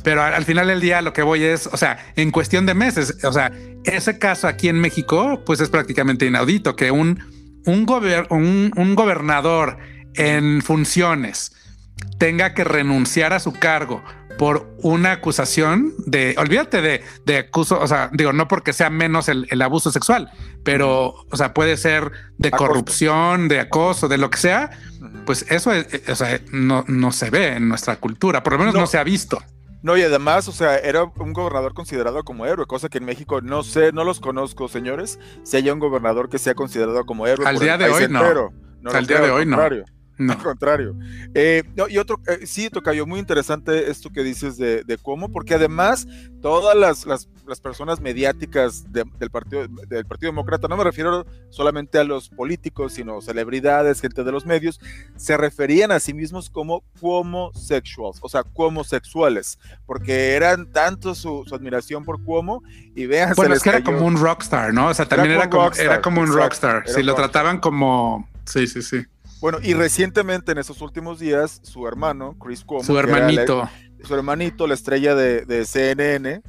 pero 0.03 0.23
al, 0.23 0.45
final 0.45 0.67
del 0.67 0.81
día 0.81 1.01
lo 1.01 1.13
que 1.13 1.21
voy 1.21 1.43
es, 1.43 1.67
o 1.67 1.77
sea, 1.77 1.99
en 2.15 2.31
cuestión 2.31 2.65
de 2.65 2.73
meses, 2.73 3.23
o 3.23 3.31
sea, 3.31 3.51
ese 3.83 4.17
caso 4.17 4.47
aquí 4.47 4.67
en 4.67 4.79
México, 4.79 5.41
pues 5.45 5.59
es 5.59 5.69
prácticamente 5.69 6.25
inaudito 6.25 6.75
que 6.75 6.91
un, 6.91 7.19
un, 7.65 7.85
un, 8.29 8.71
un 8.75 8.95
gobernador 8.95 9.77
en 10.15 10.61
funciones 10.61 11.53
tenga 12.17 12.53
que 12.53 12.63
renunciar 12.63 13.33
a 13.33 13.39
su 13.39 13.53
cargo 13.53 14.03
por 14.41 14.75
una 14.81 15.11
acusación 15.11 15.93
de, 16.07 16.33
olvídate 16.39 16.81
de, 16.81 17.03
de 17.25 17.37
acuso, 17.37 17.79
o 17.79 17.85
sea, 17.85 18.09
digo, 18.11 18.33
no 18.33 18.47
porque 18.47 18.73
sea 18.73 18.89
menos 18.89 19.29
el, 19.29 19.61
abuso 19.61 19.91
sexual, 19.91 20.31
pero, 20.63 21.13
o 21.29 21.37
sea, 21.37 21.53
puede 21.53 21.77
ser 21.77 22.11
de 22.39 22.49
corrupción, 22.49 23.47
de 23.47 23.59
acoso, 23.59 24.07
de 24.07 24.17
lo 24.17 24.31
que 24.31 24.39
sea, 24.39 24.71
pues 25.27 25.45
eso 25.51 25.71
es, 25.71 26.09
o 26.09 26.15
sea, 26.15 26.39
no, 26.51 26.83
no 26.87 27.11
se 27.11 27.29
ve 27.29 27.49
en 27.57 27.69
nuestra 27.69 27.97
cultura, 27.97 28.41
por 28.41 28.53
lo 28.53 28.57
menos 28.57 28.73
no, 28.73 28.87
se 28.87 28.97
ha 28.97 29.03
visto. 29.03 29.37
No, 29.83 29.95
y 29.95 30.01
además, 30.01 30.47
o 30.47 30.51
sea, 30.51 30.75
era 30.75 31.03
un 31.03 31.33
gobernador 31.33 31.75
considerado 31.75 32.23
como 32.23 32.47
héroe, 32.47 32.65
cosa 32.65 32.89
que 32.89 32.97
en 32.97 33.05
México 33.05 33.41
no 33.41 33.61
sé, 33.61 33.91
no 33.91 34.03
los 34.03 34.19
conozco, 34.19 34.67
señores, 34.67 35.19
si 35.43 35.57
haya 35.57 35.71
un 35.71 35.77
gobernador 35.77 36.29
que 36.29 36.39
sea 36.39 36.55
considerado 36.55 37.05
como 37.05 37.27
héroe. 37.27 37.45
Al 37.45 37.59
día 37.59 37.77
de 37.77 37.91
hoy 37.91 38.07
no. 38.09 38.21
Al 38.91 39.05
día 39.05 39.21
de 39.21 39.29
hoy 39.29 39.45
no. 39.45 39.59
Al 40.29 40.37
contrario. 40.37 40.95
Eh, 41.33 41.63
y 41.89 41.97
otro, 41.97 42.19
eh, 42.27 42.45
sí, 42.45 42.69
Tocayo, 42.69 43.05
muy 43.05 43.19
interesante 43.19 43.89
esto 43.89 44.09
que 44.09 44.23
dices 44.23 44.57
de, 44.57 44.99
cómo, 45.01 45.31
porque 45.31 45.55
además 45.55 46.07
todas 46.41 46.75
las, 46.75 47.05
las, 47.05 47.27
personas 47.61 47.99
mediáticas 47.99 48.91
del, 48.91 49.29
partido, 49.29 49.67
del 49.87 50.05
Partido 50.05 50.31
Demócrata, 50.31 50.67
no 50.67 50.77
me 50.77 50.83
refiero 50.83 51.25
solamente 51.49 51.97
a 51.97 52.03
los 52.03 52.29
políticos, 52.29 52.93
sino 52.93 53.21
celebridades, 53.21 53.99
gente 53.99 54.23
de 54.23 54.31
los 54.31 54.45
medios, 54.45 54.79
se 55.15 55.35
referían 55.37 55.91
a 55.91 55.99
sí 55.99 56.13
mismos 56.13 56.49
como 56.49 56.83
homosexuals, 57.01 58.19
o 58.21 58.29
sea, 58.29 58.43
como 58.43 58.83
sexuales, 58.83 59.59
porque 59.85 60.33
eran 60.33 60.71
tanto 60.71 61.13
su, 61.15 61.45
admiración 61.51 62.03
por 62.03 62.23
Cuomo 62.23 62.63
y 62.95 63.05
vean. 63.05 63.33
Bueno, 63.35 63.55
es 63.55 63.63
que 63.63 63.69
era 63.69 63.83
como 63.83 64.05
un 64.05 64.17
rockstar, 64.17 64.73
¿no? 64.73 64.87
O 64.87 64.93
sea, 64.93 65.05
también 65.05 65.35
era, 65.35 65.49
como, 65.49 65.71
era 65.73 66.01
como 66.01 66.21
un 66.21 66.33
rockstar. 66.33 66.87
Si 66.87 67.03
lo 67.03 67.15
trataban 67.15 67.59
como. 67.59 68.29
Sí, 68.45 68.67
sí, 68.67 68.81
sí. 68.81 69.05
Bueno, 69.41 69.57
y 69.61 69.73
recientemente 69.73 70.51
en 70.51 70.59
esos 70.59 70.81
últimos 70.81 71.19
días, 71.19 71.61
su 71.63 71.87
hermano, 71.87 72.37
Chris 72.39 72.63
Cuomo, 72.63 72.83
su 72.83 72.97
hermanito, 72.97 73.67
su 74.03 74.13
hermanito, 74.13 74.67
la 74.67 74.75
estrella 74.75 75.15
de, 75.15 75.65
CNN. 75.65 76.43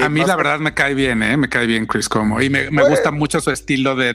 a 0.00 0.08
mí 0.08 0.24
la 0.24 0.36
verdad 0.36 0.60
me 0.60 0.72
cae 0.72 0.94
bien, 0.94 1.24
¿eh? 1.24 1.36
me 1.36 1.48
cae 1.48 1.66
bien 1.66 1.86
Chris 1.86 2.08
Cuomo 2.08 2.40
y 2.40 2.48
me, 2.48 2.70
pues 2.70 2.88
gusta 2.88 3.10
mucho 3.10 3.40
su 3.40 3.50
estilo 3.50 3.96
de, 3.96 4.14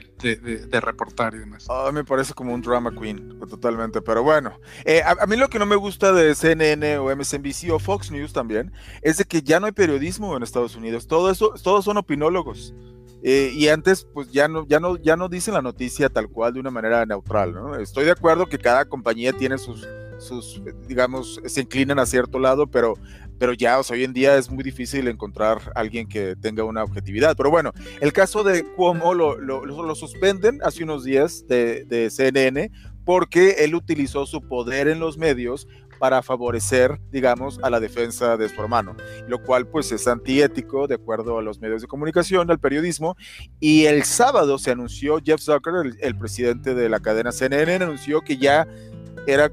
reportar 0.80 1.34
y 1.34 1.40
demás. 1.40 1.68
A 1.68 1.88
mí 1.88 1.92
me 1.92 2.04
parece 2.04 2.32
como 2.32 2.54
un 2.54 2.62
drama 2.62 2.90
queen, 2.98 3.38
totalmente, 3.40 4.00
pero 4.00 4.22
bueno. 4.22 4.58
Eh, 4.86 5.02
a, 5.04 5.26
mí 5.26 5.36
lo 5.36 5.48
que 5.48 5.58
no 5.58 5.66
me 5.66 5.76
gusta 5.76 6.12
de 6.12 6.34
CNN 6.34 6.96
o 6.96 7.14
MSNBC 7.14 7.70
o 7.70 7.78
Fox 7.78 8.10
News 8.10 8.32
también 8.32 8.72
es 9.02 9.18
de 9.18 9.26
que 9.26 9.42
ya 9.42 9.60
no 9.60 9.66
hay 9.66 9.72
periodismo 9.72 10.34
en 10.38 10.42
Estados 10.42 10.74
Unidos. 10.74 11.06
Todo 11.06 11.30
eso, 11.30 11.52
todos 11.62 11.84
son 11.84 11.98
opinólogos. 11.98 12.74
Eh, 13.22 13.52
y 13.54 13.68
antes, 13.68 14.04
pues 14.12 14.32
ya 14.32 14.48
no, 14.48 14.66
ya 14.66 14.80
no, 14.80 14.96
ya 14.96 15.16
no 15.16 15.28
dicen 15.28 15.54
la 15.54 15.62
noticia 15.62 16.08
tal 16.08 16.28
cual 16.28 16.54
de 16.54 16.60
una 16.60 16.70
manera 16.70 17.06
neutral, 17.06 17.52
¿no? 17.52 17.76
Estoy 17.76 18.04
de 18.04 18.10
acuerdo 18.10 18.46
que 18.46 18.58
cada 18.58 18.84
compañía 18.84 19.32
tiene 19.32 19.58
sus, 19.58 19.86
sus, 20.18 20.60
digamos, 20.88 21.40
se 21.44 21.60
inclinan 21.60 22.00
a 22.00 22.06
cierto 22.06 22.40
lado, 22.40 22.66
pero, 22.66 22.94
pero 23.38 23.52
ya, 23.52 23.78
hoy 23.78 24.02
en 24.02 24.12
día 24.12 24.36
es 24.36 24.50
muy 24.50 24.64
difícil 24.64 25.06
encontrar 25.06 25.72
alguien 25.76 26.08
que 26.08 26.34
tenga 26.34 26.64
una 26.64 26.82
objetividad. 26.82 27.36
Pero 27.36 27.50
bueno, 27.50 27.72
el 28.00 28.12
caso 28.12 28.42
de 28.42 28.64
Cuomo 28.64 29.14
lo, 29.14 29.38
lo, 29.38 29.64
lo 29.64 29.94
suspenden 29.94 30.58
hace 30.64 30.82
unos 30.82 31.04
días 31.04 31.46
de, 31.46 31.84
de 31.84 32.10
CNN 32.10 32.70
porque 33.04 33.56
él 33.64 33.74
utilizó 33.74 34.26
su 34.26 34.40
poder 34.42 34.88
en 34.88 35.00
los 35.00 35.18
medios 35.18 35.66
para 36.02 36.20
favorecer, 36.20 36.98
digamos, 37.12 37.60
a 37.62 37.70
la 37.70 37.78
defensa 37.78 38.36
de 38.36 38.48
su 38.48 38.60
hermano, 38.60 38.96
lo 39.28 39.40
cual 39.40 39.68
pues 39.68 39.92
es 39.92 40.08
antiético 40.08 40.88
de 40.88 40.96
acuerdo 40.96 41.38
a 41.38 41.42
los 41.42 41.60
medios 41.60 41.80
de 41.80 41.86
comunicación, 41.86 42.50
al 42.50 42.58
periodismo. 42.58 43.16
Y 43.60 43.84
el 43.84 44.02
sábado 44.02 44.58
se 44.58 44.72
anunció, 44.72 45.20
Jeff 45.24 45.40
Zucker, 45.40 45.94
el, 46.00 46.18
presidente 46.18 46.74
de 46.74 46.88
la 46.88 46.98
cadena 46.98 47.30
CNN, 47.30 47.84
anunció 47.84 48.20
que 48.22 48.36
ya 48.36 48.66
era 49.28 49.52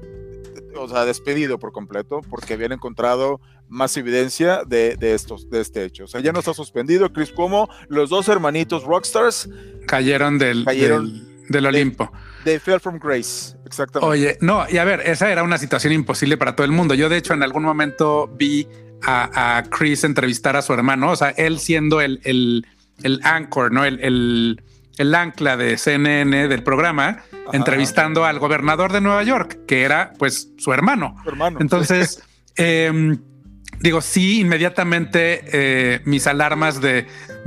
o 0.76 0.88
sea, 0.88 1.04
despedido 1.04 1.60
por 1.60 1.70
completo 1.70 2.20
porque 2.28 2.54
habían 2.54 2.72
encontrado 2.72 3.40
más 3.68 3.96
evidencia 3.96 4.64
de, 4.66 4.96
de, 4.96 5.14
estos, 5.14 5.48
de 5.50 5.60
este 5.60 5.84
hecho. 5.84 6.02
O 6.02 6.08
sea, 6.08 6.20
ya 6.20 6.32
no 6.32 6.40
está 6.40 6.52
suspendido. 6.52 7.12
Chris 7.12 7.30
Cuomo, 7.30 7.68
los 7.88 8.10
dos 8.10 8.28
hermanitos 8.28 8.82
rockstars 8.82 9.48
cayeron 9.86 10.36
del, 10.36 10.64
cayeron 10.64 11.12
del, 11.12 11.29
Olimpo. 11.58 12.12
They 12.44 12.58
fell 12.58 12.80
from 12.80 12.98
grace, 12.98 13.56
exactamente. 13.66 14.10
Oye, 14.10 14.38
no, 14.40 14.64
y 14.68 14.78
a 14.78 14.84
ver, 14.84 15.00
esa 15.00 15.30
era 15.30 15.42
una 15.42 15.58
situación 15.58 15.92
imposible 15.92 16.36
para 16.36 16.56
todo 16.56 16.64
el 16.64 16.72
mundo. 16.72 16.94
Yo, 16.94 17.08
de 17.08 17.16
hecho, 17.16 17.34
en 17.34 17.42
algún 17.42 17.64
momento 17.64 18.28
vi 18.28 18.66
a, 19.02 19.64
Chris 19.70 20.04
entrevistar 20.04 20.56
a 20.56 20.62
su 20.62 20.72
hermano, 20.72 21.10
o 21.10 21.16
sea, 21.16 21.30
él 21.30 21.58
siendo 21.58 22.00
el, 22.00 22.20
el, 22.24 22.66
el 23.02 23.20
anchor, 23.24 23.72
¿no? 23.72 23.84
El, 23.84 24.00
el, 24.00 24.62
el, 24.98 25.14
ancla 25.14 25.56
de 25.56 25.76
CNN 25.76 26.48
del 26.48 26.62
programa, 26.62 27.22
entrevistando 27.52 28.24
al 28.24 28.38
gobernador 28.38 28.92
de 28.92 29.00
Nueva 29.00 29.22
York, 29.22 29.60
que 29.66 29.82
era 29.82 30.12
pues 30.18 30.50
su 30.58 30.72
hermano. 30.72 31.16
Su 31.24 31.30
hermano. 31.30 31.58
Entonces, 31.60 32.22
eh, 32.56 33.16
digo, 33.78 34.00
sí, 34.00 34.40
inmediatamente 34.40 35.42
eh, 35.52 36.00
mis 36.04 36.26
alarmas 36.26 36.80
de, 36.80 37.06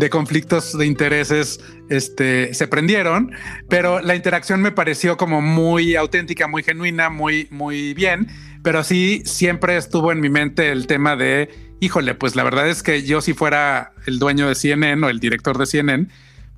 conflictos 0.10 0.78
de 0.78 0.86
intereses 0.86 1.60
este, 1.90 2.54
se 2.54 2.68
prendieron, 2.68 3.32
pero 3.70 4.02
la 4.02 4.16
interacción 4.16 4.62
me 4.62 4.72
pareció 4.72 5.18
como 5.18 5.42
muy 5.42 5.96
auténtica, 5.96 6.48
muy 6.48 6.64
genuina, 6.64 7.10
muy, 7.10 7.48
muy 7.52 7.94
bien, 7.94 8.28
pero 8.64 8.84
sí 8.84 9.22
siempre 9.26 9.78
estuvo 9.78 10.12
en 10.12 10.20
mi 10.20 10.30
mente 10.30 10.72
el 10.72 10.88
tema 10.88 11.16
de, 11.16 11.50
híjole, 11.80 12.16
pues 12.16 12.36
la 12.36 12.44
verdad 12.44 12.68
es 12.68 12.84
que 12.84 13.04
yo 13.04 13.22
si 13.22 13.34
fuera 13.34 13.94
el 14.06 14.20
dueño 14.20 14.48
de 14.48 14.56
CNN 14.56 15.06
o 15.06 15.10
el 15.10 15.20
director 15.20 15.58
de 15.58 15.66
CNN, 15.66 16.08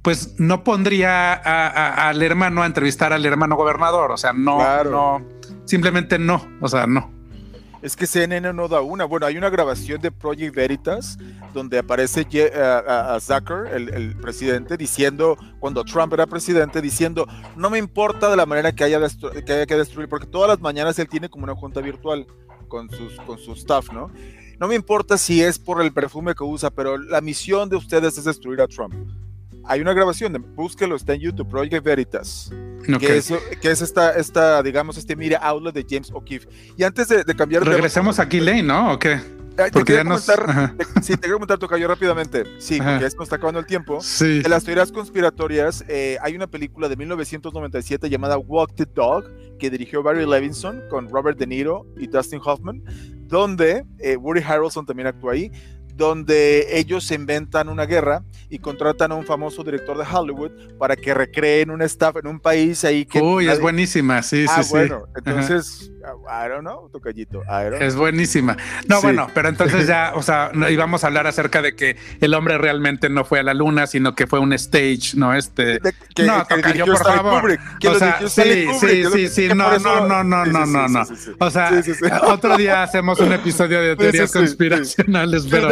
pues 0.01 0.35
no 0.39 0.63
pondría 0.63 1.33
al 1.33 2.21
hermano 2.21 2.61
a 2.61 2.67
entrevistar 2.67 3.11
al 3.11 3.25
hermano 3.25 3.55
gobernador, 3.55 4.11
o 4.11 4.17
sea, 4.17 4.33
no, 4.33 4.83
no, 4.83 5.25
simplemente 5.65 6.19
no, 6.19 6.47
o 6.61 6.67
sea, 6.69 6.85
no. 6.85 7.14
Es 7.85 7.95
que 7.95 8.07
CNN 8.07 8.51
no 8.51 8.67
da 8.67 8.81
una. 8.81 9.05
Bueno, 9.05 9.27
hay 9.27 9.37
una 9.37 9.51
grabación 9.51 10.01
de 10.01 10.09
Project 10.09 10.55
Veritas 10.55 11.19
donde 11.53 11.77
aparece 11.77 12.25
eh, 12.31 13.17
Zucker, 13.21 13.67
el, 13.71 14.15
presidente, 14.17 14.75
diciendo, 14.75 15.37
cuando 15.59 15.83
Trump 15.83 16.11
era 16.13 16.25
presidente, 16.25 16.81
diciendo, 16.81 17.27
no 17.55 17.69
me 17.69 17.77
importa 17.77 18.27
de 18.27 18.37
la 18.37 18.47
manera 18.47 18.71
que 18.73 18.85
haya, 18.85 18.99
que 19.45 19.53
haya 19.53 19.67
que 19.67 19.75
destruir, 19.75 20.09
porque 20.09 20.25
todas 20.25 20.49
las 20.49 20.59
mañanas 20.61 20.97
él 20.97 21.07
tiene 21.07 21.29
como 21.29 21.43
una 21.43 21.53
junta 21.53 21.79
virtual 21.79 22.25
con, 22.69 22.89
sus, 22.89 23.17
con 23.17 23.37
su 23.37 23.53
staff, 23.53 23.93
¿no? 23.93 24.09
No 24.59 24.67
me 24.67 24.73
importa 24.73 25.15
si 25.15 25.43
es 25.43 25.59
por 25.59 25.79
el 25.79 25.93
perfume 25.93 26.33
que 26.33 26.43
usa, 26.43 26.71
pero 26.71 26.97
la 26.97 27.21
misión 27.21 27.69
de 27.69 27.75
ustedes 27.75 28.17
es 28.17 28.23
destruir 28.23 28.61
a 28.61 28.67
Trump 28.67 28.95
hay 29.67 29.81
una 29.81 29.93
grabación, 29.93 30.45
búsquelo, 30.55 30.95
está 30.95 31.13
en 31.13 31.21
YouTube, 31.21 31.49
Project 31.49 31.83
Veritas, 31.83 32.51
que, 32.99 33.17
es, 33.17 33.33
que 33.61 33.71
es 33.71 33.81
esta, 33.81 34.11
esta, 34.11 34.61
digamos, 34.63 34.97
este 34.97 35.15
mira 35.15 35.37
outlet 35.39 35.73
de 35.73 35.85
James 35.89 36.11
O'Keefe. 36.13 36.47
Y 36.77 36.83
antes 36.83 37.07
de, 37.07 37.23
cambiar... 37.35 37.65
Regresemos 37.65 38.19
a 38.19 38.25
Lane, 38.25 38.63
¿no? 38.63 38.93
¿O 38.93 38.99
qué? 38.99 39.19
Porque 39.71 39.93
ya 39.93 40.03
nos... 40.03 40.23
sí, 41.01 41.13
te 41.13 41.19
quiero 41.19 41.35
comentar, 41.35 41.57
Tocayo, 41.57 41.87
rápidamente. 41.87 42.43
Sí, 42.59 42.77
porque 42.77 42.99
ya 43.01 43.09
se 43.09 43.15
nos 43.15 43.25
está 43.25 43.37
acabando 43.37 43.59
el 43.59 43.65
tiempo. 43.65 44.01
Sí. 44.01 44.41
De 44.41 44.49
las 44.49 44.65
teorías 44.65 44.91
conspiratorias, 44.91 45.85
eh, 45.87 46.17
hay 46.21 46.35
una 46.35 46.47
película 46.47 46.89
de 46.89 46.97
1997 46.97 48.09
llamada 48.09 48.37
Walk 48.37 48.75
the 48.75 48.85
Dog, 48.85 49.25
que 49.57 49.69
dirigió 49.69 50.03
Barry 50.03 50.25
Levinson 50.25 50.81
con 50.89 51.09
Robert 51.09 51.37
De 51.37 51.47
Niro 51.47 51.85
y 51.97 52.07
Dustin 52.07 52.41
Hoffman, 52.43 52.83
donde 53.27 53.85
eh, 53.99 54.17
Woody 54.17 54.41
Harrelson 54.41 54.85
también 54.85 55.07
actúa 55.07 55.33
ahí, 55.33 55.51
donde 55.95 56.77
ellos 56.77 57.05
se 57.05 57.15
inventan 57.15 57.69
una 57.69 57.85
guerra 57.85 58.23
y 58.49 58.59
contratan 58.59 59.11
a 59.11 59.15
un 59.15 59.25
famoso 59.25 59.63
director 59.63 59.97
de 59.97 60.05
Hollywood 60.05 60.51
para 60.77 60.95
que 60.95 61.13
recreen 61.13 61.71
un 61.71 61.81
staff 61.81 62.17
en 62.17 62.27
un 62.27 62.39
país 62.39 62.83
ahí 62.83 63.05
que... 63.05 63.19
Uy, 63.19 63.47
es 63.47 63.59
buenísima, 63.59 64.21
sí, 64.21 64.45
ah, 64.49 64.63
sí, 64.63 64.69
bueno, 64.71 65.05
entonces, 65.15 65.91
I 66.03 66.49
don't 66.49 66.61
know, 66.61 66.89
tocallito, 66.89 67.43
Es 67.79 67.95
buenísima. 67.95 68.57
No, 68.87 69.01
bueno, 69.01 69.29
pero 69.33 69.49
entonces 69.49 69.87
ya, 69.87 70.11
o 70.15 70.21
sea, 70.21 70.51
íbamos 70.69 71.03
a 71.03 71.07
hablar 71.07 71.27
acerca 71.27 71.61
de 71.61 71.75
que 71.75 71.97
el 72.21 72.33
hombre 72.33 72.57
realmente 72.57 73.09
no 73.09 73.25
fue 73.25 73.39
a 73.39 73.43
la 73.43 73.53
luna, 73.53 73.87
sino 73.87 74.15
que 74.15 74.27
fue 74.27 74.39
un 74.39 74.53
stage, 74.53 75.15
¿no? 75.15 75.33
Este... 75.33 75.79
no, 76.25 76.45
tocayo, 76.45 76.85
por 76.85 76.97
favor. 77.03 77.57
O 77.87 77.95
sea, 77.95 78.19
sí, 78.27 78.67
sí, 78.79 79.03
sí, 79.13 79.27
sí, 79.27 79.47
no, 79.49 79.77
no, 79.79 80.07
no, 80.07 80.23
no, 80.23 80.45
no, 80.45 80.65
no, 80.65 80.87
no. 80.87 81.03
O 81.39 81.49
sea, 81.49 81.71
otro 82.23 82.57
día 82.57 82.83
hacemos 82.83 83.19
un 83.19 83.33
episodio 83.33 83.81
de 83.81 83.95
teorías 83.95 84.31
conspiracionales, 84.31 85.47
pero 85.49 85.69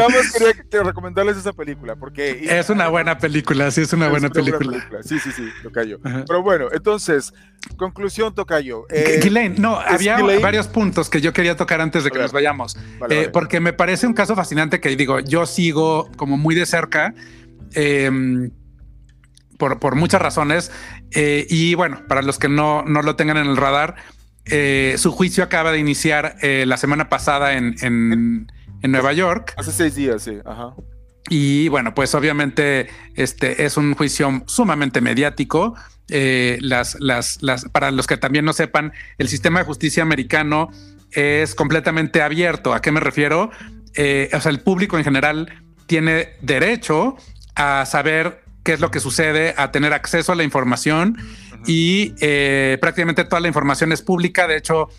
quería 0.70 0.84
recomendarles 0.84 1.38
esa 1.38 1.53
película 1.53 1.95
porque 1.95 2.45
es 2.49 2.70
una 2.70 2.88
buena 2.88 3.18
película, 3.18 3.72
sí, 3.72 3.82
es 3.82 3.93
una, 3.93 4.09
buena, 4.09 4.30
película. 4.30 4.86
Sí, 5.03 5.20
sí, 5.20 5.32
sí, 5.32 5.47
Tocayo. 5.61 5.99
Pero 6.01 6.41
bueno, 6.41 6.68
entonces, 6.72 7.34
conclusión, 7.78 8.34
Tocayo. 8.34 8.86
Eh, 8.89 9.53
no, 9.57 9.80
había 9.80 10.18
varios 10.41 10.68
puntos 10.68 11.09
que 11.09 11.22
yo 11.22 11.34
quería 11.34 11.55
tocar 11.55 11.82
antes 11.82 12.03
de 12.03 12.11
que 12.11 12.20
nos 12.20 12.32
vayamos, 12.32 12.78
eh, 13.09 13.30
porque 13.32 13.59
me 13.59 13.74
parece 13.74 14.07
un 14.07 14.14
caso 14.14 14.36
fascinante 14.36 14.80
que 14.80 14.95
digo, 14.95 15.20
yo 15.20 15.45
sigo 15.45 16.09
como 16.16 16.38
muy 16.38 16.55
de 16.55 16.66
cerca. 16.66 17.14
Em, 17.76 18.51
por, 19.57 19.80
por, 19.80 19.95
muchas 19.95 20.22
razones. 20.22 20.72
Eh, 21.11 21.47
y 21.49 21.74
bueno, 21.76 22.01
para 22.07 22.22
los 22.22 22.38
que 22.38 22.49
no, 22.49 22.84
no 22.84 23.01
lo 23.01 23.16
tengan 23.16 23.38
en 23.38 23.47
el 23.47 23.55
radar, 23.55 23.95
eh, 24.45 24.95
su 24.97 25.11
juicio 25.11 25.43
acaba 25.43 25.72
de 25.72 25.80
iniciar 25.80 26.36
la 26.41 26.76
semana 26.76 27.07
pasada 27.07 27.53
en, 27.53 27.76
en, 27.82 28.47
en 28.84 28.92
Nueva 28.92 29.14
York. 29.14 29.54
Hace 29.58 29.72
seis 29.72 29.96
días, 29.96 30.22
sí. 30.22 30.38
Ajá. 30.46 30.76
Y 31.30 31.70
bueno, 31.70 31.96
pues 31.96 32.14
obviamente 32.16 32.90
este 33.16 33.66
es 33.66 33.78
un 33.78 33.96
juicio 33.96 34.44
sumamente 34.46 35.02
mediático. 35.02 35.74
Eh, 36.10 36.58
las, 36.62 36.98
las, 37.00 37.42
las, 37.42 37.66
para 37.70 37.92
los 37.92 38.08
que 38.08 38.18
también 38.18 38.46
no 38.46 38.54
sepan, 38.54 38.94
el 39.18 39.30
sistema 39.30 39.60
de 39.60 39.66
justicia 39.66 40.04
americano 40.04 40.70
es 41.12 41.56
completamente 41.56 42.22
abierto. 42.22 42.74
¿A 42.74 42.82
qué 42.82 42.92
me 42.92 43.00
refiero? 43.00 43.52
Eh, 43.96 44.30
o 44.34 44.42
sea, 44.42 44.52
el 44.52 44.60
público 44.60 44.98
en 44.98 45.04
general 45.04 45.64
tiene 45.86 46.30
derecho 46.42 47.16
a 47.56 47.86
saber 47.86 48.44
qué 48.64 48.74
es 48.74 48.80
lo 48.80 48.92
que 48.92 49.00
sucede, 49.00 49.54
a 49.58 49.72
tener 49.72 49.94
acceso 49.94 50.32
a 50.32 50.36
la 50.36 50.44
información 50.44 51.18
y 51.66 52.16
eh, 52.20 52.78
prácticamente 52.82 53.24
toda 53.24 53.40
la 53.40 53.48
información 53.48 53.92
es 53.92 54.02
pública. 54.02 54.48
De 54.48 54.58
hecho, 54.58 54.90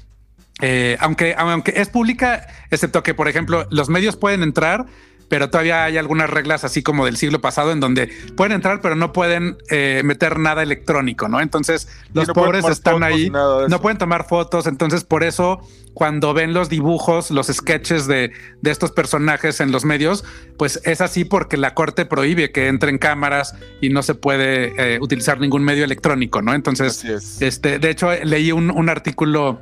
eh, 0.60 0.96
aunque, 1.00 1.34
aunque 1.36 1.74
es 1.76 1.88
pública, 1.88 2.46
excepto 2.70 3.02
que, 3.02 3.14
por 3.14 3.28
ejemplo, 3.28 3.66
los 3.70 3.88
medios 3.88 4.16
pueden 4.16 4.42
entrar, 4.42 4.86
pero 5.28 5.50
todavía 5.50 5.84
hay 5.84 5.96
algunas 5.96 6.30
reglas 6.30 6.64
así 6.64 6.82
como 6.82 7.06
del 7.06 7.16
siglo 7.16 7.40
pasado 7.40 7.72
en 7.72 7.80
donde 7.80 8.08
pueden 8.36 8.52
entrar, 8.52 8.80
pero 8.80 8.94
no 8.94 9.12
pueden 9.12 9.56
eh, 9.70 10.02
meter 10.04 10.38
nada 10.38 10.62
electrónico, 10.62 11.28
¿no? 11.28 11.40
Entonces 11.40 11.88
los 12.12 12.28
pobres 12.28 12.64
están 12.66 13.02
ahí, 13.02 13.30
no 13.30 13.80
pueden 13.80 13.98
tomar 13.98 14.28
fotos, 14.28 14.66
entonces 14.66 15.02
por 15.02 15.24
eso 15.24 15.60
cuando 15.92 16.34
ven 16.34 16.52
los 16.52 16.68
dibujos, 16.68 17.30
los 17.30 17.46
sketches 17.46 18.06
de, 18.06 18.32
de, 18.60 18.70
estos 18.70 18.90
personajes 18.90 19.60
en 19.60 19.70
los 19.70 19.84
medios, 19.84 20.24
pues 20.56 20.80
es 20.84 21.00
así 21.00 21.24
porque 21.24 21.56
la 21.56 21.72
corte 21.72 22.04
prohíbe 22.04 22.50
que 22.50 22.66
entren 22.66 22.98
cámaras 22.98 23.54
y 23.80 23.90
no 23.90 24.02
se 24.02 24.16
puede 24.16 24.72
eh, 24.76 24.98
utilizar 25.00 25.40
ningún 25.40 25.62
medio 25.62 25.84
electrónico, 25.84 26.42
¿no? 26.42 26.52
Entonces, 26.52 27.04
este, 27.40 27.78
de 27.78 27.90
hecho, 27.90 28.10
leí 28.24 28.50
un, 28.50 28.72
un 28.72 28.88
artículo 28.88 29.60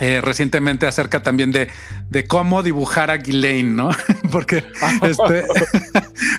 eh, 0.00 0.20
recientemente 0.20 0.86
acerca 0.86 1.22
también 1.22 1.52
de, 1.52 1.68
de, 2.10 2.26
cómo 2.26 2.62
dibujar 2.62 3.10
a 3.10 3.16
Ghislaine, 3.16 3.74
¿no? 3.74 3.90
porque, 4.30 4.64
este, 5.02 5.44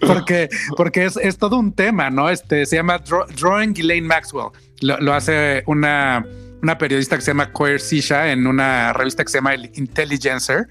porque, 0.08 0.50
porque 0.76 1.06
es, 1.06 1.18
es, 1.18 1.38
todo 1.38 1.58
un 1.58 1.74
tema, 1.74 2.10
¿no? 2.10 2.30
Este 2.30 2.66
se 2.66 2.76
llama 2.76 3.00
Drawing 3.00 3.74
Ghislaine 3.74 4.08
Maxwell. 4.08 4.52
Lo, 4.82 5.14
hace 5.14 5.64
una, 5.66 6.24
una, 6.62 6.78
periodista 6.78 7.16
que 7.16 7.24
se 7.24 7.32
llama 7.32 7.52
Queer 7.52 7.80
Sisha 7.80 8.32
en 8.32 8.46
una 8.46 8.94
revista 8.94 9.24
que 9.24 9.32
se 9.32 9.40
llama 9.40 9.56
El 9.56 9.72
Intelligencer. 9.76 10.68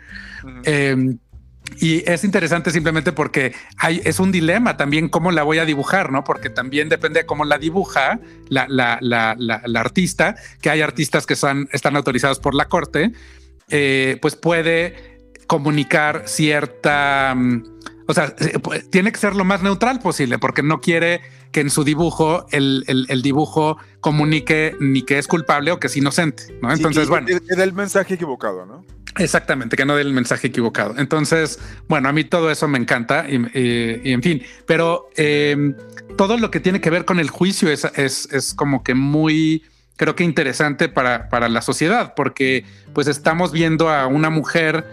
Y 1.79 2.09
es 2.11 2.25
interesante 2.25 2.71
simplemente 2.71 3.13
porque 3.13 3.55
hay, 3.79 4.01
es 4.05 4.19
un 4.19 4.33
dilema 4.33 4.77
también 4.77 5.09
cómo 5.09 5.31
la 5.31 5.43
voy 5.43 5.59
a 5.59 5.65
dibujar, 5.65 6.11
¿no? 6.11 6.25
Porque 6.25 6.49
también 6.49 6.89
depende 6.89 7.21
de 7.21 7.27
cómo 7.27 7.45
la 7.45 7.59
dibuja 7.59 8.21
la, 8.49 8.67
la, 8.69 8.99
la, 9.01 9.37
la 9.37 9.81
artista, 9.81 10.37
que 10.61 10.71
hay 10.71 10.81
artistas 10.81 11.27
que 11.27 11.37
son, 11.37 11.69
están 11.73 11.97
autorizados 11.97 12.39
por 12.39 12.55
la 12.55 12.69
corte, 12.69 13.13
eh, 13.69 14.19
pues 14.23 14.37
puede 14.37 15.19
comunicar 15.47 16.23
cierta... 16.27 17.35
Mm, 17.37 17.65
o 18.09 18.15
sea, 18.15 18.35
eh, 18.39 18.83
tiene 18.91 19.11
que 19.11 19.19
ser 19.19 19.35
lo 19.35 19.45
más 19.45 19.63
neutral 19.63 19.99
posible 19.99 20.39
porque 20.39 20.63
no 20.63 20.81
quiere 20.81 21.21
que 21.51 21.61
en 21.61 21.71
su 21.71 21.83
dibujo 21.83 22.47
el, 22.53 22.85
el, 22.87 23.23
dibujo 23.23 23.79
comunique 24.01 24.77
ni 24.79 25.03
que 25.03 25.19
es 25.19 25.27
culpable 25.27 25.73
o 25.73 25.81
que 25.81 25.89
es 25.89 25.97
inocente, 25.97 26.45
¿no? 26.63 26.73
Entonces, 26.73 27.09
bueno. 27.09 27.27
Es 27.29 27.59
el 27.59 27.73
mensaje 27.73 28.15
equivocado, 28.15 28.65
¿no? 28.65 28.85
Exactamente, 29.19 29.77
que 29.77 29.85
no 29.87 29.97
dé 29.97 30.03
el 30.03 30.13
mensaje 30.13 30.49
equivocado. 30.49 30.95
Entonces, 30.99 31.59
bueno, 31.89 32.09
a 32.09 32.13
mí 32.13 32.25
todo 32.25 32.51
eso 32.51 32.69
me 32.69 32.79
encanta 32.79 33.27
y, 33.29 33.37
en 34.13 34.23
fin, 34.23 34.43
pero 34.67 35.09
em, 35.17 35.75
todo 36.17 36.37
lo 36.37 36.51
que 36.51 36.61
tiene 36.61 36.81
que 36.81 36.91
ver 36.91 37.05
con 37.05 37.19
el 37.19 37.31
juicio 37.31 37.71
es, 37.71 37.85
es, 37.85 38.55
como 38.55 38.85
que 38.85 38.95
muy, 38.95 39.65
creo 39.97 40.15
que 40.15 40.25
interesante 40.25 40.89
para, 40.89 41.29
para, 41.29 41.49
la 41.49 41.63
sociedad, 41.63 42.15
porque 42.15 42.65
pues 42.93 43.07
estamos 43.07 43.53
viendo 43.53 43.89
a 43.89 44.07
una 44.07 44.29
mujer, 44.29 44.85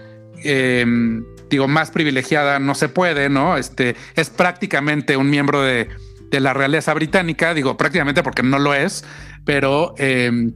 em, 0.43 1.25
digo, 1.49 1.67
más 1.67 1.91
privilegiada, 1.91 2.59
no 2.59 2.75
se 2.75 2.89
puede, 2.89 3.29
¿no? 3.29 3.57
Este 3.57 3.95
es 4.15 4.29
prácticamente 4.29 5.17
un 5.17 5.29
miembro 5.29 5.61
de, 5.61 5.89
de 6.29 6.39
la 6.39 6.53
realeza 6.53 6.93
británica, 6.93 7.53
digo, 7.53 7.75
prácticamente 7.75 8.23
porque 8.23 8.41
no 8.41 8.57
lo 8.57 8.73
es, 8.73 9.03
pero 9.45 9.95
em, 9.97 10.53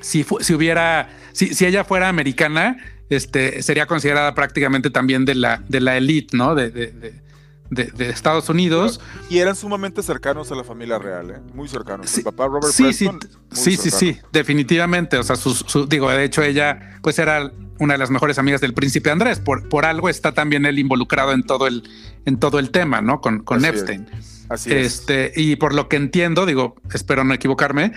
si, 0.00 0.24
si 0.40 0.54
hubiera, 0.54 1.08
si, 1.32 1.54
si 1.54 1.66
ella 1.66 1.84
fuera 1.84 2.08
americana, 2.08 2.78
este, 3.10 3.62
sería 3.62 3.86
considerada 3.86 4.34
prácticamente 4.34 4.88
también 4.88 5.24
de 5.24 5.34
la, 5.34 5.62
de 5.68 5.80
la 5.80 5.96
elite, 5.96 6.36
¿no? 6.36 6.54
De, 6.54 6.70
de, 6.70 8.10
Estados 8.10 8.48
Unidos. 8.48 9.00
Y 9.28 9.38
eran 9.38 9.54
sumamente 9.54 10.02
cercanos 10.02 10.50
a 10.50 10.54
la 10.56 10.64
familia 10.64 10.98
real, 10.98 11.30
¿eh? 11.30 11.40
muy 11.54 11.68
cercanos. 11.68 12.10
Sí, 12.10 12.22
papá 12.22 12.46
Robert 12.46 12.72
sí, 12.72 12.92
sí, 12.92 13.08
sí, 13.52 13.76
sí, 13.76 13.90
sí, 13.90 14.18
definitivamente. 14.32 15.16
O 15.18 15.22
sea, 15.22 15.36
su, 15.36 15.86
digo, 15.86 16.10
de 16.10 16.24
hecho 16.24 16.42
ella 16.42 16.98
pues 17.02 17.18
era 17.18 17.52
una 17.78 17.94
de 17.94 17.98
las 17.98 18.10
mejores 18.10 18.38
amigas 18.38 18.60
del 18.60 18.74
príncipe 18.74 19.10
Andrés. 19.10 19.38
Por, 19.38 19.68
por 19.68 19.84
algo 19.84 20.08
está 20.08 20.32
también 20.32 20.66
él 20.66 20.78
involucrado 20.78 21.32
en 21.32 21.44
todo 21.44 21.66
el, 21.66 21.88
en 22.24 22.38
todo 22.38 22.58
el 22.58 22.70
tema, 22.70 23.00
¿no? 23.00 23.20
Con, 23.20 23.40
con 23.44 23.64
Epstein. 23.64 24.08
Así 24.50 24.72
este, 24.72 25.32
Y 25.36 25.54
por 25.56 25.74
lo 25.74 25.88
que 25.88 25.96
entiendo, 25.96 26.44
digo, 26.44 26.74
espero 26.92 27.22
no 27.22 27.32
equivocarme, 27.32 27.92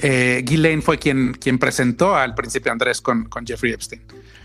eh, 0.00 0.42
Ghislaine 0.44 0.80
fue 0.80 0.98
quien, 0.98 1.34
quien 1.34 1.58
presentó 1.58 2.14
al 2.14 2.34
príncipe 2.34 2.70
Andrés 2.70 3.00
con, 3.00 3.24
con 3.24 3.44
Jeffrey 3.44 3.72
Epstein. 3.72 4.02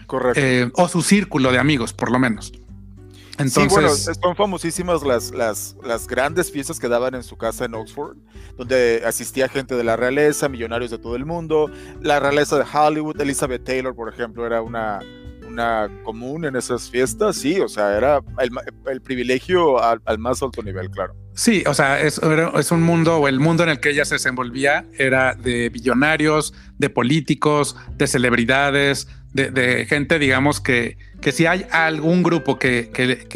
Correcto. 0.08 0.42
Eh, 0.42 0.72
o 0.74 0.88
su 0.88 1.04
círculo 1.04 1.52
de 1.52 1.60
amigos, 1.60 1.94
por 1.94 2.12
lo 2.12 2.18
menos. 2.18 2.52
Entonces, 3.38 3.64
sí, 3.64 3.70
bueno, 3.70 3.90
son 3.96 4.36
famosísimas 4.36 5.04
las, 5.04 5.32
las, 5.32 5.76
las 5.84 6.08
grandes 6.08 6.52
fiestas 6.52 6.80
que 6.80 6.88
daban 6.88 7.14
en 7.14 7.24
su 7.24 7.38
casa 7.38 7.66
en 7.66 7.76
Oxford, 7.76 8.18
donde 8.58 9.04
asistía 9.06 9.48
gente 9.48 9.76
de 9.76 9.84
la 9.84 9.96
realeza, 9.96 10.50
millonarios 10.50 10.90
de 10.90 10.98
todo 10.98 11.16
el 11.16 11.26
mundo, 11.26 11.72
la 12.02 12.20
realeza 12.20 12.58
de 12.58 12.66
Hollywood, 12.72 13.22
Elizabeth 13.22 13.64
Taylor, 13.64 13.96
por 13.96 14.12
ejemplo, 14.12 14.46
era 14.46 14.62
una, 14.62 15.00
una 15.52 15.90
común 16.04 16.46
en 16.46 16.56
esas 16.56 16.90
fiestas, 16.90 17.36
sí, 17.36 17.60
o 17.60 17.68
sea, 17.68 17.98
era 17.98 18.22
el, 18.90 19.02
privilegio 19.02 19.82
al, 19.82 20.02
más 20.18 20.42
alto 20.42 20.62
nivel, 20.64 20.90
claro. 20.90 21.14
Sí, 21.34 21.64
o 21.66 21.74
sea, 21.74 22.02
es, 22.02 22.20
es, 22.56 22.72
un 22.72 22.84
mundo, 22.84 23.18
o 23.18 23.28
el 23.28 23.40
mundo 23.40 23.64
en 23.64 23.70
el 23.70 23.80
que 23.80 23.90
ella 23.90 24.06
se 24.06 24.16
desenvolvía 24.16 24.86
era 24.98 25.34
de 25.34 25.70
billonarios, 25.70 26.54
de 26.78 26.90
políticos, 26.90 27.76
de 27.96 28.08
celebridades, 28.08 29.08
de, 29.34 29.86
gente, 29.88 30.20
digamos, 30.20 30.60
que, 30.60 30.98
que 31.22 31.32
si 31.32 31.46
hay 31.46 31.66
algún 31.72 32.24
grupo 32.24 32.60
que, 32.60 32.90
que, 32.94 33.28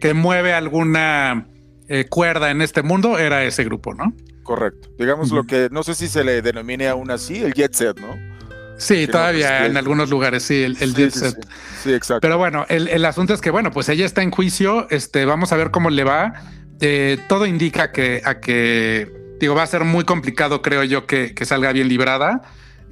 que, 0.00 0.14
mueve 0.14 0.52
alguna 0.54 1.48
eh, 1.88 2.06
cuerda 2.08 2.50
en 2.50 2.62
este 2.62 2.82
mundo, 2.82 3.18
era 3.18 3.44
ese 3.44 3.64
grupo, 3.64 3.94
¿no? 3.94 4.14
Correcto. 4.42 4.90
Digamos 4.98 5.30
lo 5.30 5.44
que, 5.44 5.68
no 5.70 5.82
sé 5.82 5.94
si 5.94 6.08
se 6.08 6.22
le 6.24 6.42
denomine 6.42 6.88
aún 6.88 7.10
así, 7.10 7.42
el 7.42 7.54
jet 7.54 7.72
set, 7.74 7.98
¿no? 7.98 8.33
Sí, 8.76 9.06
todavía 9.06 9.66
en 9.66 9.76
algunos 9.76 10.10
lugares, 10.10 10.42
sí, 10.42 10.62
el, 10.62 10.76
set. 10.76 11.46
Sí, 11.82 11.92
exacto. 11.92 12.20
Pero 12.20 12.38
bueno, 12.38 12.66
el, 12.68 12.88
el, 12.88 13.04
asunto 13.04 13.32
es 13.32 13.40
que, 13.40 13.50
bueno, 13.50 13.70
pues 13.70 13.88
ella 13.88 14.04
está 14.04 14.22
en 14.22 14.30
juicio, 14.30 14.88
este, 14.90 15.24
vamos 15.24 15.52
a 15.52 15.56
ver 15.56 15.70
cómo 15.70 15.90
le 15.90 16.04
va. 16.04 16.34
Eh, 16.80 17.18
todo 17.28 17.46
indica 17.46 17.92
que, 17.92 18.20
a 18.24 18.40
que, 18.40 19.10
digo, 19.38 19.54
va 19.54 19.62
a 19.62 19.66
ser 19.66 19.84
muy 19.84 20.04
complicado, 20.04 20.60
creo 20.60 20.82
yo, 20.84 21.06
que, 21.06 21.34
que 21.34 21.44
salga 21.44 21.72
bien 21.72 21.88
librada. 21.88 22.42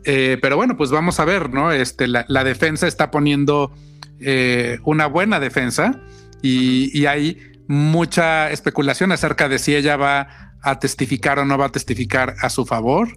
Eh, 0.04 0.38
pero 0.40 0.56
bueno, 0.56 0.76
pues 0.76 0.90
vamos 0.90 1.20
a 1.20 1.24
ver, 1.24 1.50
¿no? 1.50 1.72
Este, 1.72 2.06
la, 2.08 2.44
defensa 2.44 2.86
está 2.86 3.10
poniendo 3.10 3.72
eh, 4.20 4.78
una 4.84 5.06
buena 5.06 5.40
defensa 5.40 6.00
y, 6.42 7.06
hay 7.06 7.38
mucha 7.68 8.50
especulación 8.50 9.12
acerca 9.12 9.48
de 9.48 9.58
si 9.58 9.74
ella 9.74 9.96
va 9.96 10.52
a 10.60 10.78
testificar 10.78 11.38
o 11.38 11.44
no 11.44 11.56
va 11.56 11.66
a 11.66 11.72
testificar 11.72 12.34
a 12.40 12.50
su 12.50 12.66
favor. 12.66 13.16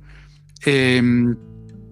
Em, 0.66 1.36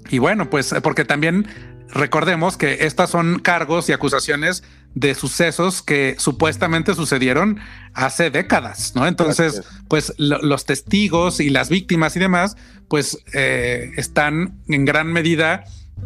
y 0.09 0.19
bueno, 0.19 0.49
pues 0.49 0.73
porque 0.83 1.05
también 1.05 1.47
recordemos 1.89 2.57
que 2.57 2.85
estas 2.85 3.09
son 3.09 3.39
cargos 3.39 3.89
y 3.89 3.93
acusaciones 3.93 4.63
de 4.95 5.15
sucesos 5.15 5.81
que 5.81 6.15
supuestamente 6.17 6.95
sucedieron 6.95 7.59
hace 7.93 8.29
décadas, 8.29 8.93
¿no? 8.95 9.07
Entonces, 9.07 9.61
pues 9.87 10.13
los 10.17 10.65
testigos 10.65 11.39
y 11.39 11.49
las 11.49 11.69
víctimas 11.69 12.15
y 12.15 12.19
demás, 12.19 12.55
pues 12.87 13.17
eh, 13.33 13.91
están 13.97 14.59
en 14.67 14.85
gran 14.85 15.11
medida 15.11 15.63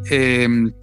em, 0.09 0.73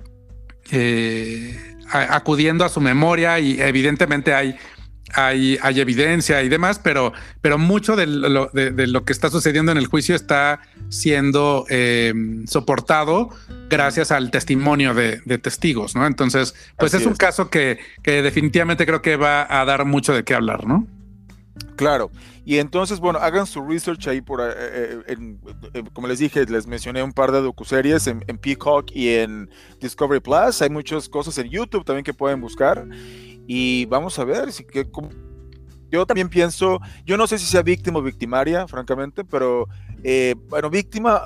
eh, 0.70 1.58
acudiendo 1.90 2.64
a 2.64 2.68
su 2.68 2.80
memoria 2.80 3.38
y 3.40 3.60
evidentemente 3.60 4.34
hay 4.34 4.56
hay, 5.16 5.58
evidencia 5.80 6.42
y 6.42 6.48
demás, 6.48 6.80
pero, 6.82 7.12
pero 7.40 7.58
mucho 7.58 7.96
de 7.96 8.06
lo, 8.06 8.46
de, 8.52 8.86
lo, 8.86 9.04
que 9.04 9.12
está 9.12 9.30
sucediendo 9.30 9.72
en 9.72 9.78
el 9.78 9.86
juicio 9.86 10.14
está 10.14 10.60
siendo 10.94 11.66
em, 11.68 12.46
soportado 12.46 13.30
gracias 13.68 14.10
al 14.10 14.30
testimonio 14.30 14.94
de, 14.94 15.18
testigos, 15.38 15.94
¿no? 15.94 16.06
Entonces, 16.06 16.54
pues 16.78 16.94
es 16.94 17.06
un 17.06 17.14
caso 17.14 17.50
que, 17.50 17.78
que 18.02 18.22
definitivamente 18.22 18.86
creo 18.86 19.02
que 19.02 19.16
va 19.16 19.46
a 19.48 19.64
dar 19.64 19.84
mucho 19.84 20.14
de 20.14 20.24
qué 20.24 20.34
hablar, 20.34 20.66
¿no? 20.66 20.86
Claro. 21.76 22.10
Y 22.44 22.58
entonces, 22.58 23.00
bueno, 23.00 23.18
hagan 23.20 23.46
su 23.46 23.62
research 23.62 24.06
ahí 24.06 24.20
por, 24.20 24.40
eh, 24.40 25.02
eh, 25.06 25.84
como 25.92 26.08
les 26.08 26.18
dije, 26.18 26.44
les 26.44 26.66
mencioné 26.66 27.02
un 27.02 27.12
par 27.12 27.32
de 27.32 27.40
docuseries 27.40 28.06
en, 28.06 28.22
en 28.26 28.38
Peacock 28.38 28.90
y 28.92 29.08
en 29.08 29.48
Discovery 29.80 30.20
Plus. 30.20 30.60
Hay 30.60 30.70
muchas 30.70 31.08
cosas 31.08 31.38
en 31.38 31.48
YouTube 31.48 31.84
también 31.84 32.04
que 32.04 32.12
pueden 32.12 32.40
buscar. 32.40 32.86
Y 33.46 33.86
vamos 33.86 34.18
a 34.18 34.24
ver 34.24 34.52
si 34.52 34.64
que 34.64 34.86
yo 35.90 36.06
también 36.06 36.28
pienso, 36.28 36.80
yo 37.04 37.16
no 37.16 37.26
sé 37.26 37.38
si 37.38 37.46
sea 37.46 37.62
víctima 37.62 37.98
o 37.98 38.02
victimaria, 38.02 38.66
francamente, 38.66 39.24
pero 39.24 39.68
eh, 40.02 40.34
bueno, 40.48 40.70
víctima, 40.70 41.22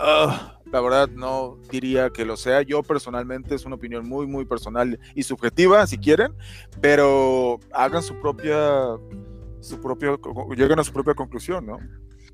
la 0.71 0.81
verdad 0.81 1.09
no 1.09 1.59
diría 1.71 2.11
que 2.11 2.25
lo 2.25 2.37
sea. 2.37 2.63
Yo 2.63 2.83
personalmente 2.83 3.55
es 3.55 3.65
una 3.65 3.77
opinión 3.77 4.09
muy, 4.09 4.27
muy 4.27 4.45
personal 4.45 4.99
y 5.15 5.23
subjetiva, 5.23 5.87
si 5.87 5.99
quieren, 5.99 6.33
pero 6.81 7.59
hagan 7.73 8.03
su 8.03 8.15
propia, 8.21 8.59
su 9.61 9.81
propio, 9.81 10.21
lleguen 10.57 10.79
a 10.79 10.85
su 10.85 10.93
propia 10.93 11.15
conclusión, 11.15 11.67
¿no? 11.67 11.79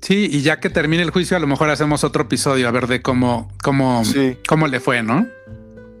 Sí, 0.01 0.27
y 0.31 0.41
ya 0.41 0.59
que 0.59 0.69
termine 0.69 1.01
el 1.01 1.09
juicio, 1.09 1.35
a 1.35 1.39
lo 1.39 1.47
mejor 1.47 1.69
hacemos 1.69 2.03
otro 2.03 2.23
episodio 2.23 2.67
a 2.67 2.71
ver 2.71 2.87
de 2.87 3.01
cómo, 3.01 3.49
cómo, 3.63 4.03
cómo 4.47 4.67
le 4.67 4.79
fue, 4.79 5.01
¿no? 5.01 5.25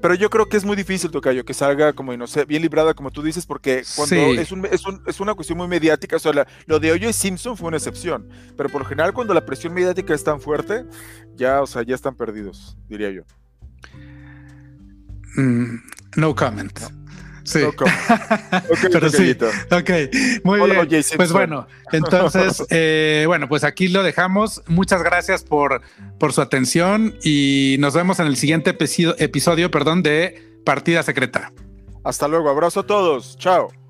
Pero 0.05 0.13
yo 0.13 0.29
creo 0.29 0.47
que 0.47 0.55
es 0.55 0.63
muy 0.63 0.75
difícil, 0.75 1.09
Tocayo, 1.09 1.43
que 1.43 1.55
salga 1.55 1.91
como, 1.93 2.15
no 2.15 2.27
sé, 2.27 2.45
bien 2.45 2.61
librada, 2.61 2.93
como 2.93 3.09
tú 3.09 3.23
dices, 3.23 3.47
porque 3.47 3.83
cuando 3.95 4.15
es, 4.39 4.51
un, 4.51 4.63
es, 4.67 4.85
un, 4.85 5.01
es, 5.07 5.19
una 5.19 5.33
cuestión 5.33 5.57
muy 5.57 5.67
mediática, 5.67 6.17
o 6.17 6.19
sea, 6.19 6.45
lo 6.67 6.79
de 6.79 6.91
Oyo 6.91 7.09
y 7.09 7.13
Simpson 7.13 7.57
fue 7.57 7.69
una 7.69 7.77
excepción, 7.77 8.29
pero 8.55 8.69
por 8.69 8.81
lo 8.81 8.87
general 8.87 9.13
cuando 9.13 9.33
la 9.33 9.43
presión 9.43 9.73
mediática 9.73 10.13
es 10.13 10.23
tan 10.23 10.39
fuerte, 10.39 10.85
ya, 11.33 11.59
o 11.59 11.65
sea, 11.65 11.81
ya 11.81 11.95
están 11.95 12.13
perdidos, 12.13 12.77
diría 12.87 13.09
yo. 13.09 13.23
Mm, 15.37 15.77
no 16.17 16.35
comment. 16.35 16.79
Sí. 17.45 17.59
Pero 18.91 19.09
sí. 19.09 19.37
Ok, 19.71 19.89
muy 20.43 20.59
bien. 20.59 21.03
Pues 21.15 21.31
bueno, 21.31 21.67
entonces, 21.91 22.63
eh, 22.71 23.23
bueno, 23.27 23.47
pues 23.47 23.63
aquí 23.63 23.87
lo 23.87 24.03
dejamos. 24.03 24.61
Muchas 24.67 25.03
gracias 25.03 25.43
por, 25.43 25.81
por 26.19 26.33
su 26.33 26.41
atención 26.41 27.15
y 27.23 27.77
nos 27.79 27.93
vemos 27.93 28.19
en 28.19 28.27
el 28.27 28.35
siguiente 28.35 28.71
episodio, 28.71 29.15
episodio 29.19 29.71
perdón, 29.71 30.03
de 30.03 30.59
Partida 30.65 31.03
Secreta. 31.03 31.53
Hasta 32.03 32.27
luego. 32.27 32.49
Abrazo 32.49 32.81
a 32.81 32.85
todos. 32.85 33.37
Chao. 33.37 33.84